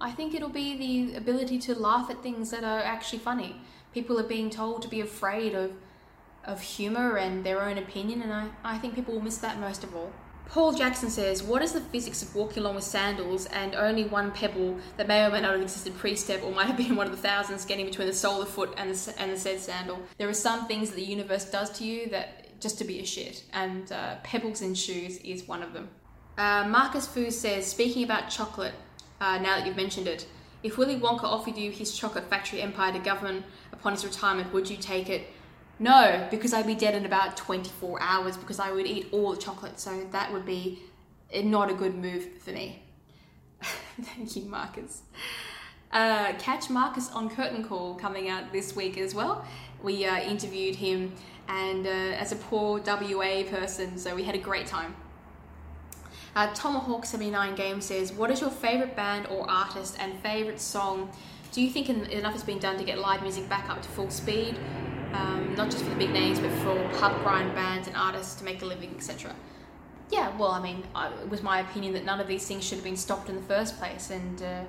I 0.00 0.10
think 0.12 0.34
it'll 0.34 0.48
be 0.48 0.76
the 0.76 1.16
ability 1.16 1.58
to 1.60 1.74
laugh 1.74 2.10
at 2.10 2.22
things 2.22 2.50
that 2.50 2.64
are 2.64 2.80
actually 2.80 3.18
funny 3.18 3.60
people 3.92 4.18
are 4.18 4.24
being 4.24 4.50
told 4.50 4.82
to 4.82 4.88
be 4.88 5.00
afraid 5.00 5.54
of 5.54 5.72
of 6.44 6.60
humor 6.60 7.16
and 7.18 7.44
their 7.44 7.60
own 7.60 7.76
opinion 7.76 8.22
and 8.22 8.32
I, 8.32 8.48
I 8.64 8.78
think 8.78 8.94
people 8.94 9.14
will 9.14 9.20
miss 9.20 9.38
that 9.38 9.60
most 9.60 9.84
of 9.84 9.94
all. 9.94 10.10
Paul 10.48 10.72
Jackson 10.72 11.10
says, 11.10 11.42
What 11.42 11.60
is 11.62 11.72
the 11.72 11.80
physics 11.80 12.22
of 12.22 12.34
walking 12.34 12.62
along 12.62 12.76
with 12.76 12.84
sandals 12.84 13.44
and 13.46 13.74
only 13.74 14.04
one 14.04 14.32
pebble 14.32 14.78
that 14.96 15.06
may 15.06 15.24
or 15.24 15.30
may 15.30 15.42
not 15.42 15.52
have 15.52 15.60
existed 15.60 15.96
pre 15.98 16.16
step 16.16 16.42
or 16.42 16.50
might 16.50 16.66
have 16.66 16.78
been 16.78 16.96
one 16.96 17.06
of 17.06 17.12
the 17.12 17.22
thousands 17.22 17.66
getting 17.66 17.84
between 17.84 18.08
the 18.08 18.14
sole 18.14 18.40
of 18.40 18.46
the 18.46 18.52
foot 18.52 18.72
and 18.78 18.92
the, 18.92 19.20
and 19.20 19.30
the 19.30 19.36
said 19.36 19.60
sandal? 19.60 20.00
There 20.16 20.28
are 20.28 20.34
some 20.34 20.66
things 20.66 20.88
that 20.88 20.96
the 20.96 21.04
universe 21.04 21.44
does 21.44 21.70
to 21.78 21.84
you 21.84 22.08
that 22.08 22.58
just 22.58 22.78
to 22.78 22.84
be 22.84 23.00
a 23.00 23.04
shit, 23.04 23.44
and 23.52 23.92
uh, 23.92 24.16
pebbles 24.24 24.60
in 24.60 24.74
shoes 24.74 25.18
is 25.18 25.46
one 25.46 25.62
of 25.62 25.72
them. 25.72 25.88
Uh, 26.36 26.66
Marcus 26.66 27.06
Fu 27.06 27.30
says, 27.30 27.66
Speaking 27.66 28.02
about 28.02 28.28
chocolate, 28.30 28.74
uh, 29.20 29.38
now 29.38 29.56
that 29.56 29.66
you've 29.66 29.76
mentioned 29.76 30.06
it, 30.06 30.26
if 30.62 30.76
Willy 30.76 30.96
Wonka 30.96 31.24
offered 31.24 31.56
you 31.56 31.70
his 31.70 31.96
chocolate 31.96 32.28
factory 32.28 32.60
empire 32.60 32.92
to 32.92 32.98
govern 32.98 33.44
upon 33.72 33.92
his 33.92 34.04
retirement, 34.04 34.52
would 34.52 34.68
you 34.68 34.76
take 34.76 35.08
it? 35.08 35.28
No, 35.78 36.28
because 36.30 36.52
I'd 36.52 36.66
be 36.66 36.74
dead 36.74 36.94
in 36.94 37.06
about 37.06 37.36
24 37.36 38.02
hours 38.02 38.36
because 38.36 38.60
I 38.60 38.70
would 38.70 38.86
eat 38.86 39.08
all 39.12 39.32
the 39.32 39.40
chocolate. 39.40 39.80
So 39.80 40.06
that 40.12 40.30
would 40.32 40.44
be 40.44 40.82
not 41.34 41.70
a 41.70 41.74
good 41.74 41.94
move 41.94 42.28
for 42.40 42.50
me. 42.50 42.82
Thank 44.02 44.36
you, 44.36 44.42
Marcus. 44.42 45.02
Uh, 45.90 46.34
catch 46.34 46.70
Marcus 46.70 47.10
on 47.10 47.30
Curtain 47.30 47.64
Call 47.64 47.94
coming 47.94 48.28
out 48.28 48.52
this 48.52 48.76
week 48.76 48.98
as 48.98 49.14
well. 49.14 49.44
We 49.82 50.04
uh, 50.04 50.20
interviewed 50.20 50.76
him 50.76 51.12
and 51.48 51.86
uh, 51.86 51.90
as 51.90 52.32
a 52.32 52.36
poor 52.36 52.80
WA 52.80 53.42
person, 53.48 53.98
so 53.98 54.14
we 54.14 54.22
had 54.22 54.34
a 54.34 54.38
great 54.38 54.66
time. 54.66 54.94
Uh, 56.36 56.48
Tomahawk79 56.54 57.56
Game 57.56 57.80
says, 57.80 58.12
What 58.12 58.30
is 58.30 58.40
your 58.40 58.50
favourite 58.50 58.94
band 58.94 59.26
or 59.26 59.50
artist 59.50 59.96
and 59.98 60.18
favourite 60.20 60.60
song? 60.60 61.10
Do 61.52 61.60
you 61.60 61.70
think 61.70 61.88
enough 61.88 62.32
has 62.32 62.44
been 62.44 62.60
done 62.60 62.78
to 62.78 62.84
get 62.84 62.98
live 62.98 63.22
music 63.22 63.48
back 63.48 63.68
up 63.68 63.82
to 63.82 63.88
full 63.88 64.10
speed? 64.10 64.56
Um, 65.12 65.54
not 65.56 65.70
just 65.70 65.82
for 65.82 65.90
the 65.90 65.96
big 65.96 66.10
names, 66.10 66.38
but 66.38 66.52
for 66.58 66.76
pub 66.98 67.20
grind 67.24 67.52
bands 67.56 67.88
and 67.88 67.96
artists 67.96 68.36
to 68.36 68.44
make 68.44 68.62
a 68.62 68.64
living, 68.64 68.94
etc. 68.96 69.34
Yeah, 70.10 70.36
well, 70.36 70.52
I 70.52 70.62
mean, 70.62 70.84
I, 70.94 71.08
it 71.08 71.28
was 71.28 71.42
my 71.42 71.60
opinion 71.60 71.94
that 71.94 72.04
none 72.04 72.20
of 72.20 72.28
these 72.28 72.46
things 72.46 72.64
should 72.64 72.76
have 72.76 72.84
been 72.84 72.96
stopped 72.96 73.28
in 73.28 73.34
the 73.34 73.42
first 73.42 73.76
place, 73.78 74.10
and 74.10 74.40
uh, 74.40 74.62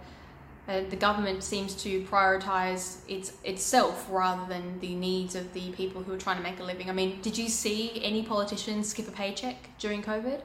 uh, 0.68 0.82
the 0.90 0.96
government 0.96 1.44
seems 1.44 1.76
to 1.84 2.04
prioritize 2.06 2.98
its 3.08 3.34
itself 3.44 4.08
rather 4.10 4.48
than 4.52 4.80
the 4.80 4.96
needs 4.96 5.36
of 5.36 5.54
the 5.54 5.72
people 5.74 6.02
who 6.02 6.12
are 6.12 6.18
trying 6.18 6.38
to 6.38 6.44
make 6.44 6.60
a 6.60 6.64
living. 6.64 6.90
I 6.90 6.94
mean, 6.94 7.22
did 7.22 7.38
you 7.38 7.48
see 7.48 8.04
any 8.04 8.24
politicians 8.24 8.90
skip 8.90 9.08
a 9.08 9.12
paycheck 9.12 9.70
during 9.78 10.02
COVID? 10.02 10.42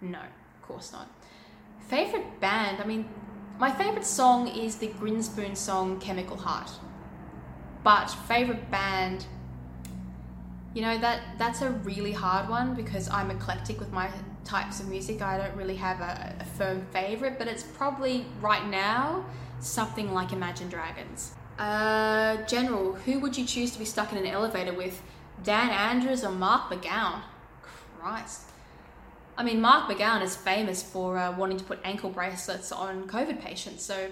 No 0.00 0.20
course 0.68 0.92
not. 0.92 1.08
Favorite 1.88 2.40
band? 2.40 2.80
I 2.80 2.86
mean, 2.86 3.08
my 3.58 3.70
favorite 3.70 4.04
song 4.04 4.48
is 4.48 4.76
the 4.76 4.88
Grinspoon 4.88 5.56
song 5.56 6.00
Chemical 6.00 6.36
Heart. 6.36 6.70
But 7.82 8.06
favorite 8.06 8.70
band, 8.70 9.26
you 10.74 10.82
know 10.82 10.98
that 10.98 11.38
that's 11.38 11.62
a 11.62 11.70
really 11.70 12.12
hard 12.12 12.48
one 12.48 12.74
because 12.74 13.08
I'm 13.08 13.30
eclectic 13.30 13.78
with 13.78 13.92
my 13.92 14.10
types 14.44 14.80
of 14.80 14.88
music. 14.88 15.22
I 15.22 15.38
don't 15.38 15.56
really 15.56 15.76
have 15.76 16.00
a, 16.00 16.36
a 16.40 16.44
firm 16.44 16.84
favorite, 16.92 17.38
but 17.38 17.48
it's 17.48 17.62
probably 17.62 18.26
right 18.40 18.66
now 18.68 19.24
something 19.60 20.12
like 20.12 20.32
Imagine 20.32 20.68
Dragons. 20.68 21.32
Uh, 21.58 22.36
General, 22.46 22.92
who 22.92 23.18
would 23.20 23.38
you 23.38 23.46
choose 23.46 23.70
to 23.70 23.78
be 23.78 23.84
stuck 23.84 24.12
in 24.12 24.18
an 24.18 24.26
elevator 24.26 24.74
with? 24.74 25.00
Dan 25.42 25.70
Andrews 25.70 26.24
or 26.24 26.32
Mark 26.32 26.70
McGowan? 26.70 27.22
Christ. 27.62 28.50
I 29.38 29.44
mean, 29.44 29.60
Mark 29.60 29.90
McGowan 29.90 30.22
is 30.22 30.34
famous 30.34 30.82
for 30.82 31.18
uh, 31.18 31.36
wanting 31.36 31.58
to 31.58 31.64
put 31.64 31.78
ankle 31.84 32.10
bracelets 32.10 32.72
on 32.72 33.06
COVID 33.06 33.40
patients. 33.40 33.84
So, 33.84 34.08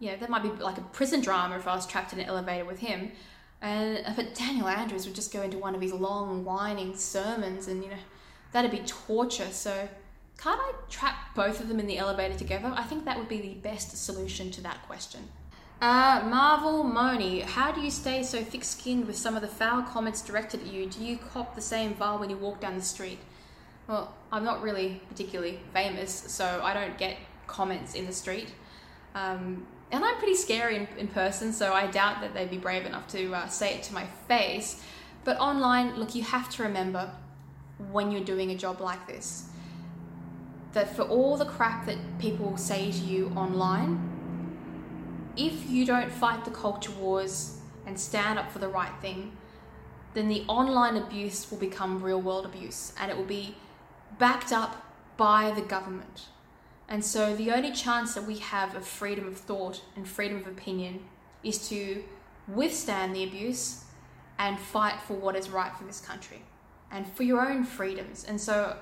you 0.00 0.10
know, 0.10 0.16
that 0.16 0.28
might 0.28 0.42
be 0.42 0.48
like 0.48 0.78
a 0.78 0.82
prison 0.82 1.20
drama 1.20 1.56
if 1.56 1.68
I 1.68 1.74
was 1.74 1.86
trapped 1.86 2.12
in 2.12 2.18
an 2.18 2.26
elevator 2.26 2.64
with 2.64 2.80
him. 2.80 3.12
And 3.62 4.02
uh, 4.04 4.12
but 4.16 4.34
Daniel 4.34 4.68
Andrews 4.68 5.06
would 5.06 5.14
just 5.14 5.32
go 5.32 5.42
into 5.42 5.58
one 5.58 5.74
of 5.74 5.80
his 5.80 5.92
long, 5.92 6.44
whining 6.44 6.96
sermons, 6.96 7.68
and 7.68 7.82
you 7.82 7.90
know, 7.90 7.96
that'd 8.52 8.70
be 8.70 8.82
torture. 8.86 9.50
So, 9.50 9.88
can't 10.36 10.60
I 10.60 10.72
trap 10.90 11.34
both 11.34 11.60
of 11.60 11.68
them 11.68 11.80
in 11.80 11.86
the 11.86 11.98
elevator 11.98 12.36
together? 12.36 12.72
I 12.74 12.82
think 12.82 13.04
that 13.04 13.18
would 13.18 13.28
be 13.28 13.40
the 13.40 13.54
best 13.54 13.96
solution 13.96 14.50
to 14.52 14.60
that 14.62 14.82
question. 14.86 15.28
Uh, 15.80 16.26
Marvel 16.26 16.82
Moni, 16.84 17.40
how 17.40 17.70
do 17.70 17.80
you 17.80 17.90
stay 17.90 18.22
so 18.22 18.42
thick 18.42 18.64
skinned 18.64 19.06
with 19.06 19.16
some 19.16 19.36
of 19.36 19.42
the 19.42 19.48
foul 19.48 19.82
comments 19.82 20.22
directed 20.22 20.60
at 20.62 20.66
you? 20.66 20.86
Do 20.86 21.04
you 21.04 21.18
cop 21.18 21.54
the 21.54 21.60
same 21.60 21.94
vibe 21.94 22.20
when 22.20 22.30
you 22.30 22.36
walk 22.36 22.60
down 22.60 22.76
the 22.76 22.82
street? 22.82 23.18
Well, 23.88 24.12
I'm 24.32 24.44
not 24.44 24.62
really 24.62 25.00
particularly 25.08 25.60
famous, 25.72 26.12
so 26.12 26.60
I 26.62 26.74
don't 26.74 26.98
get 26.98 27.16
comments 27.46 27.94
in 27.94 28.06
the 28.06 28.12
street. 28.12 28.48
Um, 29.14 29.66
and 29.92 30.04
I'm 30.04 30.16
pretty 30.16 30.34
scary 30.34 30.76
in, 30.76 30.88
in, 30.98 31.08
person, 31.08 31.52
so 31.52 31.72
I 31.72 31.86
doubt 31.86 32.20
that 32.20 32.34
they'd 32.34 32.50
be 32.50 32.58
brave 32.58 32.84
enough 32.84 33.06
to 33.08 33.32
uh, 33.32 33.46
say 33.46 33.74
it 33.74 33.84
to 33.84 33.94
my 33.94 34.04
face. 34.26 34.82
But 35.24 35.38
online, 35.38 35.96
look, 35.96 36.14
you 36.14 36.22
have 36.24 36.50
to 36.50 36.64
remember 36.64 37.10
when 37.92 38.10
you're 38.10 38.24
doing 38.24 38.50
a 38.50 38.56
job 38.56 38.80
like 38.80 39.06
this 39.06 39.48
that 40.72 40.94
for 40.94 41.02
all 41.02 41.38
the 41.38 41.44
crap 41.46 41.86
that 41.86 41.96
people 42.18 42.54
say 42.58 42.92
to 42.92 42.98
you 42.98 43.32
online, 43.34 43.98
if 45.34 45.70
you 45.70 45.86
don't 45.86 46.12
fight 46.12 46.44
the 46.44 46.50
culture 46.50 46.90
wars 46.92 47.60
and 47.86 47.98
stand 47.98 48.38
up 48.38 48.50
for 48.52 48.58
the 48.58 48.68
right 48.68 48.92
thing, 49.00 49.32
then 50.12 50.28
the 50.28 50.44
online 50.48 50.96
abuse 50.98 51.50
will 51.50 51.56
become 51.56 52.02
real 52.02 52.20
world 52.20 52.44
abuse 52.44 52.92
and 53.00 53.10
it 53.10 53.16
will 53.16 53.24
be 53.24 53.54
backed 54.18 54.52
up 54.52 54.92
by 55.16 55.50
the 55.50 55.62
government. 55.62 56.26
And 56.88 57.04
so 57.04 57.34
the 57.34 57.50
only 57.50 57.72
chance 57.72 58.14
that 58.14 58.24
we 58.24 58.38
have 58.38 58.74
of 58.74 58.86
freedom 58.86 59.26
of 59.26 59.36
thought 59.36 59.82
and 59.96 60.06
freedom 60.06 60.38
of 60.38 60.46
opinion 60.46 61.04
is 61.42 61.68
to 61.68 62.04
withstand 62.46 63.14
the 63.14 63.24
abuse 63.24 63.84
and 64.38 64.58
fight 64.58 65.00
for 65.00 65.14
what 65.14 65.34
is 65.34 65.48
right 65.48 65.74
for 65.76 65.84
this 65.84 66.00
country 66.00 66.42
and 66.90 67.06
for 67.12 67.24
your 67.24 67.40
own 67.40 67.64
freedoms. 67.64 68.24
And 68.24 68.40
so, 68.40 68.76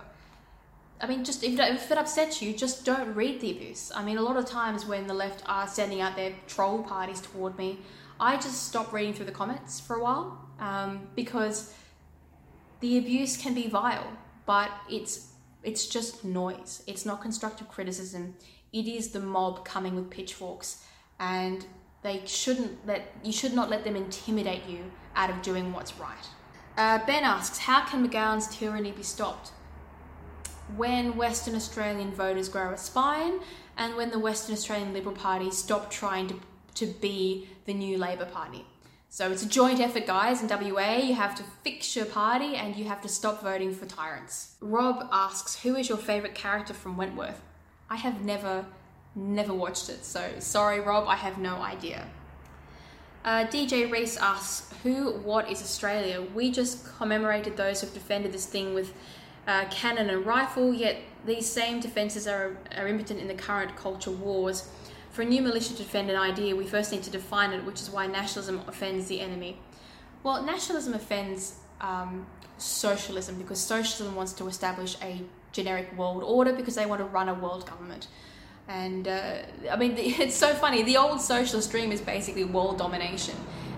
I 1.01 1.07
mean, 1.07 1.25
just 1.25 1.42
if, 1.42 1.59
if 1.59 1.90
it 1.90 1.97
upsets 1.97 2.42
you, 2.42 2.53
just 2.53 2.85
don't 2.85 3.14
read 3.14 3.40
the 3.40 3.51
abuse. 3.51 3.90
I 3.94 4.05
mean, 4.05 4.18
a 4.18 4.23
lot 4.23 4.37
of 4.37 4.44
times 4.44 4.85
when 4.85 5.07
the 5.07 5.14
left 5.14 5.42
are 5.47 5.66
sending 5.66 6.01
out 6.01 6.16
their 6.16 6.35
troll 6.47 6.83
parties 6.83 7.20
toward 7.20 7.57
me, 7.57 7.79
I 8.20 8.37
just 8.37 8.68
stop 8.68 8.92
reading 8.92 9.14
through 9.14 9.27
the 9.27 9.33
comments 9.33 9.81
for 9.81 9.97
a 9.97 10.03
while 10.03 10.38
um, 10.61 11.09
because 11.14 11.75
the 12.81 12.99
abuse 12.99 13.37
can 13.37 13.55
be 13.55 13.68
vile 13.68 14.12
but 14.46 14.70
it's 14.90 15.28
it's 15.62 15.87
just 15.87 16.24
noise. 16.24 16.83
It's 16.87 17.07
not 17.07 17.22
constructive 17.22 17.68
criticism. 17.68 18.35
It 18.72 18.87
is 18.87 19.11
the 19.11 19.20
mob 19.20 19.64
coming 19.64 19.96
with 19.96 20.11
pitchforks, 20.11 20.85
and 21.18 21.64
they 22.02 22.22
shouldn't 22.26 22.87
let 22.87 23.12
you 23.22 23.33
should 23.33 23.54
not 23.54 23.70
let 23.70 23.85
them 23.85 23.96
intimidate 23.96 24.66
you 24.68 24.90
out 25.16 25.30
of 25.30 25.42
doing 25.42 25.72
what's 25.72 25.98
right. 25.98 26.28
Uh, 26.76 26.98
ben 27.07 27.22
asks, 27.22 27.59
how 27.59 27.85
can 27.85 28.07
McGowan's 28.07 28.48
tyranny 28.54 28.90
be 28.90 29.02
stopped? 29.02 29.52
When 30.76 31.16
Western 31.16 31.54
Australian 31.54 32.12
voters 32.12 32.48
grow 32.48 32.72
a 32.72 32.78
spine, 32.78 33.38
and 33.76 33.96
when 33.96 34.11
the 34.11 34.18
Western 34.18 34.54
Australian 34.54 34.92
Liberal 34.92 35.14
Party 35.14 35.50
stop 35.50 35.90
trying 35.90 36.26
to, 36.28 36.40
to 36.74 36.87
be 36.87 37.48
the 37.66 37.74
new 37.74 37.96
Labor 37.96 38.26
Party. 38.26 38.64
So 39.14 39.31
it's 39.31 39.44
a 39.44 39.48
joint 39.48 39.79
effort, 39.79 40.09
guys. 40.09 40.42
In 40.42 40.48
WA, 40.48 40.96
you 40.96 41.14
have 41.14 41.37
to 41.37 41.44
fix 41.62 41.94
your 41.94 42.05
party 42.05 42.57
and 42.57 42.74
you 42.74 42.87
have 42.87 43.00
to 43.03 43.09
stop 43.09 43.44
voting 43.44 43.72
for 43.72 43.87
tyrants. 43.87 44.57
Rob 44.61 45.09
asks, 45.12 45.55
Who 45.62 45.77
is 45.77 45.88
your 45.88 45.98
favourite 45.98 46.35
character 46.35 46.74
from 46.74 46.96
Wentworth? 46.96 47.40
I 47.88 47.94
have 47.94 48.24
never, 48.24 48.66
never 49.14 49.55
watched 49.55 49.88
it, 49.88 50.05
so 50.05 50.29
sorry, 50.40 50.81
Rob, 50.81 51.07
I 51.07 51.14
have 51.14 51.38
no 51.38 51.62
idea. 51.62 52.09
Uh, 53.24 53.44
DJ 53.44 53.88
Reese 53.88 54.16
asks, 54.16 54.74
Who, 54.83 55.12
what 55.20 55.48
is 55.48 55.62
Australia? 55.62 56.20
We 56.35 56.50
just 56.50 56.85
commemorated 56.98 57.57
those 57.57 57.83
who've 57.83 57.94
defended 57.94 58.33
this 58.33 58.46
thing 58.46 58.74
with 58.74 58.92
uh, 59.46 59.66
cannon 59.70 60.11
and 60.11 60.27
rifle, 60.27 60.74
yet 60.74 60.96
these 61.24 61.48
same 61.48 61.79
defences 61.79 62.27
are, 62.27 62.57
are 62.77 62.88
impotent 62.88 63.20
in 63.20 63.29
the 63.29 63.35
current 63.35 63.77
culture 63.77 64.11
wars. 64.11 64.68
For 65.14 65.22
a 65.22 65.24
new 65.24 65.42
militia 65.42 65.74
to 65.74 65.77
defend 65.77 66.11
an 66.11 66.16
idea, 66.16 66.57
we 66.57 66.66
first 66.66 66.90
need 66.90 67.05
to 67.05 67.11
define 67.11 67.53
it, 67.53 67.64
which 67.64 67.81
is 67.81 67.88
why 67.88 68.09
nationalism 68.09 68.62
offends 68.66 69.07
the 69.07 69.20
enemy. 69.20 69.57
Well, 70.24 70.42
nationalism 70.42 70.92
offends 70.92 71.55
um, 71.81 72.27
socialism 72.59 73.38
because 73.38 73.61
socialism 73.61 74.16
wants 74.16 74.33
to 74.33 74.48
establish 74.48 74.96
a 75.03 75.22
generic 75.53 75.96
world 75.96 76.24
order 76.24 76.53
because 76.53 76.74
they 76.74 76.85
want 76.85 77.00
to 77.00 77.05
run 77.05 77.29
a 77.29 77.35
world 77.35 77.64
government. 77.64 78.09
And 78.66 79.07
uh, 79.07 79.42
I 79.70 79.77
mean, 79.77 79.94
it's 79.96 80.35
so 80.35 80.53
funny. 80.53 80.83
The 80.83 80.96
old 80.96 81.20
socialist 81.20 81.70
dream 81.70 81.92
is 81.92 82.00
basically 82.00 82.42
world 82.42 82.79
domination, 82.79 83.37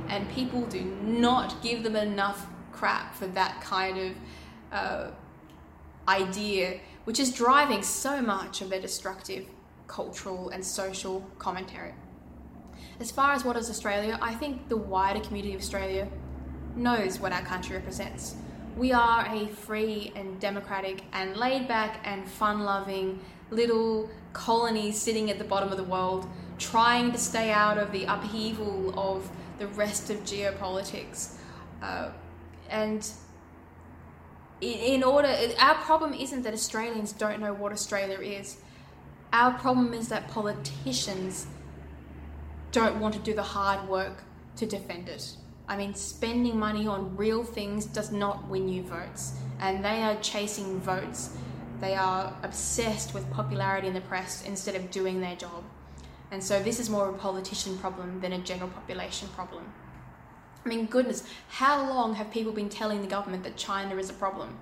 and 0.08 0.26
people 0.30 0.62
do 0.62 0.84
not 1.02 1.62
give 1.62 1.82
them 1.82 1.96
enough 1.96 2.46
crap 2.72 3.14
for 3.14 3.26
that 3.26 3.60
kind 3.60 3.98
of 3.98 4.12
uh, 4.72 5.10
idea, 6.08 6.80
which 7.04 7.20
is 7.20 7.30
driving 7.30 7.82
so 7.82 8.22
much 8.22 8.62
of 8.62 8.70
their 8.70 8.80
destructive 8.80 9.44
cultural 9.86 10.50
and 10.50 10.64
social 10.64 11.20
commentary. 11.38 11.94
As 12.98 13.10
far 13.10 13.32
as 13.32 13.44
what 13.44 13.56
is 13.56 13.68
Australia, 13.68 14.18
I 14.22 14.34
think 14.34 14.68
the 14.68 14.76
wider 14.76 15.20
community 15.20 15.54
of 15.54 15.60
Australia 15.60 16.08
knows 16.74 17.18
what 17.18 17.32
our 17.32 17.42
country 17.42 17.76
represents. 17.76 18.36
We 18.76 18.92
are 18.92 19.26
a 19.26 19.48
free 19.48 20.12
and 20.14 20.38
democratic 20.40 21.02
and 21.12 21.36
laid 21.36 21.66
back 21.66 22.00
and 22.04 22.28
fun 22.28 22.60
loving 22.60 23.20
little 23.50 24.10
colony 24.32 24.92
sitting 24.92 25.30
at 25.30 25.38
the 25.38 25.44
bottom 25.44 25.70
of 25.70 25.76
the 25.76 25.84
world, 25.84 26.26
trying 26.58 27.12
to 27.12 27.18
stay 27.18 27.50
out 27.50 27.78
of 27.78 27.92
the 27.92 28.04
upheaval 28.04 28.98
of 28.98 29.30
the 29.58 29.66
rest 29.68 30.10
of 30.10 30.18
geopolitics. 30.24 31.36
Uh, 31.82 32.10
and 32.68 33.10
in 34.60 35.02
order, 35.02 35.34
our 35.58 35.74
problem 35.76 36.12
isn't 36.14 36.42
that 36.42 36.54
Australians 36.54 37.12
don't 37.12 37.40
know 37.40 37.52
what 37.52 37.72
Australia 37.72 38.18
is. 38.20 38.58
Our 39.36 39.52
problem 39.52 39.92
is 39.92 40.08
that 40.08 40.28
politicians 40.28 41.46
don't 42.72 42.98
want 42.98 43.12
to 43.16 43.20
do 43.20 43.34
the 43.34 43.42
hard 43.42 43.86
work 43.86 44.22
to 44.56 44.64
defend 44.64 45.10
it. 45.10 45.36
I 45.68 45.76
mean, 45.76 45.94
spending 45.94 46.58
money 46.58 46.86
on 46.86 47.14
real 47.18 47.44
things 47.44 47.84
does 47.84 48.10
not 48.10 48.48
win 48.48 48.66
you 48.66 48.82
votes, 48.82 49.34
and 49.60 49.84
they 49.84 50.02
are 50.02 50.16
chasing 50.22 50.80
votes. 50.80 51.36
They 51.82 51.94
are 51.94 52.34
obsessed 52.42 53.12
with 53.12 53.30
popularity 53.30 53.88
in 53.88 53.92
the 53.92 54.00
press 54.00 54.42
instead 54.46 54.74
of 54.74 54.90
doing 54.90 55.20
their 55.20 55.36
job. 55.36 55.64
And 56.30 56.42
so, 56.42 56.62
this 56.62 56.80
is 56.80 56.88
more 56.88 57.06
of 57.06 57.16
a 57.16 57.18
politician 57.18 57.76
problem 57.76 58.22
than 58.22 58.32
a 58.32 58.38
general 58.38 58.70
population 58.70 59.28
problem. 59.34 59.70
I 60.64 60.68
mean, 60.70 60.86
goodness, 60.86 61.24
how 61.50 61.86
long 61.86 62.14
have 62.14 62.30
people 62.30 62.54
been 62.54 62.70
telling 62.70 63.02
the 63.02 63.06
government 63.06 63.44
that 63.44 63.58
China 63.58 63.96
is 63.96 64.08
a 64.08 64.14
problem? 64.14 64.58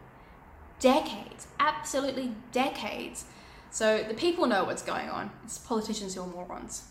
Decades, 0.81 1.47
absolutely 1.61 2.33
decades. 2.51 3.27
So 3.75 4.05
the 4.07 4.15
people 4.15 4.47
know 4.47 4.63
what's 4.63 4.83
going 4.83 5.09
on. 5.09 5.33
It's 5.43 5.59
politicians 5.59 6.15
who 6.15 6.21
are 6.21 6.29
morons. 6.29 6.85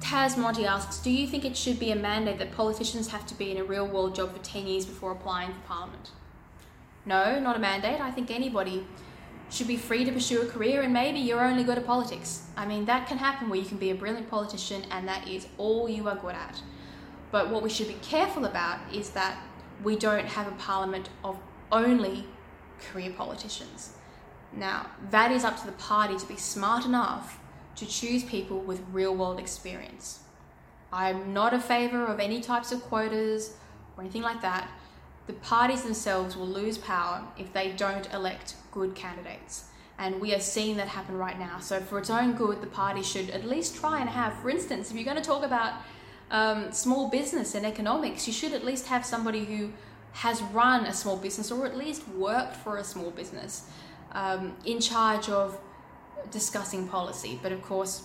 Taz 0.00 0.38
Monty 0.38 0.64
asks, 0.64 0.98
do 1.00 1.10
you 1.10 1.26
think 1.26 1.44
it 1.44 1.54
should 1.54 1.78
be 1.78 1.90
a 1.90 1.94
mandate 1.94 2.38
that 2.38 2.52
politicians 2.52 3.08
have 3.08 3.26
to 3.26 3.34
be 3.34 3.50
in 3.50 3.58
a 3.58 3.64
real 3.64 3.86
world 3.86 4.14
job 4.14 4.32
for 4.32 4.42
10 4.42 4.66
years 4.66 4.86
before 4.86 5.12
applying 5.12 5.52
for 5.52 5.60
Parliament? 5.66 6.10
No, 7.04 7.38
not 7.38 7.56
a 7.56 7.58
mandate. 7.58 8.00
I 8.00 8.10
think 8.10 8.30
anybody 8.30 8.86
should 9.50 9.68
be 9.68 9.76
free 9.76 10.06
to 10.06 10.10
pursue 10.10 10.40
a 10.40 10.46
career 10.46 10.80
and 10.80 10.90
maybe 10.90 11.18
you're 11.18 11.44
only 11.44 11.64
good 11.64 11.76
at 11.76 11.86
politics. 11.86 12.44
I 12.56 12.64
mean, 12.64 12.86
that 12.86 13.06
can 13.06 13.18
happen 13.18 13.50
where 13.50 13.60
you 13.60 13.66
can 13.66 13.76
be 13.76 13.90
a 13.90 13.94
brilliant 13.94 14.30
politician 14.30 14.84
and 14.90 15.06
that 15.06 15.28
is 15.28 15.48
all 15.58 15.86
you 15.86 16.08
are 16.08 16.16
good 16.16 16.34
at. 16.34 16.62
But 17.30 17.50
what 17.50 17.62
we 17.62 17.68
should 17.68 17.88
be 17.88 17.98
careful 18.00 18.46
about 18.46 18.78
is 18.90 19.10
that 19.10 19.36
we 19.84 19.96
don't 19.96 20.28
have 20.28 20.48
a 20.48 20.52
parliament 20.52 21.10
of 21.22 21.36
only 21.70 22.24
career 22.80 23.12
politicians. 23.12 23.96
Now, 24.54 24.86
that 25.10 25.32
is 25.32 25.44
up 25.44 25.58
to 25.60 25.66
the 25.66 25.72
party 25.72 26.16
to 26.16 26.26
be 26.26 26.36
smart 26.36 26.84
enough 26.84 27.38
to 27.76 27.86
choose 27.86 28.22
people 28.22 28.60
with 28.60 28.82
real 28.92 29.14
world 29.14 29.38
experience. 29.38 30.20
I'm 30.92 31.32
not 31.32 31.54
a 31.54 31.60
favour 31.60 32.04
of 32.04 32.20
any 32.20 32.40
types 32.40 32.70
of 32.70 32.82
quotas 32.82 33.54
or 33.96 34.02
anything 34.02 34.22
like 34.22 34.42
that. 34.42 34.70
The 35.26 35.32
parties 35.34 35.82
themselves 35.82 36.36
will 36.36 36.46
lose 36.48 36.76
power 36.76 37.24
if 37.38 37.52
they 37.52 37.72
don't 37.72 38.12
elect 38.12 38.56
good 38.72 38.94
candidates. 38.94 39.64
And 39.98 40.20
we 40.20 40.34
are 40.34 40.40
seeing 40.40 40.76
that 40.76 40.88
happen 40.88 41.16
right 41.16 41.38
now. 41.38 41.60
So, 41.60 41.80
for 41.80 41.98
its 41.98 42.10
own 42.10 42.34
good, 42.34 42.60
the 42.60 42.66
party 42.66 43.02
should 43.02 43.30
at 43.30 43.46
least 43.46 43.76
try 43.76 44.00
and 44.00 44.08
have, 44.08 44.34
for 44.40 44.50
instance, 44.50 44.90
if 44.90 44.96
you're 44.96 45.04
going 45.04 45.16
to 45.16 45.22
talk 45.22 45.44
about 45.44 45.74
um, 46.30 46.72
small 46.72 47.08
business 47.08 47.54
and 47.54 47.64
economics, 47.64 48.26
you 48.26 48.32
should 48.32 48.52
at 48.52 48.64
least 48.64 48.86
have 48.88 49.06
somebody 49.06 49.44
who 49.44 49.70
has 50.12 50.42
run 50.42 50.84
a 50.86 50.92
small 50.92 51.16
business 51.16 51.50
or 51.50 51.66
at 51.66 51.76
least 51.76 52.06
worked 52.08 52.56
for 52.56 52.78
a 52.78 52.84
small 52.84 53.10
business 53.10 53.68
um, 54.12 54.56
in 54.64 54.80
charge 54.80 55.28
of 55.28 55.58
discussing 56.30 56.88
policy. 56.88 57.38
But 57.42 57.52
of 57.52 57.62
course, 57.62 58.04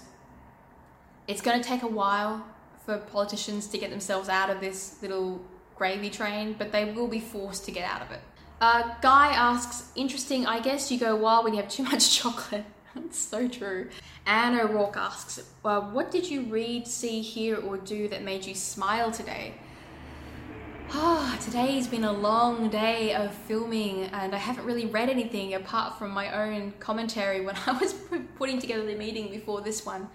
it's 1.27 1.41
going 1.41 1.61
to 1.61 1.67
take 1.67 1.83
a 1.83 1.87
while 1.87 2.45
for 2.85 2.97
politicians 2.97 3.67
to 3.67 3.77
get 3.77 3.89
themselves 3.89 4.29
out 4.29 4.49
of 4.49 4.61
this 4.61 5.01
little 5.01 5.41
gravy 5.75 6.09
train, 6.09 6.55
but 6.57 6.71
they 6.71 6.85
will 6.85 7.07
be 7.07 7.19
forced 7.19 7.65
to 7.65 7.71
get 7.71 7.89
out 7.89 8.01
of 8.01 8.11
it. 8.11 8.21
Uh, 8.59 8.95
Guy 9.01 9.33
asks, 9.33 9.91
interesting, 9.95 10.47
I 10.47 10.59
guess 10.59 10.91
you 10.91 10.97
go 10.97 11.15
wild 11.15 11.43
when 11.43 11.53
you 11.53 11.61
have 11.61 11.69
too 11.69 11.83
much 11.83 12.17
chocolate. 12.17 12.65
That's 12.95 13.19
so 13.19 13.47
true. 13.47 13.89
Anne 14.25 14.59
O'Rourke 14.59 14.97
asks, 14.97 15.39
well, 15.61 15.91
what 15.91 16.09
did 16.09 16.29
you 16.29 16.43
read, 16.43 16.87
see, 16.87 17.21
hear, 17.21 17.57
or 17.57 17.77
do 17.77 18.07
that 18.07 18.23
made 18.23 18.45
you 18.45 18.55
smile 18.55 19.11
today? 19.11 19.53
Ah, 20.91 21.37
today's 21.43 21.85
been 21.85 22.05
a 22.05 22.13
long 22.13 22.69
day 22.69 23.13
of 23.13 23.33
filming, 23.33 24.03
and 24.05 24.33
I 24.33 24.37
haven't 24.37 24.63
really 24.63 24.85
read 24.85 25.09
anything 25.09 25.53
apart 25.53 25.99
from 25.99 26.11
my 26.11 26.33
own 26.33 26.71
commentary 26.79 27.45
when 27.45 27.55
I 27.67 27.73
was 27.73 27.93
putting 28.37 28.59
together 28.59 28.85
the 28.85 28.95
meeting 28.95 29.29
before 29.29 29.59
this 29.59 29.85
one. 29.85 30.07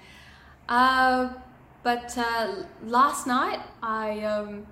Uh, 0.71 1.35
but 1.83 2.17
uh, 2.17 2.65
last 2.85 3.27
night, 3.27 3.61
I 3.83 4.21
um, 4.21 4.67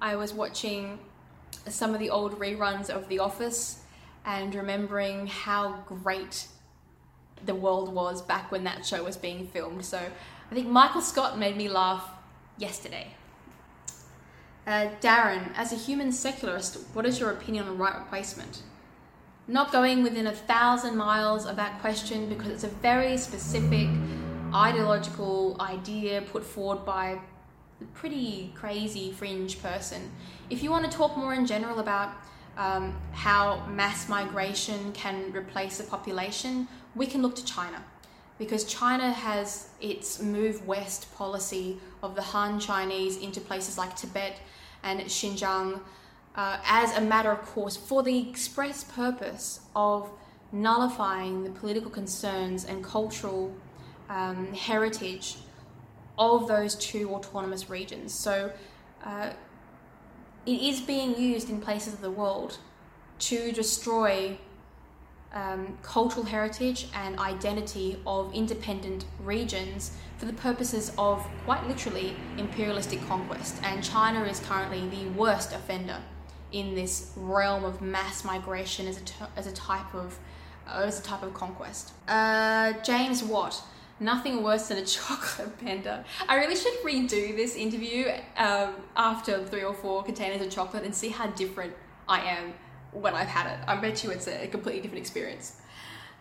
I 0.00 0.16
was 0.16 0.34
watching 0.34 0.98
some 1.68 1.94
of 1.94 2.00
the 2.00 2.10
old 2.10 2.40
reruns 2.40 2.90
of 2.90 3.08
The 3.08 3.20
Office 3.20 3.84
and 4.24 4.52
remembering 4.56 5.28
how 5.28 5.84
great 5.86 6.48
the 7.46 7.54
world 7.54 7.94
was 7.94 8.22
back 8.22 8.50
when 8.50 8.64
that 8.64 8.84
show 8.84 9.04
was 9.04 9.16
being 9.16 9.46
filmed. 9.46 9.84
So 9.84 9.98
I 9.98 10.54
think 10.54 10.66
Michael 10.66 11.00
Scott 11.00 11.38
made 11.38 11.56
me 11.56 11.68
laugh 11.68 12.10
yesterday. 12.58 13.14
Uh, 14.66 14.88
Darren, 15.02 15.52
as 15.56 15.72
a 15.72 15.76
human 15.76 16.10
secularist, 16.10 16.78
what 16.94 17.04
is 17.04 17.20
your 17.20 17.30
opinion 17.30 17.68
on 17.68 17.76
great 17.76 17.94
replacement? 17.94 18.62
Not 19.46 19.70
going 19.70 20.02
within 20.02 20.26
a 20.26 20.32
thousand 20.32 20.96
miles 20.96 21.44
of 21.44 21.56
that 21.56 21.80
question 21.80 22.30
because 22.30 22.48
it's 22.48 22.64
a 22.64 22.68
very 22.68 23.18
specific 23.18 23.88
ideological 24.54 25.56
idea 25.60 26.22
put 26.22 26.42
forward 26.42 26.86
by 26.86 27.18
a 27.82 27.84
pretty 27.92 28.54
crazy 28.54 29.12
fringe 29.12 29.60
person. 29.60 30.10
If 30.48 30.62
you 30.62 30.70
want 30.70 30.90
to 30.90 30.96
talk 30.96 31.14
more 31.14 31.34
in 31.34 31.44
general 31.44 31.80
about 31.80 32.12
um, 32.56 32.96
how 33.12 33.66
mass 33.66 34.08
migration 34.08 34.92
can 34.92 35.30
replace 35.32 35.78
a 35.80 35.84
population, 35.84 36.68
we 36.94 37.06
can 37.06 37.20
look 37.20 37.34
to 37.36 37.44
China 37.44 37.82
because 38.38 38.64
China 38.64 39.12
has 39.12 39.68
its 39.80 40.20
move 40.20 40.66
west 40.66 41.14
policy 41.14 41.78
of 42.02 42.14
the 42.14 42.22
Han 42.22 42.58
Chinese 42.58 43.18
into 43.18 43.40
places 43.40 43.76
like 43.76 43.94
Tibet 43.94 44.40
and 44.84 45.00
Xinjiang 45.00 45.80
uh, 46.36 46.58
as 46.64 46.96
a 46.96 47.00
matter 47.00 47.30
of 47.30 47.42
course 47.42 47.76
for 47.76 48.02
the 48.02 48.28
express 48.28 48.84
purpose 48.84 49.60
of 49.74 50.10
nullifying 50.52 51.42
the 51.42 51.50
political 51.50 51.90
concerns 51.90 52.64
and 52.64 52.84
cultural 52.84 53.52
um, 54.08 54.52
heritage 54.52 55.36
of 56.16 56.46
those 56.46 56.76
two 56.76 57.10
autonomous 57.10 57.68
regions. 57.68 58.14
So 58.14 58.52
uh, 59.04 59.30
it 60.46 60.60
is 60.60 60.80
being 60.80 61.18
used 61.18 61.50
in 61.50 61.60
places 61.60 61.94
of 61.94 62.00
the 62.00 62.10
world 62.10 62.58
to 63.18 63.52
destroy 63.52 64.38
um, 65.32 65.76
cultural 65.82 66.24
heritage 66.24 66.86
and 66.94 67.18
identity 67.18 67.98
of 68.06 68.32
independent 68.32 69.04
regions 69.20 69.92
for 70.18 70.26
the 70.26 70.32
purposes 70.32 70.92
of 70.98 71.26
quite 71.44 71.66
literally 71.66 72.16
imperialistic 72.38 73.04
conquest. 73.06 73.60
And 73.62 73.82
China 73.82 74.24
is 74.24 74.40
currently 74.40 74.88
the 74.88 75.10
worst 75.10 75.52
offender 75.52 75.98
in 76.52 76.74
this 76.74 77.12
realm 77.16 77.64
of 77.64 77.82
mass 77.82 78.24
migration 78.24 78.86
as 78.86 78.98
a, 78.98 79.04
t- 79.04 79.14
as 79.36 79.46
a 79.46 79.52
type 79.52 79.92
of 79.94 80.18
uh, 80.66 80.82
as 80.86 80.98
a 80.98 81.02
type 81.02 81.22
of 81.22 81.34
conquest. 81.34 81.92
Uh, 82.08 82.72
James 82.84 83.22
Watt. 83.22 83.62
Nothing 84.00 84.42
worse 84.42 84.68
than 84.68 84.78
a 84.78 84.84
chocolate 84.96 85.56
panda. 85.60 86.04
I 86.28 86.36
really 86.36 86.56
should 86.56 86.74
redo 86.84 87.36
this 87.36 87.54
interview 87.54 88.10
um, 88.36 88.74
after 88.96 89.44
three 89.44 89.62
or 89.62 89.72
four 89.72 90.02
containers 90.02 90.44
of 90.44 90.50
chocolate 90.50 90.82
and 90.82 90.92
see 90.92 91.10
how 91.10 91.28
different 91.28 91.74
I 92.08 92.20
am 92.22 92.54
when 92.92 93.14
I've 93.14 93.28
had 93.28 93.46
it. 93.52 93.64
I 93.68 93.76
bet 93.76 94.02
you 94.02 94.10
it's 94.10 94.26
a 94.26 94.48
completely 94.48 94.80
different 94.80 95.00
experience. 95.00 95.60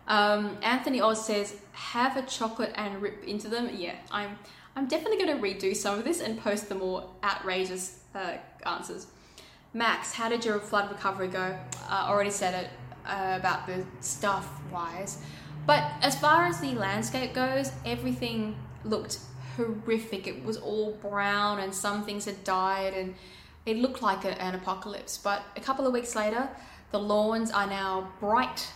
Um, 0.08 0.58
Anthony 0.62 1.02
Oz 1.02 1.26
says, 1.26 1.56
"Have 1.72 2.18
a 2.18 2.24
chocolate 2.24 2.74
and 2.76 3.02
rip 3.02 3.24
into 3.24 3.48
them." 3.48 3.70
Yeah, 3.74 3.96
I'm. 4.12 4.38
I'm 4.76 4.88
definitely 4.88 5.24
going 5.24 5.40
to 5.40 5.44
redo 5.44 5.76
some 5.76 6.00
of 6.00 6.04
this 6.04 6.20
and 6.20 6.42
post 6.42 6.68
the 6.68 6.74
more 6.74 7.08
outrageous 7.24 8.00
uh, 8.16 8.38
answers. 8.66 9.06
Max, 9.72 10.14
how 10.14 10.30
did 10.30 10.44
your 10.44 10.60
flood 10.60 10.90
recovery 10.90 11.28
go? 11.28 11.56
I 11.88 12.02
uh, 12.02 12.10
already 12.10 12.32
said 12.32 12.64
it 12.64 12.70
uh, 13.06 13.38
about 13.40 13.68
the 13.68 13.86
stuff 14.00 14.50
wise, 14.72 15.20
but 15.68 15.84
as 16.02 16.18
far 16.20 16.46
as 16.46 16.60
the 16.60 16.74
landscape 16.74 17.34
goes, 17.34 17.72
everything 17.86 18.56
looked 18.84 19.20
horrific. 19.56 20.28
It 20.28 20.44
was 20.44 20.58
all 20.58 20.94
brown, 20.94 21.60
and 21.60 21.74
some 21.74 22.04
things 22.04 22.26
had 22.26 22.44
died, 22.44 22.94
and 22.94 23.16
it 23.66 23.78
looked 23.78 24.02
like 24.02 24.26
an 24.26 24.56
apocalypse. 24.56 25.18
But 25.18 25.44
a 25.56 25.62
couple 25.62 25.88
of 25.88 25.94
weeks 25.94 26.16
later, 26.16 26.50
the 26.92 27.00
lawns 27.00 27.52
are 27.52 27.68
now 27.68 28.10
bright, 28.20 28.72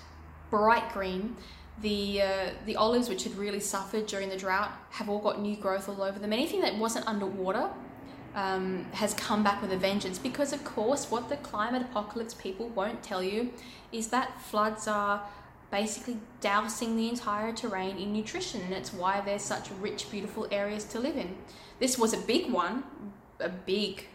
bright 0.50 0.92
green. 0.94 1.36
The 1.82 2.22
uh, 2.22 2.50
the 2.66 2.76
olives, 2.76 3.08
which 3.08 3.24
had 3.24 3.36
really 3.36 3.60
suffered 3.60 4.08
during 4.08 4.30
the 4.30 4.38
drought, 4.38 4.72
have 4.92 5.10
all 5.10 5.20
got 5.20 5.40
new 5.40 5.56
growth 5.56 5.88
all 5.88 6.02
over 6.02 6.18
them. 6.18 6.34
Anything 6.34 6.62
that 6.62 6.76
wasn't 6.78 7.08
underwater 7.08 7.70
um, 8.36 8.86
has 8.94 9.14
come 9.14 9.44
back 9.44 9.62
with 9.62 9.72
a 9.72 9.78
vengeance. 9.78 10.18
Because 10.18 10.54
of 10.54 10.64
course, 10.64 11.12
what 11.12 11.30
the 11.30 11.38
climate 11.38 11.82
apocalypse 11.84 12.34
people 12.34 12.70
won't 12.70 13.04
tell 13.04 13.22
you 13.22 13.52
is 13.92 14.08
that 14.08 14.42
floods 14.42 14.88
are 14.88 15.24
basically 15.70 16.18
dousing 16.40 16.96
the 16.96 17.10
entire 17.10 17.52
terrain 17.52 17.98
in 17.98 18.14
nutrition, 18.14 18.62
and 18.62 18.74
it's 18.74 18.94
why 18.94 19.22
there's 19.22 19.42
such 19.42 19.70
rich, 19.82 20.10
beautiful 20.10 20.48
areas 20.50 20.84
to 20.86 21.00
live 21.00 21.18
in. 21.18 21.36
This 21.80 21.98
was 21.98 22.14
a 22.14 22.18
big 22.18 22.52
one, 22.52 22.84
a 23.40 23.50
big 23.50 24.06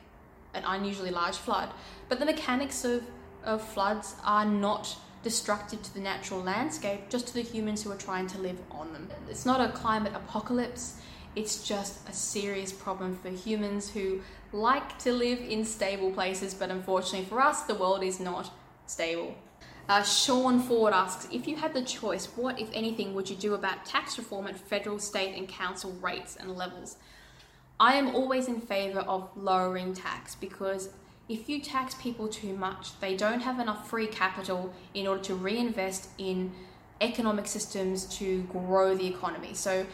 an 0.55 0.65
unusually 0.67 1.11
large 1.11 1.37
flood. 1.37 1.71
But 2.09 2.19
the 2.19 2.27
mechanics 2.27 2.85
of, 2.85 3.03
of 3.45 3.63
floods 3.63 4.15
are 4.25 4.45
not 4.45 4.97
destructive 5.23 5.83
to 5.83 5.95
the 5.95 6.01
natural 6.01 6.41
landscape, 6.41 7.09
just 7.09 7.29
to 7.29 7.35
the 7.35 7.43
humans 7.43 7.83
who 7.83 7.93
are 7.93 7.97
trying 7.97 8.27
to 8.29 8.39
live 8.39 8.59
on 8.71 8.93
them. 8.93 9.09
It's 9.29 9.47
not 9.47 9.61
a 9.61 9.73
climate 9.73 10.13
apocalypse, 10.15 11.01
it's 11.35 11.67
just 11.67 12.09
a 12.09 12.13
serious 12.13 12.73
problem 12.73 13.17
for 13.17 13.31
humans 13.31 13.91
who 13.91 14.21
like 14.53 14.99
to 14.99 15.13
live 15.13 15.41
in 15.41 15.65
stable 15.65 16.11
places, 16.11 16.53
but 16.53 16.71
unfortunately 16.71 17.27
for 17.27 17.41
us, 17.41 17.63
the 17.63 17.75
world 17.75 18.03
is 18.03 18.21
not 18.21 18.53
stable. 18.87 19.35
Uh, 19.89 20.03
Sean 20.03 20.61
Ford 20.61 20.93
asks 20.93 21.27
If 21.33 21.49
you 21.49 21.57
had 21.57 21.75
the 21.75 21.83
choice, 21.83 22.27
what, 22.37 22.61
if 22.61 22.69
anything, 22.73 23.15
would 23.15 23.31
you 23.31 23.37
do 23.37 23.55
about 23.55 23.85
tax 23.85 24.19
reform 24.19 24.47
at 24.47 24.59
federal, 24.59 24.99
state, 24.99 25.37
and 25.37 25.49
council 25.49 25.93
rates 26.01 26.37
and 26.37 26.55
levels? 26.55 26.97
I 27.81 27.95
am 27.95 28.15
always 28.15 28.47
in 28.47 28.61
favor 28.61 29.01
of 29.01 29.31
lowering 29.35 29.95
tax 29.95 30.35
because 30.37 30.91
if 31.33 31.49
you 31.49 31.63
tax 31.63 31.95
people 31.95 32.29
too 32.29 32.53
much, 32.53 33.01
they 33.01 33.17
don't 33.17 33.41
have 33.41 33.59
enough 33.59 33.89
free 33.89 34.07
capital 34.07 34.71
in 34.93 35.07
order 35.07 35.23
to 35.23 35.35
reinvest 35.35 36.11
in 36.19 36.53
economic 37.01 37.47
systems 37.47 38.05
to 38.19 38.43
grow 38.43 38.95
the 38.95 39.07
economy. 39.07 39.55
So, 39.55 39.87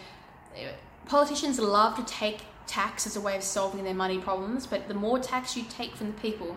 uh, 0.57 0.72
politicians 1.07 1.61
love 1.61 1.97
to 1.97 2.05
take 2.12 2.41
tax 2.66 3.07
as 3.07 3.14
a 3.14 3.20
way 3.20 3.36
of 3.36 3.45
solving 3.45 3.84
their 3.84 3.95
money 3.95 4.18
problems, 4.18 4.66
but 4.66 4.89
the 4.89 4.95
more 4.95 5.20
tax 5.20 5.57
you 5.57 5.64
take 5.70 5.95
from 5.95 6.09
the 6.09 6.20
people, 6.20 6.57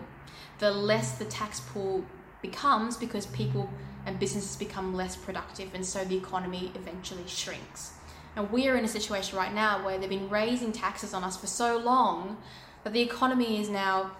the 0.58 0.72
less 0.72 1.16
the 1.16 1.26
tax 1.26 1.60
pool 1.60 2.04
becomes 2.42 2.96
because 2.96 3.26
people 3.26 3.70
and 4.04 4.18
businesses 4.18 4.56
become 4.56 4.94
less 4.94 5.14
productive, 5.14 5.72
and 5.74 5.86
so 5.86 6.04
the 6.04 6.16
economy 6.16 6.72
eventually 6.74 7.26
shrinks. 7.28 7.92
And 8.34 8.50
we're 8.50 8.76
in 8.76 8.84
a 8.84 8.88
situation 8.88 9.38
right 9.38 9.54
now 9.54 9.84
where 9.84 9.96
they've 9.96 10.08
been 10.08 10.28
raising 10.28 10.72
taxes 10.72 11.14
on 11.14 11.22
us 11.22 11.36
for 11.36 11.46
so 11.46 11.78
long 11.78 12.38
that 12.82 12.92
the 12.92 13.00
economy 13.00 13.60
is 13.60 13.68
now 13.68 14.10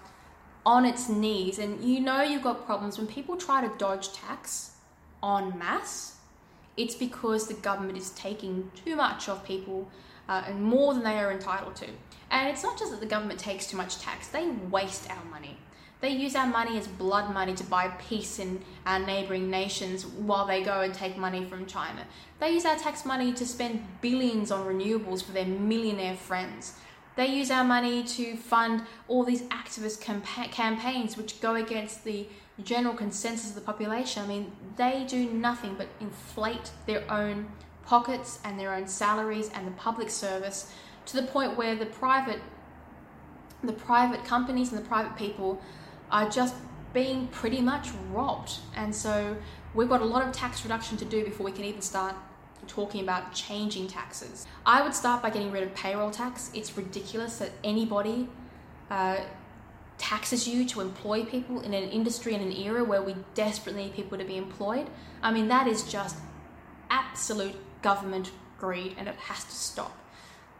on 0.65 0.85
its 0.85 1.09
knees. 1.09 1.59
And 1.59 1.83
you 1.83 1.99
know 1.99 2.21
you've 2.21 2.43
got 2.43 2.65
problems 2.65 2.97
when 2.97 3.07
people 3.07 3.37
try 3.37 3.65
to 3.65 3.77
dodge 3.77 4.13
tax 4.13 4.71
en 5.23 5.57
masse. 5.57 6.17
It's 6.75 6.95
because 6.95 7.47
the 7.47 7.53
government 7.53 7.97
is 7.97 8.09
taking 8.11 8.71
too 8.83 8.95
much 8.95 9.29
of 9.29 9.43
people 9.45 9.87
uh, 10.27 10.43
and 10.47 10.63
more 10.63 10.93
than 10.93 11.03
they 11.03 11.19
are 11.19 11.31
entitled 11.31 11.75
to. 11.77 11.87
And 12.31 12.49
it's 12.49 12.63
not 12.63 12.79
just 12.79 12.91
that 12.91 12.99
the 12.99 13.05
government 13.05 13.39
takes 13.39 13.67
too 13.67 13.77
much 13.77 13.99
tax, 13.99 14.27
they 14.29 14.47
waste 14.71 15.09
our 15.09 15.23
money. 15.25 15.57
They 16.01 16.09
use 16.09 16.35
our 16.35 16.47
money 16.47 16.77
as 16.77 16.85
blood 16.85 17.33
money 17.33 17.53
to 17.53 17.63
buy 17.63 17.87
peace 17.87 18.37
in 18.37 18.61
our 18.85 18.99
neighboring 18.99 19.49
nations 19.49 20.05
while 20.05 20.45
they 20.45 20.61
go 20.61 20.81
and 20.81 20.93
take 20.93 21.15
money 21.15 21.45
from 21.45 21.65
China. 21.65 22.05
They 22.39 22.51
use 22.51 22.65
our 22.65 22.75
tax 22.75 23.05
money 23.05 23.31
to 23.31 23.45
spend 23.45 23.85
billions 24.01 24.51
on 24.51 24.67
renewables 24.67 25.23
for 25.23 25.31
their 25.31 25.45
millionaire 25.45 26.17
friends. 26.17 26.73
They 27.15 27.27
use 27.27 27.51
our 27.51 27.63
money 27.63 28.03
to 28.03 28.35
fund 28.35 28.83
all 29.07 29.23
these 29.23 29.43
activist 29.43 30.01
campa- 30.01 30.51
campaigns 30.51 31.15
which 31.15 31.41
go 31.41 31.55
against 31.55 32.03
the 32.03 32.27
general 32.63 32.93
consensus 32.93 33.49
of 33.49 33.55
the 33.55 33.61
population, 33.61 34.23
I 34.23 34.27
mean, 34.27 34.51
they 34.77 35.05
do 35.07 35.29
nothing 35.29 35.75
but 35.75 35.87
inflate 35.99 36.71
their 36.85 37.09
own 37.11 37.47
pockets 37.85 38.39
and 38.45 38.59
their 38.59 38.73
own 38.73 38.87
salaries 38.87 39.49
and 39.53 39.67
the 39.67 39.71
public 39.71 40.09
service 40.09 40.71
to 41.07 41.15
the 41.19 41.27
point 41.27 41.57
where 41.57 41.75
the 41.75 41.85
private 41.85 42.39
the 43.63 43.73
private 43.73 44.25
companies 44.25 44.73
and 44.73 44.81
the 44.81 44.85
private 44.85 45.15
people 45.15 45.61
are 46.11 46.29
just 46.29 46.53
being 46.93 47.27
pretty 47.27 47.61
much 47.61 47.87
robbed. 48.11 48.57
And 48.75 48.93
so 48.93 49.37
we've 49.73 49.87
got 49.87 50.01
a 50.01 50.05
lot 50.05 50.27
of 50.27 50.33
tax 50.33 50.63
reduction 50.63 50.97
to 50.97 51.05
do 51.05 51.23
before 51.23 51.45
we 51.45 51.53
can 51.53 51.63
even 51.63 51.81
start 51.81 52.13
talking 52.67 53.01
about 53.01 53.33
changing 53.33 53.87
taxes. 53.87 54.45
I 54.65 54.81
would 54.81 54.93
start 54.93 55.21
by 55.21 55.29
getting 55.29 55.51
rid 55.51 55.63
of 55.63 55.73
payroll 55.75 56.11
tax. 56.11 56.51
It's 56.53 56.75
ridiculous 56.77 57.37
that 57.37 57.51
anybody 57.63 58.27
uh, 58.89 59.17
taxes 59.97 60.47
you 60.47 60.65
to 60.65 60.81
employ 60.81 61.23
people 61.23 61.61
in 61.61 61.73
an 61.73 61.89
industry 61.89 62.33
in 62.33 62.41
an 62.41 62.51
era 62.51 62.83
where 62.83 63.01
we 63.01 63.15
desperately 63.35 63.85
need 63.85 63.93
people 63.93 64.17
to 64.17 64.25
be 64.25 64.37
employed. 64.37 64.87
I 65.21 65.31
mean, 65.31 65.47
that 65.47 65.67
is 65.67 65.83
just 65.83 66.17
absolute 66.89 67.55
government 67.81 68.31
greed 68.59 68.95
and 68.97 69.07
it 69.07 69.15
has 69.15 69.43
to 69.43 69.51
stop. 69.51 69.97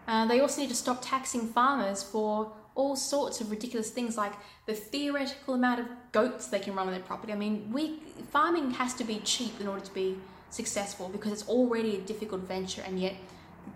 Uh, 0.07 0.25
they 0.27 0.39
also 0.39 0.61
need 0.61 0.69
to 0.69 0.75
stop 0.75 0.99
taxing 1.01 1.47
farmers 1.47 2.03
for 2.03 2.51
all 2.75 2.95
sorts 2.95 3.39
of 3.39 3.51
ridiculous 3.51 3.89
things 3.89 4.17
like 4.17 4.33
the 4.65 4.73
theoretical 4.73 5.53
amount 5.53 5.79
of 5.79 5.85
goats 6.11 6.47
they 6.47 6.59
can 6.59 6.75
run 6.75 6.87
on 6.87 6.93
their 6.93 7.01
property. 7.01 7.31
I 7.31 7.35
mean, 7.35 7.69
we 7.71 7.99
farming 8.31 8.71
has 8.71 8.93
to 8.95 9.03
be 9.03 9.19
cheap 9.19 9.59
in 9.61 9.67
order 9.67 9.85
to 9.85 9.93
be 9.93 10.17
successful 10.53 11.09
because 11.09 11.31
it's 11.31 11.47
already 11.49 11.97
a 11.97 12.01
difficult 12.01 12.41
venture 12.41 12.81
and 12.85 12.99
yet 12.99 13.13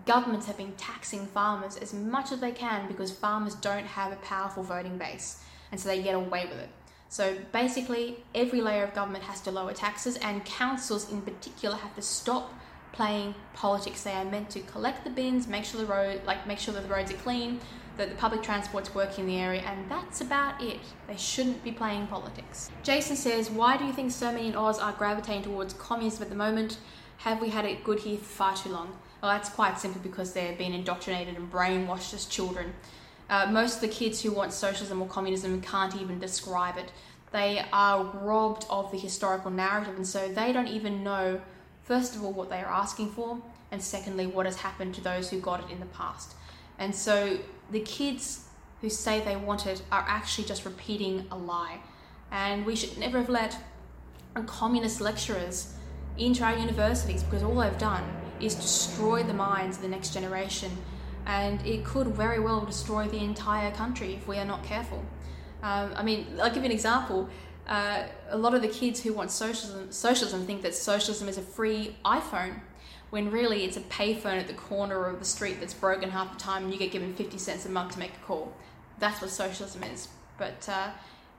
governments 0.06 0.46
have 0.46 0.56
been 0.56 0.72
taxing 0.72 1.26
farmers 1.26 1.76
as 1.76 1.92
much 1.92 2.32
as 2.32 2.40
they 2.40 2.52
can 2.52 2.86
because 2.88 3.10
farmers 3.10 3.54
don't 3.56 3.86
have 3.86 4.12
a 4.12 4.16
powerful 4.16 4.62
voting 4.62 4.98
base 4.98 5.42
and 5.70 5.80
so 5.80 5.88
they 5.88 6.02
get 6.02 6.14
away 6.14 6.46
with 6.46 6.58
it. 6.58 6.68
So 7.08 7.36
basically, 7.52 8.22
every 8.34 8.60
layer 8.60 8.84
of 8.84 8.94
government 8.94 9.24
has 9.24 9.40
to 9.42 9.50
lower 9.50 9.72
taxes, 9.72 10.16
and 10.16 10.44
councils 10.44 11.10
in 11.10 11.22
particular 11.22 11.76
have 11.76 11.94
to 11.94 12.02
stop 12.02 12.52
playing 12.92 13.34
politics. 13.54 14.02
They 14.02 14.12
are 14.12 14.24
meant 14.24 14.50
to 14.50 14.60
collect 14.60 15.04
the 15.04 15.10
bins, 15.10 15.46
make 15.46 15.64
sure 15.64 15.80
the 15.80 15.86
road, 15.86 16.22
like 16.26 16.46
make 16.46 16.58
sure 16.58 16.74
that 16.74 16.82
the 16.82 16.94
roads 16.94 17.10
are 17.10 17.16
clean, 17.16 17.60
that 17.98 18.08
the 18.08 18.14
public 18.16 18.42
transport's 18.42 18.94
working 18.94 19.24
in 19.24 19.30
the 19.30 19.36
area, 19.38 19.60
and 19.62 19.90
that's 19.90 20.20
about 20.20 20.62
it. 20.62 20.78
They 21.06 21.16
shouldn't 21.16 21.62
be 21.62 21.72
playing 21.72 22.06
politics. 22.06 22.70
Jason 22.82 23.16
says, 23.16 23.50
Why 23.50 23.76
do 23.76 23.84
you 23.84 23.92
think 23.92 24.12
so 24.12 24.32
many 24.32 24.48
in 24.48 24.54
Oz 24.56 24.78
are 24.78 24.92
gravitating 24.92 25.42
towards 25.42 25.74
communism 25.74 26.22
at 26.22 26.30
the 26.30 26.36
moment? 26.36 26.78
Have 27.18 27.40
we 27.40 27.50
had 27.50 27.64
it 27.64 27.84
good 27.84 27.98
here 27.98 28.18
for 28.18 28.24
far 28.24 28.56
too 28.56 28.70
long? 28.70 28.96
Well, 29.20 29.32
that's 29.32 29.48
quite 29.48 29.78
simple 29.78 30.00
because 30.00 30.32
they're 30.32 30.54
being 30.54 30.72
indoctrinated 30.72 31.36
and 31.36 31.50
brainwashed 31.52 32.14
as 32.14 32.24
children. 32.24 32.72
Uh, 33.28 33.46
most 33.50 33.76
of 33.76 33.80
the 33.82 33.88
kids 33.88 34.22
who 34.22 34.30
want 34.30 34.52
socialism 34.52 35.02
or 35.02 35.08
communism 35.08 35.60
can't 35.60 35.96
even 35.96 36.18
describe 36.18 36.78
it. 36.78 36.90
They 37.32 37.64
are 37.72 38.04
robbed 38.04 38.64
of 38.70 38.90
the 38.90 38.98
historical 38.98 39.50
narrative, 39.50 39.96
and 39.96 40.06
so 40.06 40.28
they 40.28 40.52
don't 40.52 40.68
even 40.68 41.02
know, 41.02 41.40
first 41.82 42.14
of 42.14 42.24
all, 42.24 42.32
what 42.32 42.48
they 42.48 42.60
are 42.60 42.72
asking 42.72 43.10
for, 43.10 43.42
and 43.70 43.82
secondly, 43.82 44.26
what 44.26 44.46
has 44.46 44.56
happened 44.56 44.94
to 44.94 45.02
those 45.02 45.28
who 45.28 45.40
got 45.40 45.60
it 45.60 45.70
in 45.70 45.80
the 45.80 45.86
past. 45.86 46.34
And 46.78 46.94
so 46.94 47.38
the 47.70 47.80
kids 47.80 48.48
who 48.80 48.88
say 48.88 49.20
they 49.20 49.36
want 49.36 49.66
it 49.66 49.82
are 49.90 50.04
actually 50.06 50.46
just 50.46 50.64
repeating 50.64 51.26
a 51.30 51.36
lie. 51.36 51.80
And 52.30 52.64
we 52.64 52.76
should 52.76 52.98
never 52.98 53.18
have 53.18 53.28
let 53.28 53.56
communist 54.46 55.00
lecturers 55.00 55.74
into 56.16 56.44
our 56.44 56.56
universities 56.56 57.22
because 57.22 57.42
all 57.42 57.56
they've 57.56 57.78
done 57.78 58.04
is 58.40 58.54
destroy 58.54 59.22
the 59.22 59.34
minds 59.34 59.76
of 59.76 59.82
the 59.82 59.88
next 59.88 60.14
generation. 60.14 60.70
And 61.26 61.64
it 61.66 61.84
could 61.84 62.08
very 62.08 62.40
well 62.40 62.64
destroy 62.64 63.06
the 63.08 63.18
entire 63.18 63.70
country 63.72 64.14
if 64.14 64.28
we 64.28 64.38
are 64.38 64.44
not 64.44 64.62
careful. 64.62 65.04
Um, 65.62 65.92
I 65.94 66.02
mean, 66.02 66.26
I'll 66.40 66.48
give 66.48 66.58
you 66.58 66.66
an 66.66 66.72
example. 66.72 67.28
Uh, 67.66 68.04
a 68.30 68.38
lot 68.38 68.54
of 68.54 68.62
the 68.62 68.68
kids 68.68 69.02
who 69.02 69.12
want 69.12 69.30
socialism, 69.30 69.90
socialism 69.92 70.46
think 70.46 70.62
that 70.62 70.74
socialism 70.74 71.28
is 71.28 71.36
a 71.36 71.42
free 71.42 71.96
iPhone 72.04 72.60
when 73.10 73.30
really 73.30 73.64
it's 73.64 73.76
a 73.76 73.80
payphone 73.82 74.38
at 74.38 74.46
the 74.46 74.54
corner 74.54 75.06
of 75.06 75.18
the 75.18 75.24
street 75.24 75.60
that's 75.60 75.74
broken 75.74 76.10
half 76.10 76.32
the 76.32 76.38
time 76.38 76.64
and 76.64 76.72
you 76.72 76.78
get 76.78 76.90
given 76.90 77.14
50 77.14 77.38
cents 77.38 77.64
a 77.64 77.68
month 77.68 77.92
to 77.92 77.98
make 77.98 78.12
a 78.14 78.26
call. 78.26 78.52
That's 78.98 79.20
what 79.20 79.30
socialism 79.30 79.82
is. 79.84 80.08
But 80.36 80.68
uh, 80.68 80.90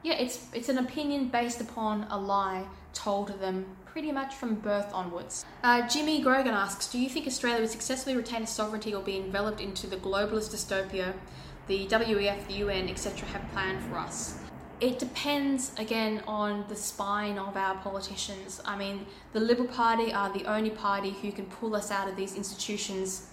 yeah, 0.03 0.13
it's, 0.13 0.47
it's 0.53 0.70
an 0.70 0.78
opinion 0.78 1.28
based 1.28 1.61
upon 1.61 2.07
a 2.09 2.17
lie 2.17 2.65
told 2.93 3.28
to 3.28 3.34
them 3.34 3.65
pretty 3.86 4.11
much 4.11 4.36
from 4.36 4.55
birth 4.55 4.91
onwards. 4.93 5.45
Uh, 5.63 5.88
Jimmy 5.88 6.22
Grogan 6.22 6.53
asks 6.53 6.88
Do 6.88 6.99
you 6.99 7.09
think 7.09 7.28
Australia 7.28 7.61
would 7.61 7.70
successfully 7.70 8.15
retain 8.15 8.43
its 8.43 8.51
sovereignty 8.51 8.93
or 8.93 9.01
be 9.01 9.17
enveloped 9.17 9.61
into 9.61 9.88
the 9.88 9.97
globalist 9.97 10.53
dystopia 10.53 11.13
the 11.67 11.86
WEF, 11.86 12.47
the 12.47 12.53
UN, 12.55 12.89
etc., 12.89 13.28
have 13.30 13.47
planned 13.51 13.80
for 13.84 13.99
us? 13.99 14.39
It 14.82 14.97
depends 14.97 15.71
again 15.77 16.23
on 16.25 16.65
the 16.69 16.75
spine 16.75 17.38
of 17.38 17.57
our 17.57 17.75
politicians. 17.75 18.61
I 18.65 18.77
mean, 18.77 19.05
the 19.34 19.39
Liberal 19.39 19.67
Party 19.67 20.13
are 20.13 20.32
the 20.32 20.45
only 20.45 20.69
party 20.69 21.11
who 21.11 21.32
can 21.32 21.45
pull 21.45 21.75
us 21.75 21.91
out 21.91 22.07
of 22.07 22.15
these 22.15 22.36
institutions, 22.36 23.27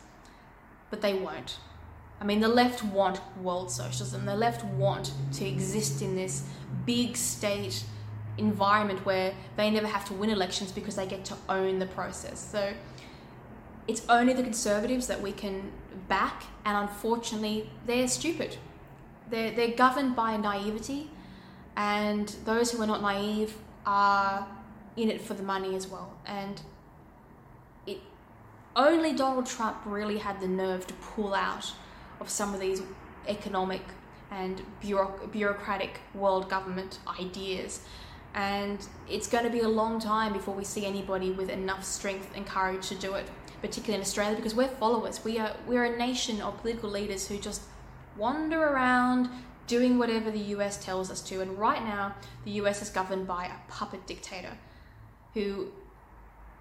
but 0.90 1.00
they 1.00 1.14
won't. 1.14 1.58
I 2.20 2.24
mean, 2.24 2.40
the 2.40 2.48
left 2.48 2.82
want 2.82 3.20
world 3.38 3.70
socialism. 3.70 4.24
The 4.24 4.34
left 4.34 4.64
want 4.64 5.12
to 5.34 5.46
exist 5.46 6.02
in 6.02 6.16
this 6.16 6.44
big 6.84 7.16
state 7.16 7.84
environment 8.38 9.04
where 9.06 9.34
they 9.56 9.70
never 9.70 9.86
have 9.86 10.04
to 10.06 10.14
win 10.14 10.30
elections 10.30 10.72
because 10.72 10.96
they 10.96 11.06
get 11.06 11.24
to 11.26 11.36
own 11.48 11.78
the 11.78 11.86
process. 11.86 12.40
So 12.40 12.72
it's 13.86 14.02
only 14.08 14.32
the 14.32 14.42
conservatives 14.42 15.06
that 15.06 15.20
we 15.20 15.30
can 15.30 15.70
back, 16.08 16.44
and 16.64 16.88
unfortunately, 16.88 17.70
they're 17.86 18.08
stupid. 18.08 18.56
They're, 19.30 19.52
they're 19.52 19.76
governed 19.76 20.16
by 20.16 20.36
naivety 20.36 21.10
and 21.76 22.28
those 22.44 22.72
who 22.72 22.82
are 22.82 22.86
not 22.86 23.02
naive 23.02 23.54
are 23.84 24.46
in 24.96 25.10
it 25.10 25.20
for 25.20 25.34
the 25.34 25.42
money 25.42 25.74
as 25.74 25.86
well. 25.86 26.12
And 26.26 26.60
it 27.86 27.98
only 28.74 29.12
Donald 29.12 29.46
Trump 29.46 29.76
really 29.84 30.18
had 30.18 30.40
the 30.40 30.48
nerve 30.48 30.86
to 30.86 30.94
pull 30.94 31.34
out 31.34 31.72
of 32.20 32.28
some 32.28 32.54
of 32.54 32.60
these 32.60 32.82
economic 33.28 33.82
and 34.30 34.62
bureaucratic 34.80 36.00
world 36.14 36.48
government 36.48 36.98
ideas. 37.20 37.80
And 38.34 38.86
it's 39.08 39.28
going 39.28 39.44
to 39.44 39.50
be 39.50 39.60
a 39.60 39.68
long 39.68 39.98
time 39.98 40.32
before 40.32 40.54
we 40.54 40.64
see 40.64 40.84
anybody 40.84 41.30
with 41.30 41.48
enough 41.48 41.84
strength 41.84 42.30
and 42.34 42.46
courage 42.46 42.88
to 42.88 42.94
do 42.94 43.14
it, 43.14 43.30
particularly 43.60 43.94
in 43.94 44.00
Australia, 44.00 44.36
because 44.36 44.54
we're 44.54 44.68
followers. 44.68 45.24
We 45.24 45.38
are 45.38 45.56
we're 45.66 45.84
a 45.84 45.96
nation 45.96 46.40
of 46.40 46.58
political 46.60 46.90
leaders 46.90 47.28
who 47.28 47.38
just 47.38 47.62
wander 48.16 48.62
around, 48.62 49.30
doing 49.66 49.98
whatever 49.98 50.30
the 50.30 50.38
US 50.54 50.82
tells 50.82 51.10
us 51.10 51.20
to. 51.22 51.40
And 51.40 51.58
right 51.58 51.82
now, 51.82 52.14
the 52.44 52.52
US 52.52 52.82
is 52.82 52.90
governed 52.90 53.26
by 53.26 53.46
a 53.46 53.70
puppet 53.70 54.06
dictator 54.06 54.52
who 55.34 55.68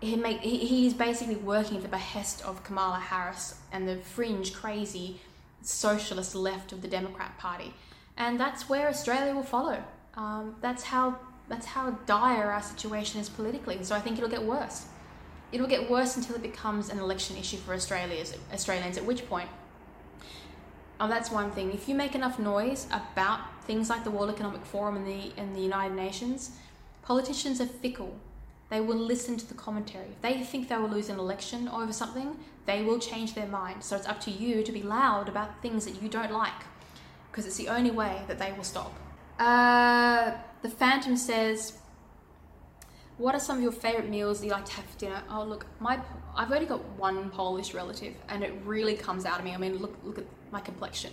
he 0.01 0.15
make 0.15 0.39
he, 0.41 0.57
he's 0.57 0.93
basically 0.93 1.35
working 1.35 1.77
at 1.77 1.83
the 1.83 1.89
behest 1.89 2.43
of 2.45 2.63
Kamala 2.63 2.99
Harris 2.99 3.55
and 3.71 3.87
the 3.87 3.97
fringe, 3.97 4.53
crazy 4.53 5.19
socialist 5.61 6.35
left 6.35 6.71
of 6.71 6.81
the 6.81 6.87
Democrat 6.87 7.37
Party. 7.37 7.73
And 8.17 8.39
that's 8.39 8.69
where 8.69 8.87
Australia 8.87 9.33
will 9.33 9.43
follow. 9.43 9.83
Um, 10.15 10.55
that's 10.61 10.83
how 10.83 11.17
that's 11.47 11.65
how 11.65 11.91
dire 12.05 12.51
our 12.51 12.61
situation 12.61 13.19
is 13.21 13.29
politically. 13.29 13.83
So 13.83 13.95
I 13.95 13.99
think 13.99 14.17
it'll 14.17 14.29
get 14.29 14.43
worse. 14.43 14.85
It'll 15.51 15.67
get 15.67 15.89
worse 15.89 16.17
until 16.17 16.35
it 16.35 16.41
becomes 16.41 16.89
an 16.89 16.99
election 16.99 17.37
issue 17.37 17.57
for 17.57 17.73
Australians. 17.73 18.33
Australians, 18.51 18.97
at 18.97 19.05
which 19.05 19.27
point 19.29 19.49
Oh, 20.99 21.07
that's 21.09 21.29
one 21.29 21.51
thing. 21.51 21.73
If 21.73 21.89
you 21.89 21.95
make 21.95 22.15
enough 22.15 22.39
noise 22.39 22.87
about 22.87 23.39
things 23.65 23.89
like 23.89 24.03
the 24.03 24.11
World 24.11 24.29
Economic 24.29 24.65
Forum 24.65 24.95
and 24.95 25.05
the 25.05 25.33
and 25.37 25.55
the 25.55 25.59
United 25.59 25.95
Nations, 25.95 26.51
politicians 27.01 27.59
are 27.59 27.65
fickle. 27.65 28.15
They 28.69 28.79
will 28.81 28.97
listen 28.97 29.37
to 29.37 29.47
the 29.47 29.53
commentary. 29.53 30.05
If 30.05 30.21
they 30.21 30.41
think 30.41 30.69
they 30.69 30.77
will 30.77 30.89
lose 30.89 31.09
an 31.09 31.19
election 31.19 31.67
over 31.67 31.93
something, 31.93 32.37
they 32.65 32.81
will 32.81 32.97
change 32.97 33.35
their 33.35 33.47
mind. 33.47 33.83
So 33.83 33.95
it's 33.95 34.07
up 34.07 34.19
to 34.21 34.31
you 34.31 34.63
to 34.63 34.71
be 34.71 34.81
loud 34.81 35.29
about 35.29 35.61
things 35.61 35.85
that 35.85 36.01
you 36.01 36.09
don't 36.09 36.31
like, 36.31 36.61
because 37.29 37.45
it's 37.45 37.57
the 37.57 37.67
only 37.67 37.91
way 37.91 38.23
that 38.27 38.39
they 38.39 38.53
will 38.53 38.63
stop. 38.63 38.93
Uh, 39.37 40.31
the 40.61 40.69
Phantom 40.69 41.17
says, 41.17 41.77
"What 43.17 43.35
are 43.35 43.39
some 43.39 43.57
of 43.57 43.63
your 43.63 43.73
favorite 43.73 44.09
meals 44.09 44.39
that 44.39 44.45
you 44.47 44.53
like 44.53 44.65
to 44.65 44.73
have 44.73 44.85
for 44.85 44.97
dinner?" 44.97 45.21
Oh, 45.29 45.43
look, 45.43 45.65
my 45.81 45.99
I've 46.35 46.51
only 46.51 46.65
got 46.65 46.83
one 46.97 47.29
Polish 47.29 47.73
relative, 47.73 48.15
and 48.29 48.43
it 48.43 48.53
really 48.63 48.95
comes 48.95 49.25
out 49.25 49.39
of 49.39 49.45
me. 49.45 49.53
I 49.53 49.57
mean, 49.57 49.77
look 49.77 49.95
look 50.03 50.17
at 50.17 50.25
my 50.55 50.61
complexion. 50.61 51.11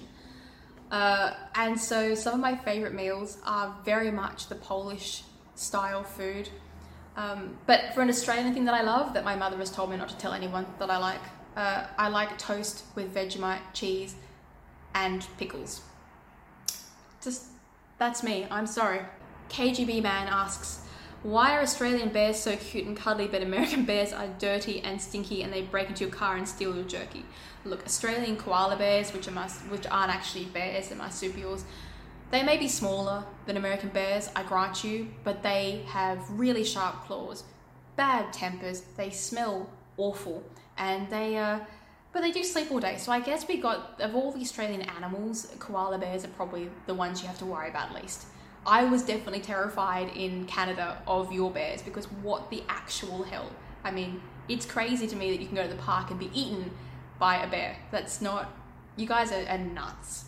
Uh, 0.91 1.33
and 1.57 1.79
so 1.79 2.15
some 2.15 2.35
of 2.35 2.41
my 2.41 2.55
favorite 2.55 2.95
meals 2.95 3.39
are 3.45 3.75
very 3.85 4.11
much 4.11 4.49
the 4.49 4.55
Polish 4.55 5.23
style 5.57 6.05
food. 6.05 6.49
Um, 7.17 7.59
but 7.67 7.93
for 7.95 8.03
an 8.03 8.09
Australian 8.09 8.55
thing 8.55 8.67
that 8.67 8.75
I 8.75 8.83
love, 8.83 9.15
that 9.15 9.25
my 9.25 9.35
mother 9.35 9.57
has 9.59 9.71
told 9.71 9.91
me 9.91 9.97
not 9.97 10.11
to 10.11 10.17
tell 10.17 10.33
anyone 10.33 10.65
that 10.79 10.91
I 10.91 10.99
like, 10.99 11.25
uh, 11.57 11.87
I 11.99 12.09
like 12.09 12.39
toast 12.39 12.85
with 12.95 13.13
Vegemite, 13.15 13.65
cheese, 13.75 14.15
and 14.95 15.27
pickles. 15.39 15.83
Just, 17.23 17.47
that's 17.99 18.23
me. 18.23 18.47
I'm 18.51 18.67
sorry. 18.67 19.01
KGB 19.49 20.03
Man 20.03 20.29
asks, 20.29 20.83
why 21.23 21.57
are 21.57 21.61
Australian 21.61 22.09
bears 22.09 22.39
so 22.39 22.57
cute 22.57 22.87
and 22.87 22.97
cuddly, 22.97 23.29
but 23.29 23.43
American 23.43 23.85
bears 23.91 24.13
are 24.13 24.29
dirty 24.39 24.81
and 24.81 25.01
stinky 25.01 25.43
and 25.43 25.53
they 25.53 25.63
break 25.63 25.89
into 25.89 26.05
your 26.05 26.13
car 26.13 26.37
and 26.37 26.49
steal 26.49 26.75
your 26.75 26.85
jerky? 26.85 27.25
Look, 27.65 27.85
Australian 27.85 28.37
koala 28.37 28.77
bears, 28.77 29.13
which 29.13 29.29
are 29.29 29.33
my, 29.33 29.49
which 29.69 29.87
aren't 29.87 30.13
actually 30.13 30.47
bears, 30.47 30.89
they're 30.89 30.99
marsupials, 30.99 31.65
They 32.33 32.43
may 32.43 32.57
be 32.57 32.67
smaller 32.67 33.25
than 33.47 33.57
American 33.57 33.91
bears, 33.91 34.31
I 34.35 34.43
grant 34.43 34.83
you, 34.83 35.09
but 35.23 35.43
they 35.43 35.83
have 35.89 36.19
really 36.31 36.65
sharp 36.65 37.05
claws, 37.05 37.45
bad 37.95 38.33
tempers, 38.33 38.81
they 38.97 39.11
smell 39.11 39.69
awful, 39.99 40.43
and 40.79 41.09
they 41.11 41.37
uh, 41.37 41.61
but 42.13 42.21
they 42.21 42.33
do 42.33 42.43
sleep 42.43 42.71
all 42.71 42.81
day. 42.81 42.97
So 42.99 43.13
I 43.13 43.21
guess 43.21 43.47
we 43.47 43.59
got 43.59 44.01
of 44.01 44.15
all 44.15 44.33
the 44.33 44.41
Australian 44.41 44.83
animals, 44.83 45.55
koala 45.59 45.99
bears 45.99 46.25
are 46.25 46.29
probably 46.29 46.71
the 46.87 46.95
ones 46.95 47.21
you 47.21 47.29
have 47.29 47.39
to 47.39 47.47
worry 47.47 47.69
about 47.69 47.95
least. 47.95 48.27
I 48.67 48.85
was 48.85 49.03
definitely 49.03 49.41
terrified 49.41 50.09
in 50.17 50.47
Canada 50.47 51.03
of 51.07 51.33
your 51.33 51.51
bears 51.51 51.83
because 51.83 52.07
what 52.23 52.49
the 52.51 52.63
actual 52.69 53.25
hell? 53.25 53.51
I 53.85 53.91
mean, 53.91 54.23
it's 54.49 54.65
crazy 54.65 55.07
to 55.07 55.17
me 55.17 55.31
that 55.31 55.41
you 55.41 55.47
can 55.47 55.57
go 55.57 55.63
to 55.65 55.69
the 55.69 55.83
park 55.83 56.11
and 56.11 56.19
be 56.19 56.31
eaten 56.33 56.71
by 57.23 57.37
a 57.37 57.47
bear. 57.49 57.77
That's 57.93 58.21
not. 58.21 58.51
You 58.97 59.07
guys 59.07 59.31
are, 59.31 59.47
are 59.47 59.57
nuts. 59.57 60.25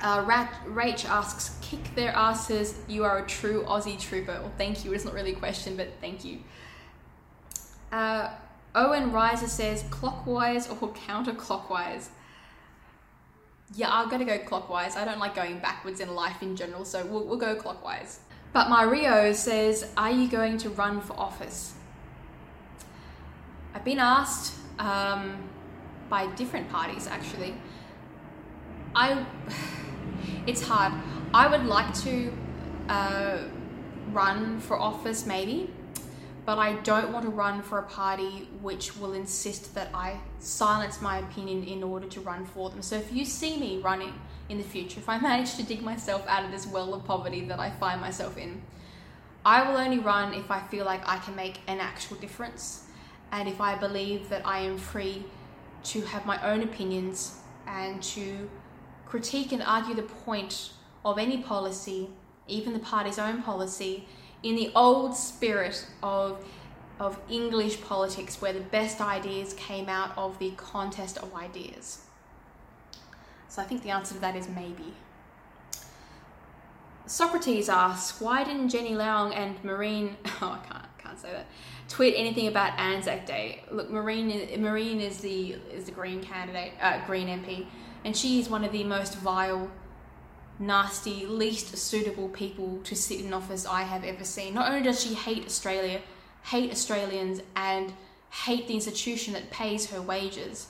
Uh, 0.00 0.24
Rach 0.24 1.04
asks, 1.04 1.58
kick 1.60 1.92
their 1.96 2.12
asses, 2.12 2.78
you 2.86 3.02
are 3.02 3.18
a 3.18 3.26
true 3.26 3.64
Aussie 3.64 3.98
trooper. 3.98 4.38
Well, 4.40 4.52
thank 4.56 4.84
you. 4.84 4.92
It's 4.92 5.04
not 5.04 5.12
really 5.12 5.32
a 5.32 5.36
question, 5.36 5.76
but 5.76 5.88
thank 6.00 6.24
you. 6.24 6.38
Uh, 7.90 8.30
Owen 8.76 9.10
Riser 9.10 9.48
says, 9.48 9.84
clockwise 9.90 10.70
or 10.70 10.76
counterclockwise? 10.92 12.10
Yeah, 13.74 13.90
I'm 13.90 14.08
gonna 14.08 14.24
go 14.24 14.38
clockwise. 14.38 14.94
I 14.94 15.04
don't 15.04 15.18
like 15.18 15.34
going 15.34 15.58
backwards 15.58 15.98
in 15.98 16.14
life 16.14 16.42
in 16.42 16.54
general, 16.54 16.84
so 16.84 17.04
we'll, 17.06 17.24
we'll 17.24 17.38
go 17.38 17.56
clockwise. 17.56 18.20
But 18.52 18.68
Mario 18.68 19.32
says, 19.32 19.90
Are 19.96 20.12
you 20.12 20.28
going 20.28 20.58
to 20.58 20.70
run 20.70 21.00
for 21.00 21.14
office? 21.18 21.74
I've 23.74 23.84
been 23.84 23.98
asked 23.98 24.54
um, 24.78 25.48
by 26.08 26.26
different 26.34 26.68
parties 26.68 27.06
actually. 27.06 27.54
I, 28.94 29.26
it's 30.46 30.62
hard. 30.62 30.92
I 31.34 31.46
would 31.46 31.66
like 31.66 31.92
to 32.02 32.32
uh, 32.88 33.38
run 34.12 34.60
for 34.60 34.78
office 34.78 35.26
maybe, 35.26 35.70
but 36.44 36.58
I 36.58 36.74
don't 36.82 37.12
want 37.12 37.24
to 37.24 37.30
run 37.30 37.62
for 37.62 37.78
a 37.78 37.82
party 37.82 38.48
which 38.62 38.96
will 38.96 39.12
insist 39.12 39.74
that 39.74 39.90
I 39.92 40.18
silence 40.38 41.02
my 41.02 41.18
opinion 41.18 41.64
in 41.64 41.82
order 41.82 42.06
to 42.06 42.20
run 42.20 42.46
for 42.46 42.70
them. 42.70 42.82
So 42.82 42.96
if 42.96 43.12
you 43.12 43.24
see 43.24 43.58
me 43.58 43.78
running 43.78 44.14
in 44.48 44.58
the 44.58 44.64
future, 44.64 45.00
if 45.00 45.08
I 45.08 45.18
manage 45.30 45.56
to 45.56 45.62
dig 45.62 45.82
myself 45.82 46.26
out 46.28 46.44
of 46.44 46.50
this 46.50 46.66
well 46.66 46.94
of 46.94 47.04
poverty 47.04 47.44
that 47.46 47.58
I 47.58 47.70
find 47.70 48.00
myself 48.00 48.38
in, 48.38 48.62
I 49.44 49.68
will 49.68 49.76
only 49.76 49.98
run 49.98 50.34
if 50.34 50.50
I 50.50 50.60
feel 50.60 50.84
like 50.84 51.06
I 51.08 51.18
can 51.18 51.36
make 51.36 51.60
an 51.68 51.78
actual 51.78 52.16
difference 52.16 52.84
and 53.30 53.48
if 53.48 53.60
I 53.60 53.76
believe 53.76 54.28
that 54.28 54.46
I 54.46 54.60
am 54.60 54.78
free 54.78 55.24
to 55.86 56.02
have 56.02 56.26
my 56.26 56.40
own 56.42 56.62
opinions 56.62 57.38
and 57.66 58.02
to 58.02 58.48
critique 59.06 59.52
and 59.52 59.62
argue 59.62 59.94
the 59.94 60.02
point 60.02 60.72
of 61.04 61.18
any 61.18 61.38
policy, 61.38 62.10
even 62.48 62.72
the 62.72 62.78
party's 62.78 63.18
own 63.18 63.42
policy, 63.42 64.06
in 64.42 64.54
the 64.56 64.70
old 64.74 65.16
spirit 65.16 65.86
of 66.02 66.44
of 66.98 67.20
English 67.28 67.82
politics 67.82 68.40
where 68.40 68.54
the 68.54 68.60
best 68.60 69.02
ideas 69.02 69.52
came 69.54 69.86
out 69.88 70.16
of 70.16 70.38
the 70.38 70.50
contest 70.52 71.18
of 71.18 71.34
ideas? 71.34 72.06
So 73.48 73.60
I 73.62 73.66
think 73.66 73.82
the 73.82 73.90
answer 73.90 74.14
to 74.14 74.20
that 74.20 74.34
is 74.34 74.48
maybe. 74.48 74.94
Socrates 77.06 77.68
asks, 77.68 78.20
why 78.20 78.44
didn't 78.44 78.70
Jenny 78.70 78.92
Leong 78.92 79.34
and 79.34 79.62
Mehreen, 79.62 80.14
oh, 80.42 80.60
I 80.62 80.66
can't, 80.66 80.98
can't 80.98 81.18
say 81.18 81.32
that, 81.32 81.46
tweet 81.88 82.14
anything 82.16 82.48
about 82.48 82.78
Anzac 82.78 83.26
Day? 83.26 83.62
Look, 83.70 83.90
Mehreen, 83.90 84.58
Mehreen 84.58 85.00
is 85.00 85.18
the 85.18 85.56
is 85.72 85.84
the 85.84 85.92
Green 85.92 86.22
candidate, 86.22 86.72
uh, 86.80 87.04
Green 87.06 87.28
MP, 87.28 87.66
and 88.04 88.16
she 88.16 88.40
is 88.40 88.48
one 88.48 88.64
of 88.64 88.72
the 88.72 88.84
most 88.84 89.16
vile 89.18 89.70
nasty, 90.58 91.26
least 91.26 91.76
suitable 91.76 92.28
people 92.30 92.80
to 92.84 92.96
sit 92.96 93.20
in 93.20 93.32
office 93.32 93.66
I 93.66 93.82
have 93.82 94.04
ever 94.04 94.24
seen. 94.24 94.54
Not 94.54 94.68
only 94.70 94.82
does 94.82 95.02
she 95.02 95.14
hate 95.14 95.44
Australia, 95.44 96.00
hate 96.44 96.70
Australians, 96.70 97.42
and 97.54 97.92
hate 98.44 98.66
the 98.66 98.74
institution 98.74 99.34
that 99.34 99.50
pays 99.50 99.90
her 99.90 100.00
wages, 100.00 100.68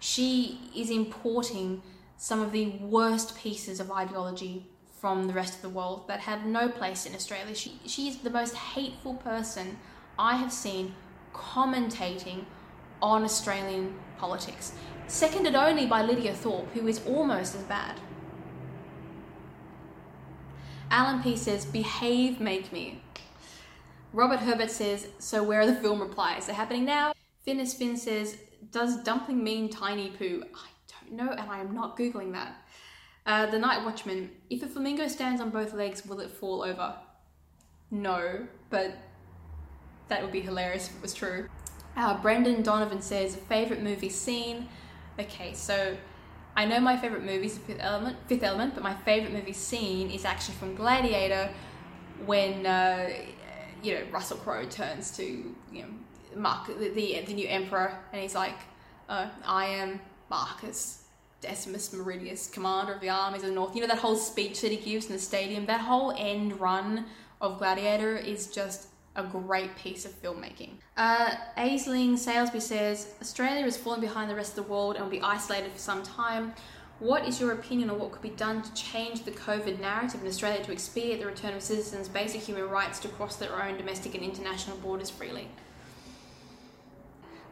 she 0.00 0.60
is 0.76 0.90
importing 0.90 1.82
some 2.16 2.40
of 2.40 2.52
the 2.52 2.66
worst 2.80 3.36
pieces 3.36 3.80
of 3.80 3.90
ideology 3.90 4.66
from 5.00 5.28
the 5.28 5.32
rest 5.32 5.54
of 5.54 5.62
the 5.62 5.68
world 5.68 6.08
that 6.08 6.20
have 6.20 6.44
no 6.44 6.68
place 6.68 7.06
in 7.06 7.14
Australia. 7.14 7.54
She, 7.54 7.78
she 7.86 8.08
is 8.08 8.18
the 8.18 8.30
most 8.30 8.54
hateful 8.54 9.14
person 9.14 9.78
I 10.18 10.36
have 10.36 10.52
seen 10.52 10.94
commentating 11.32 12.44
on 13.00 13.22
Australian 13.22 13.94
politics, 14.18 14.72
seconded 15.06 15.54
only 15.54 15.86
by 15.86 16.02
Lydia 16.02 16.34
Thorpe, 16.34 16.72
who 16.72 16.86
is 16.88 17.04
almost 17.06 17.54
as 17.54 17.62
bad. 17.62 18.00
Alan 20.90 21.22
P 21.22 21.36
says, 21.36 21.64
behave, 21.64 22.40
make 22.40 22.72
me. 22.72 23.02
Robert 24.12 24.40
Herbert 24.40 24.70
says, 24.70 25.06
so 25.18 25.42
where 25.42 25.60
are 25.60 25.66
the 25.66 25.74
film 25.74 26.00
replies? 26.00 26.46
They're 26.46 26.54
happening 26.54 26.86
now. 26.86 27.12
Finnis 27.46 27.76
Finn 27.76 27.96
says, 27.96 28.38
does 28.72 29.02
dumpling 29.02 29.44
mean 29.44 29.68
tiny 29.68 30.10
poo? 30.10 30.42
I 30.54 30.68
don't 30.88 31.12
know, 31.12 31.30
and 31.30 31.50
I 31.50 31.60
am 31.60 31.74
not 31.74 31.96
Googling 31.96 32.32
that. 32.32 32.56
Uh, 33.26 33.46
the 33.46 33.58
Night 33.58 33.84
Watchman, 33.84 34.30
if 34.48 34.62
a 34.62 34.66
flamingo 34.66 35.06
stands 35.08 35.40
on 35.40 35.50
both 35.50 35.74
legs, 35.74 36.06
will 36.06 36.20
it 36.20 36.30
fall 36.30 36.62
over? 36.62 36.96
No, 37.90 38.46
but 38.70 38.96
that 40.08 40.22
would 40.22 40.32
be 40.32 40.40
hilarious 40.40 40.88
if 40.88 40.96
it 40.96 41.02
was 41.02 41.14
true. 41.14 41.48
Uh, 41.96 42.20
Brendan 42.20 42.62
Donovan 42.62 43.02
says, 43.02 43.36
favourite 43.36 43.82
movie 43.82 44.08
scene? 44.08 44.68
Okay, 45.18 45.52
so 45.52 45.96
I 46.56 46.64
know 46.64 46.80
my 46.80 46.96
favorite 46.96 47.24
movie 47.24 47.46
is 47.46 47.58
Fifth 47.58 47.78
Element, 47.80 48.16
Fifth 48.26 48.42
Element, 48.42 48.74
but 48.74 48.82
my 48.82 48.94
favorite 48.94 49.32
movie 49.32 49.52
scene 49.52 50.10
is 50.10 50.24
actually 50.24 50.54
from 50.56 50.74
Gladiator, 50.74 51.50
when 52.26 52.66
uh, 52.66 53.10
you 53.82 53.94
know 53.94 54.00
Russell 54.10 54.38
Crowe 54.38 54.64
turns 54.64 55.16
to 55.16 55.24
you 55.72 55.82
know 55.82 55.88
Mark, 56.36 56.66
the 56.66 56.88
the, 56.90 57.20
the 57.26 57.34
new 57.34 57.46
emperor, 57.48 57.96
and 58.12 58.22
he's 58.22 58.34
like, 58.34 58.58
uh, 59.08 59.28
"I 59.44 59.66
am 59.66 60.00
Marcus 60.30 61.04
Decimus 61.40 61.90
Meridius, 61.90 62.52
commander 62.52 62.92
of 62.94 63.00
the 63.00 63.08
armies 63.08 63.42
of 63.42 63.50
the 63.50 63.54
north." 63.54 63.74
You 63.74 63.82
know 63.82 63.88
that 63.88 63.98
whole 63.98 64.16
speech 64.16 64.60
that 64.62 64.72
he 64.72 64.78
gives 64.78 65.06
in 65.06 65.12
the 65.12 65.18
stadium. 65.20 65.66
That 65.66 65.80
whole 65.80 66.12
end 66.16 66.60
run 66.60 67.06
of 67.40 67.58
Gladiator 67.58 68.16
is 68.16 68.48
just 68.48 68.88
a 69.18 69.24
great 69.24 69.76
piece 69.76 70.06
of 70.06 70.12
filmmaking. 70.22 70.70
Uh, 70.96 71.30
Aisling 71.58 72.12
Salesby 72.12 72.62
says 72.62 73.14
Australia 73.20 73.66
is 73.66 73.76
falling 73.76 74.00
behind 74.00 74.30
the 74.30 74.34
rest 74.34 74.56
of 74.56 74.64
the 74.64 74.70
world 74.70 74.94
and 74.94 75.04
will 75.04 75.10
be 75.10 75.20
isolated 75.20 75.72
for 75.72 75.78
some 75.78 76.02
time. 76.02 76.54
What 77.00 77.28
is 77.28 77.40
your 77.40 77.52
opinion 77.52 77.90
on 77.90 77.98
what 77.98 78.12
could 78.12 78.22
be 78.22 78.30
done 78.30 78.62
to 78.62 78.74
change 78.74 79.24
the 79.24 79.30
COVID 79.30 79.80
narrative 79.80 80.22
in 80.22 80.26
Australia 80.26 80.64
to 80.64 80.72
expedite 80.72 81.20
the 81.20 81.26
return 81.26 81.54
of 81.54 81.62
citizens' 81.62 82.08
basic 82.08 82.40
human 82.40 82.68
rights 82.68 82.98
to 83.00 83.08
cross 83.08 83.36
their 83.36 83.60
own 83.62 83.76
domestic 83.76 84.14
and 84.14 84.24
international 84.24 84.76
borders 84.78 85.10
freely? 85.10 85.48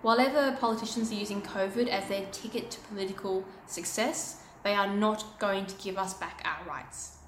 While 0.02 0.20
ever 0.20 0.56
politicians 0.60 1.10
are 1.10 1.16
using 1.16 1.42
COVID 1.42 1.88
as 1.88 2.08
their 2.08 2.26
ticket 2.32 2.70
to 2.72 2.80
political 2.80 3.44
success, 3.66 4.42
they 4.62 4.74
are 4.74 4.92
not 4.92 5.38
going 5.38 5.66
to 5.66 5.74
give 5.76 5.96
us 5.96 6.14
back 6.14 6.42
our 6.44 6.68
rights. 6.68 7.18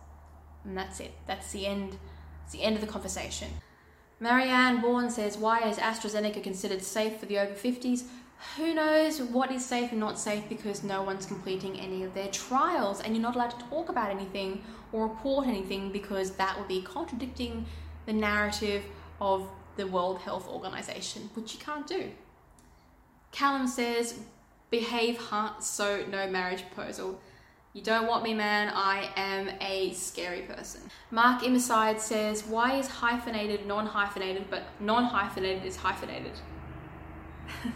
And 0.64 0.76
that's 0.76 1.00
it. 1.00 1.12
That's 1.26 1.52
the 1.52 1.66
end. 1.66 1.96
It's 2.44 2.52
the 2.52 2.62
end 2.62 2.74
of 2.74 2.80
the 2.80 2.86
conversation. 2.86 3.48
Marianne 4.20 4.80
Bourne 4.80 5.10
says, 5.10 5.36
Why 5.36 5.60
is 5.60 5.78
AstraZeneca 5.78 6.42
considered 6.42 6.82
safe 6.82 7.18
for 7.18 7.26
the 7.26 7.38
over 7.38 7.54
50s? 7.54 8.04
Who 8.56 8.74
knows 8.74 9.20
what 9.20 9.50
is 9.50 9.64
safe 9.64 9.90
and 9.90 10.00
not 10.00 10.18
safe 10.18 10.48
because 10.48 10.82
no 10.82 11.02
one's 11.02 11.26
completing 11.26 11.78
any 11.78 12.04
of 12.04 12.14
their 12.14 12.28
trials, 12.28 13.00
and 13.00 13.14
you're 13.14 13.22
not 13.22 13.34
allowed 13.34 13.50
to 13.50 13.64
talk 13.66 13.88
about 13.88 14.10
anything 14.10 14.62
or 14.92 15.08
report 15.08 15.46
anything 15.46 15.90
because 15.90 16.32
that 16.32 16.56
would 16.58 16.68
be 16.68 16.82
contradicting 16.82 17.66
the 18.06 18.12
narrative 18.12 18.84
of 19.20 19.48
the 19.76 19.86
World 19.86 20.18
Health 20.18 20.48
Organization, 20.48 21.30
which 21.34 21.54
you 21.54 21.60
can't 21.60 21.86
do. 21.86 22.10
Callum 23.32 23.66
says, 23.66 24.20
Behave, 24.70 25.16
heart, 25.16 25.62
so 25.62 26.04
no 26.10 26.28
marriage 26.28 26.64
proposal. 26.72 27.20
You 27.74 27.82
don't 27.82 28.06
want 28.06 28.24
me, 28.24 28.34
man. 28.34 28.72
I 28.74 29.10
am 29.16 29.50
a 29.60 29.92
scary 29.92 30.42
person. 30.42 30.80
Mark 31.10 31.42
Immerside 31.42 32.00
says, 32.00 32.44
Why 32.44 32.78
is 32.78 32.88
hyphenated 32.88 33.66
non 33.66 33.86
hyphenated, 33.86 34.46
but 34.48 34.64
non 34.80 35.04
hyphenated 35.04 35.64
is 35.64 35.76
hyphenated? 35.76 36.32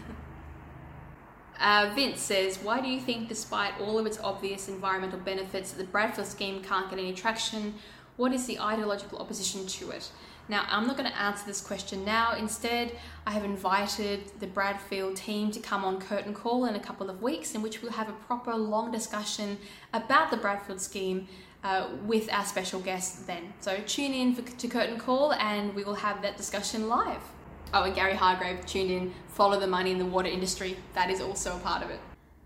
uh, 1.59 1.91
Vince 1.95 2.19
says, 2.19 2.57
Why 2.57 2.81
do 2.81 2.89
you 2.89 2.99
think, 2.99 3.29
despite 3.29 3.79
all 3.79 3.99
of 3.99 4.05
its 4.05 4.19
obvious 4.19 4.67
environmental 4.67 5.19
benefits, 5.19 5.71
the 5.71 5.83
Bradfield 5.83 6.27
scheme 6.27 6.63
can't 6.63 6.89
get 6.89 6.97
any 6.97 7.13
traction? 7.13 7.75
What 8.17 8.33
is 8.33 8.45
the 8.47 8.59
ideological 8.59 9.19
opposition 9.19 9.65
to 9.67 9.91
it? 9.91 10.11
Now, 10.49 10.65
I'm 10.69 10.87
not 10.87 10.97
going 10.97 11.09
to 11.09 11.17
answer 11.17 11.45
this 11.45 11.61
question 11.61 12.03
now. 12.03 12.35
Instead, 12.35 12.97
I 13.25 13.31
have 13.31 13.45
invited 13.45 14.39
the 14.39 14.47
Bradfield 14.47 15.15
team 15.15 15.51
to 15.51 15.59
come 15.59 15.85
on 15.85 16.01
Curtain 16.01 16.33
Call 16.33 16.65
in 16.65 16.75
a 16.75 16.79
couple 16.79 17.09
of 17.09 17.21
weeks, 17.21 17.55
in 17.55 17.61
which 17.61 17.81
we'll 17.81 17.93
have 17.93 18.09
a 18.09 18.13
proper 18.13 18.53
long 18.53 18.91
discussion 18.91 19.57
about 19.93 20.31
the 20.31 20.37
Bradfield 20.37 20.81
scheme 20.81 21.27
uh, 21.63 21.87
with 22.05 22.31
our 22.31 22.43
special 22.43 22.81
guest 22.81 23.25
then. 23.25 23.53
So 23.61 23.77
tune 23.87 24.13
in 24.13 24.35
for, 24.35 24.41
to 24.41 24.67
Curtain 24.67 24.99
Call 24.99 25.31
and 25.33 25.73
we 25.73 25.85
will 25.85 25.95
have 25.95 26.21
that 26.23 26.35
discussion 26.35 26.89
live. 26.89 27.21
Oh, 27.73 27.83
and 27.83 27.95
Gary 27.95 28.13
Hargrave 28.13 28.65
tuned 28.65 28.91
in, 28.91 29.13
follow 29.29 29.59
the 29.59 29.67
money 29.67 29.91
in 29.91 29.97
the 29.97 30.05
water 30.05 30.27
industry. 30.27 30.75
That 30.93 31.09
is 31.09 31.21
also 31.21 31.55
a 31.55 31.59
part 31.59 31.83
of 31.83 31.89
it. 31.89 31.99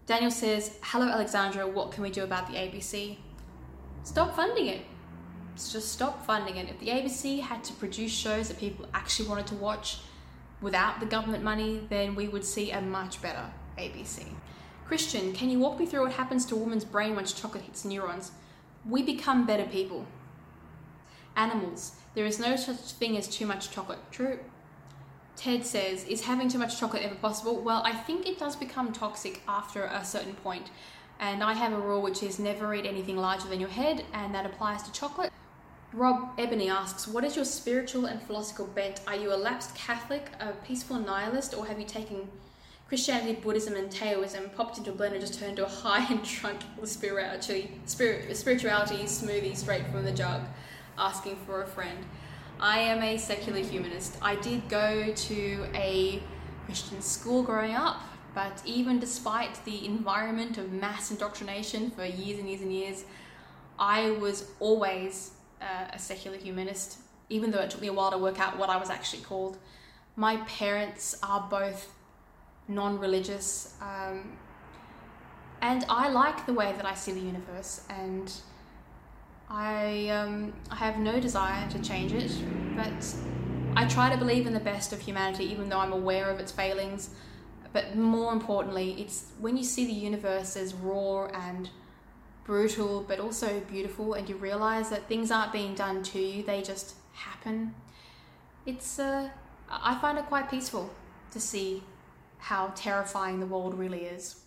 Daniel 0.05 0.31
says, 0.31 0.77
Hello, 0.83 1.07
Alexandra, 1.07 1.67
what 1.67 1.91
can 1.91 2.03
we 2.03 2.11
do 2.11 2.23
about 2.23 2.47
the 2.47 2.53
ABC? 2.53 3.17
Stop 4.03 4.35
funding 4.35 4.67
it 4.67 4.81
just 5.57 5.91
stop 5.91 6.25
funding 6.25 6.57
it. 6.57 6.69
If 6.69 6.79
the 6.79 6.87
ABC 6.87 7.41
had 7.41 7.63
to 7.65 7.73
produce 7.73 8.11
shows 8.11 8.47
that 8.47 8.59
people 8.59 8.87
actually 8.93 9.29
wanted 9.29 9.47
to 9.47 9.55
watch 9.55 9.99
without 10.61 10.99
the 10.99 11.05
government 11.05 11.43
money, 11.43 11.81
then 11.89 12.15
we 12.15 12.27
would 12.27 12.45
see 12.45 12.71
a 12.71 12.81
much 12.81 13.21
better 13.21 13.51
ABC. 13.77 14.25
Christian, 14.85 15.33
can 15.33 15.49
you 15.49 15.59
walk 15.59 15.79
me 15.79 15.85
through 15.85 16.03
what 16.03 16.13
happens 16.13 16.45
to 16.45 16.55
a 16.55 16.57
woman's 16.57 16.85
brain 16.85 17.15
once 17.15 17.33
chocolate 17.33 17.63
hits 17.63 17.83
neurons? 17.83 18.31
We 18.87 19.03
become 19.03 19.45
better 19.45 19.65
people. 19.65 20.05
Animals, 21.35 21.93
there 22.15 22.25
is 22.25 22.39
no 22.39 22.55
such 22.55 22.77
thing 22.93 23.17
as 23.17 23.27
too 23.27 23.45
much 23.45 23.69
chocolate. 23.69 23.99
True. 24.11 24.39
Ted 25.35 25.65
says, 25.65 26.03
Is 26.05 26.21
having 26.21 26.49
too 26.49 26.57
much 26.57 26.79
chocolate 26.79 27.03
ever 27.03 27.15
possible? 27.15 27.61
Well, 27.61 27.83
I 27.85 27.93
think 27.93 28.25
it 28.25 28.39
does 28.39 28.55
become 28.55 28.91
toxic 28.91 29.41
after 29.47 29.83
a 29.85 30.03
certain 30.03 30.33
point. 30.33 30.71
And 31.19 31.43
I 31.43 31.53
have 31.53 31.73
a 31.73 31.79
rule 31.79 32.01
which 32.01 32.23
is 32.23 32.39
never 32.39 32.73
eat 32.73 32.85
anything 32.85 33.17
larger 33.17 33.47
than 33.47 33.59
your 33.59 33.69
head, 33.69 34.05
and 34.13 34.33
that 34.33 34.45
applies 34.45 34.83
to 34.83 34.91
chocolate. 34.91 35.31
Rob 35.93 36.31
Ebony 36.37 36.69
asks, 36.69 37.07
What 37.07 37.23
is 37.23 37.35
your 37.35 37.45
spiritual 37.45 38.05
and 38.05 38.21
philosophical 38.21 38.67
bent? 38.67 38.99
Are 39.07 39.15
you 39.15 39.33
a 39.33 39.37
lapsed 39.37 39.73
Catholic, 39.73 40.29
a 40.41 40.51
peaceful 40.65 40.99
nihilist, 40.99 41.53
or 41.55 41.65
have 41.65 41.79
you 41.79 41.85
taken 41.85 42.27
Christianity, 42.89 43.39
Buddhism, 43.39 43.75
and 43.75 43.89
Taoism 43.89 44.49
popped 44.49 44.77
into 44.77 44.91
a 44.91 44.93
blend 44.93 45.13
and 45.13 45.21
just 45.25 45.39
turned 45.39 45.55
to 45.57 45.65
a 45.65 45.69
high 45.69 46.05
and 46.11 46.21
drunk 46.23 46.59
spirituality, 46.83 47.71
spirit, 47.85 48.35
spirituality 48.35 48.95
smoothie 49.05 49.55
straight 49.55 49.85
from 49.87 50.03
the 50.03 50.11
jug, 50.11 50.41
asking 50.97 51.37
for 51.45 51.63
a 51.63 51.67
friend? 51.67 52.05
I 52.59 52.79
am 52.79 53.01
a 53.01 53.17
secular 53.17 53.59
humanist. 53.59 54.17
I 54.21 54.35
did 54.35 54.67
go 54.67 55.13
to 55.13 55.65
a 55.73 56.21
Christian 56.65 57.01
school 57.01 57.43
growing 57.43 57.75
up, 57.75 58.01
but 58.35 58.61
even 58.65 58.99
despite 58.99 59.63
the 59.63 59.85
environment 59.85 60.57
of 60.57 60.73
mass 60.73 61.11
indoctrination 61.11 61.91
for 61.91 62.03
years 62.03 62.39
and 62.39 62.49
years 62.49 62.61
and 62.61 62.73
years, 62.73 63.05
I 63.79 64.11
was 64.11 64.49
always 64.59 65.31
uh, 65.61 65.85
a 65.93 65.99
secular 65.99 66.37
humanist, 66.37 66.99
even 67.29 67.51
though 67.51 67.59
it 67.59 67.69
took 67.69 67.81
me 67.81 67.87
a 67.87 67.93
while 67.93 68.11
to 68.11 68.17
work 68.17 68.39
out 68.39 68.57
what 68.57 68.69
I 68.69 68.77
was 68.77 68.89
actually 68.89 69.23
called. 69.23 69.57
My 70.15 70.37
parents 70.37 71.17
are 71.23 71.47
both 71.49 71.93
non 72.67 72.99
religious, 72.99 73.75
um, 73.81 74.37
and 75.61 75.85
I 75.89 76.09
like 76.09 76.45
the 76.45 76.53
way 76.53 76.73
that 76.75 76.85
I 76.85 76.93
see 76.93 77.11
the 77.11 77.19
universe, 77.19 77.85
and 77.89 78.31
I, 79.49 80.09
um, 80.09 80.53
I 80.69 80.75
have 80.75 80.97
no 80.97 81.19
desire 81.19 81.69
to 81.69 81.79
change 81.79 82.13
it, 82.13 82.31
but 82.75 83.15
I 83.75 83.87
try 83.87 84.09
to 84.09 84.17
believe 84.17 84.47
in 84.47 84.53
the 84.53 84.59
best 84.59 84.91
of 84.91 84.99
humanity, 84.99 85.45
even 85.45 85.69
though 85.69 85.79
I'm 85.79 85.93
aware 85.93 86.29
of 86.29 86.39
its 86.39 86.51
failings. 86.51 87.11
But 87.73 87.95
more 87.95 88.33
importantly, 88.33 88.99
it's 88.99 89.31
when 89.39 89.55
you 89.55 89.63
see 89.63 89.85
the 89.85 89.93
universe 89.93 90.57
as 90.57 90.73
raw 90.73 91.25
and 91.27 91.69
brutal, 92.47 93.05
but 93.07 93.19
also 93.19 93.59
beautiful, 93.69 94.13
and 94.13 94.27
you 94.27 94.35
realize 94.37 94.89
that 94.89 95.07
things 95.07 95.29
aren't 95.29 95.51
being 95.51 95.75
done 95.75 96.01
to 96.01 96.19
you, 96.19 96.41
they 96.41 96.63
just 96.63 96.95
happen. 97.13 97.75
It's, 98.65 98.97
uh, 98.97 99.29
I 99.69 99.99
find 99.99 100.17
it 100.17 100.25
quite 100.25 100.49
peaceful 100.49 100.89
to 101.31 101.39
see 101.39 101.83
how 102.39 102.71
terrifying 102.73 103.39
the 103.39 103.45
world 103.45 103.77
really 103.77 104.05
is. 104.05 104.37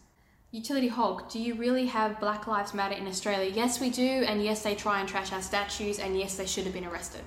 Utility 0.50 0.88
Hog, 0.88 1.30
do 1.30 1.38
you 1.38 1.54
really 1.54 1.86
have 1.86 2.18
Black 2.18 2.46
Lives 2.46 2.74
Matter 2.74 2.96
in 2.96 3.06
Australia? 3.06 3.52
Yes, 3.54 3.80
we 3.80 3.90
do, 3.90 4.24
and 4.26 4.42
yes, 4.42 4.62
they 4.62 4.74
try 4.74 4.98
and 4.98 5.08
trash 5.08 5.30
our 5.30 5.42
statues, 5.42 5.98
and 5.98 6.18
yes, 6.18 6.36
they 6.36 6.46
should 6.46 6.64
have 6.64 6.72
been 6.72 6.86
arrested. 6.86 7.22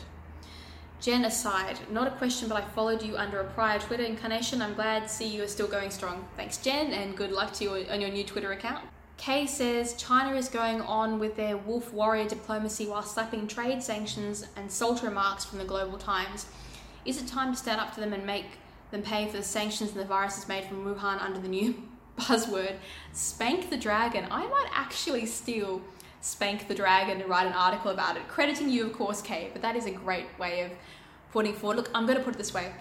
Jen 0.99 1.25
aside, 1.25 1.77
not 1.91 2.07
a 2.07 2.11
question, 2.11 2.49
but 2.49 2.63
I 2.63 2.65
followed 2.69 3.03
you 3.03 3.15
under 3.15 3.41
a 3.41 3.51
prior 3.51 3.77
Twitter 3.77 4.03
incarnation. 4.03 4.61
I'm 4.61 4.73
glad 4.73 5.03
to 5.03 5.09
see 5.09 5.27
you 5.27 5.43
are 5.43 5.47
still 5.47 5.67
going 5.67 5.91
strong. 5.91 6.25
Thanks, 6.35 6.57
Jen, 6.57 6.93
and 6.93 7.15
good 7.15 7.31
luck 7.31 7.53
to 7.53 7.63
you 7.63 7.85
on 7.91 8.01
your 8.01 8.09
new 8.09 8.23
Twitter 8.23 8.53
account. 8.53 8.83
Kay 9.17 9.45
says 9.45 9.93
China 9.95 10.35
is 10.35 10.49
going 10.49 10.81
on 10.81 11.19
with 11.19 11.35
their 11.35 11.55
wolf 11.55 11.93
warrior 11.93 12.27
diplomacy 12.27 12.87
while 12.87 13.03
slapping 13.03 13.47
trade 13.47 13.81
sanctions 13.81 14.47
and 14.55 14.71
salt 14.71 15.01
remarks 15.03 15.45
from 15.45 15.59
the 15.59 15.65
Global 15.65 15.97
Times. 15.97 16.47
Is 17.05 17.21
it 17.21 17.27
time 17.27 17.53
to 17.53 17.57
stand 17.57 17.79
up 17.79 17.93
to 17.93 17.99
them 17.99 18.13
and 18.13 18.25
make 18.25 18.45
them 18.91 19.01
pay 19.01 19.27
for 19.27 19.37
the 19.37 19.43
sanctions 19.43 19.91
and 19.91 19.99
the 19.99 20.05
viruses 20.05 20.47
made 20.47 20.65
from 20.65 20.85
Wuhan 20.85 21.21
under 21.21 21.39
the 21.39 21.47
new 21.47 21.75
buzzword, 22.17 22.75
Spank 23.11 23.69
the 23.69 23.77
Dragon. 23.77 24.25
I 24.29 24.45
might 24.47 24.69
actually 24.71 25.25
steal 25.25 25.81
Spank 26.21 26.67
the 26.67 26.75
Dragon 26.75 27.19
and 27.19 27.29
write 27.29 27.47
an 27.47 27.53
article 27.53 27.91
about 27.91 28.15
it, 28.15 28.27
crediting 28.27 28.69
you, 28.69 28.85
of 28.85 28.93
course, 28.93 29.21
Kate, 29.21 29.49
but 29.51 29.61
that 29.61 29.75
is 29.75 29.85
a 29.85 29.91
great 29.91 30.27
way 30.39 30.61
of 30.61 30.71
putting 31.31 31.53
forward. 31.53 31.77
Look, 31.77 31.89
I'm 31.93 32.05
going 32.05 32.17
to 32.17 32.23
put 32.23 32.35
it 32.35 32.37
this 32.37 32.53
way. 32.53 32.71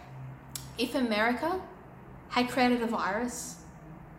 If 0.78 0.94
America 0.94 1.60
had 2.28 2.48
created 2.48 2.82
a 2.82 2.86
virus 2.86 3.56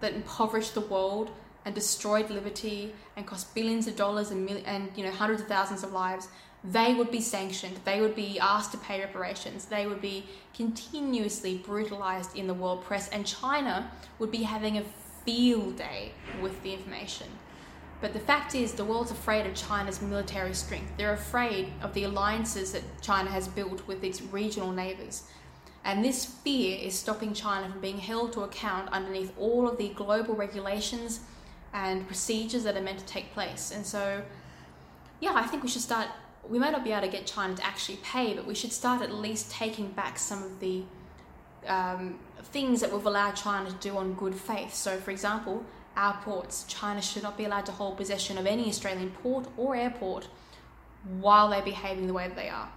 that 0.01 0.13
impoverished 0.13 0.73
the 0.73 0.81
world 0.81 1.31
and 1.65 1.73
destroyed 1.73 2.29
liberty 2.29 2.93
and 3.15 3.25
cost 3.25 3.53
billions 3.55 3.87
of 3.87 3.95
dollars 3.95 4.31
and, 4.31 4.45
mil- 4.45 4.63
and 4.65 4.89
you 4.95 5.03
know 5.03 5.11
hundreds 5.11 5.41
of 5.41 5.47
thousands 5.47 5.83
of 5.83 5.91
lives, 5.91 6.27
they 6.63 6.93
would 6.93 7.11
be 7.11 7.21
sanctioned. 7.21 7.79
They 7.83 8.01
would 8.01 8.15
be 8.15 8.39
asked 8.39 8.71
to 8.71 8.77
pay 8.77 8.99
reparations. 9.01 9.65
They 9.65 9.85
would 9.85 10.01
be 10.01 10.25
continuously 10.53 11.57
brutalized 11.57 12.37
in 12.37 12.47
the 12.47 12.53
world 12.53 12.83
press, 12.83 13.09
and 13.09 13.25
China 13.25 13.91
would 14.19 14.31
be 14.31 14.43
having 14.43 14.77
a 14.77 14.83
field 15.25 15.77
day 15.77 16.11
with 16.41 16.61
the 16.63 16.73
information. 16.73 17.27
But 18.01 18.11
the 18.11 18.19
fact 18.19 18.53
is, 18.53 18.73
the 18.73 18.83
world's 18.83 19.11
afraid 19.11 19.45
of 19.45 19.55
China's 19.55 20.01
military 20.01 20.53
strength. 20.53 20.91
They're 20.97 21.13
afraid 21.13 21.71
of 21.81 21.93
the 21.93 22.03
alliances 22.03 22.73
that 22.73 22.83
China 23.01 23.29
has 23.29 23.47
built 23.47 23.87
with 23.87 24.03
its 24.03 24.21
regional 24.21 24.71
neighbors. 24.71 25.23
And 25.85 26.03
this 26.03 26.25
fear 26.25 26.77
is 26.81 26.99
stopping 26.99 27.33
China 27.33 27.69
from 27.69 27.79
being 27.79 27.97
held 27.97 28.33
to 28.33 28.41
account 28.41 28.89
underneath 28.91 29.33
all 29.37 29.67
of 29.67 29.77
the 29.77 29.89
global 29.89 30.35
regulations 30.35 31.21
and 31.73 32.05
procedures 32.07 32.63
that 32.63 32.77
are 32.77 32.81
meant 32.81 32.99
to 32.99 33.05
take 33.05 33.33
place. 33.33 33.71
And 33.71 33.85
so, 33.85 34.21
yeah, 35.19 35.33
I 35.33 35.43
think 35.43 35.63
we 35.63 35.69
should 35.69 35.81
start. 35.81 36.07
We 36.47 36.59
may 36.59 36.71
not 36.71 36.83
be 36.83 36.91
able 36.91 37.03
to 37.03 37.07
get 37.07 37.25
China 37.25 37.55
to 37.55 37.65
actually 37.65 37.99
pay, 38.03 38.33
but 38.33 38.45
we 38.45 38.53
should 38.53 38.71
start 38.71 39.01
at 39.01 39.13
least 39.13 39.49
taking 39.49 39.87
back 39.89 40.19
some 40.19 40.43
of 40.43 40.59
the 40.59 40.83
um, 41.67 42.19
things 42.43 42.81
that 42.81 42.91
we've 42.91 43.05
allowed 43.05 43.31
China 43.31 43.69
to 43.69 43.75
do 43.75 43.97
on 43.97 44.13
good 44.13 44.35
faith. 44.35 44.73
So, 44.73 44.97
for 44.97 45.11
example, 45.11 45.65
our 45.95 46.15
ports, 46.21 46.65
China 46.67 47.01
should 47.01 47.23
not 47.23 47.37
be 47.37 47.45
allowed 47.45 47.65
to 47.67 47.71
hold 47.71 47.97
possession 47.97 48.37
of 48.37 48.45
any 48.45 48.67
Australian 48.67 49.11
port 49.11 49.47
or 49.57 49.75
airport 49.75 50.27
while 51.19 51.49
they're 51.49 51.61
behaving 51.61 52.07
the 52.07 52.13
way 52.13 52.27
that 52.27 52.35
they 52.35 52.49
are. 52.49 52.69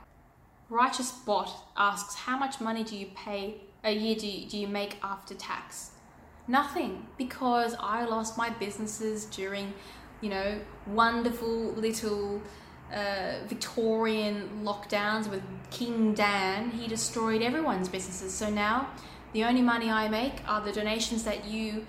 Righteous 0.68 1.12
Bot 1.12 1.50
asks, 1.76 2.14
How 2.14 2.38
much 2.38 2.60
money 2.60 2.84
do 2.84 2.96
you 2.96 3.06
pay 3.14 3.56
a 3.84 3.92
year 3.92 4.16
do 4.16 4.26
you, 4.26 4.48
do 4.48 4.58
you 4.58 4.66
make 4.66 4.96
after 5.02 5.34
tax? 5.34 5.92
Nothing, 6.48 7.06
because 7.18 7.74
I 7.80 8.04
lost 8.04 8.38
my 8.38 8.50
businesses 8.50 9.24
during, 9.26 9.74
you 10.20 10.30
know, 10.30 10.60
wonderful 10.86 11.72
little 11.72 12.40
uh, 12.92 13.38
Victorian 13.46 14.60
lockdowns 14.62 15.28
with 15.28 15.42
King 15.70 16.14
Dan, 16.14 16.70
he 16.70 16.86
destroyed 16.86 17.42
everyone's 17.42 17.88
businesses. 17.88 18.32
So 18.32 18.48
now 18.48 18.90
the 19.32 19.44
only 19.44 19.62
money 19.62 19.90
I 19.90 20.08
make 20.08 20.34
are 20.46 20.60
the 20.60 20.72
donations 20.72 21.24
that 21.24 21.46
you 21.46 21.86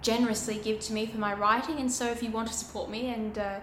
generously 0.00 0.58
give 0.58 0.80
to 0.80 0.92
me 0.92 1.06
for 1.06 1.18
my 1.18 1.34
writing. 1.34 1.78
And 1.78 1.92
so 1.92 2.06
if 2.06 2.22
you 2.22 2.30
want 2.30 2.48
to 2.48 2.54
support 2.54 2.90
me 2.90 3.12
and 3.12 3.38
uh, 3.38 3.60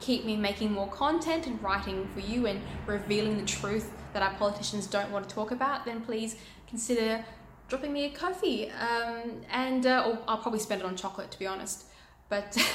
keep 0.00 0.24
me 0.24 0.36
making 0.36 0.72
more 0.72 0.88
content 0.88 1.46
and 1.46 1.62
writing 1.62 2.08
for 2.14 2.20
you 2.20 2.46
and 2.46 2.60
revealing 2.86 3.36
the 3.36 3.44
truth 3.44 3.90
that 4.12 4.22
our 4.22 4.34
politicians 4.34 4.86
don't 4.86 5.10
want 5.10 5.28
to 5.28 5.34
talk 5.34 5.50
about, 5.50 5.84
then 5.84 6.00
please 6.00 6.36
consider 6.68 7.24
dropping 7.72 7.92
me 7.92 8.04
a 8.04 8.10
coffee. 8.10 8.70
Um, 8.70 9.40
and 9.50 9.86
uh, 9.86 10.16
I'll 10.28 10.36
probably 10.36 10.60
spend 10.60 10.82
it 10.82 10.84
on 10.84 10.94
chocolate, 10.94 11.30
to 11.30 11.38
be 11.38 11.46
honest. 11.46 11.84
But 12.28 12.54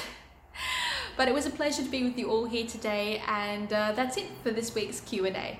But 1.18 1.26
it 1.26 1.34
was 1.34 1.46
a 1.46 1.50
pleasure 1.50 1.82
to 1.82 1.88
be 1.90 2.04
with 2.04 2.16
you 2.16 2.30
all 2.30 2.44
here 2.44 2.64
today, 2.64 3.20
and 3.26 3.72
uh, 3.72 3.90
that's 3.90 4.16
it 4.16 4.26
for 4.44 4.50
this 4.52 4.72
week's 4.72 5.00
Q&A. 5.00 5.58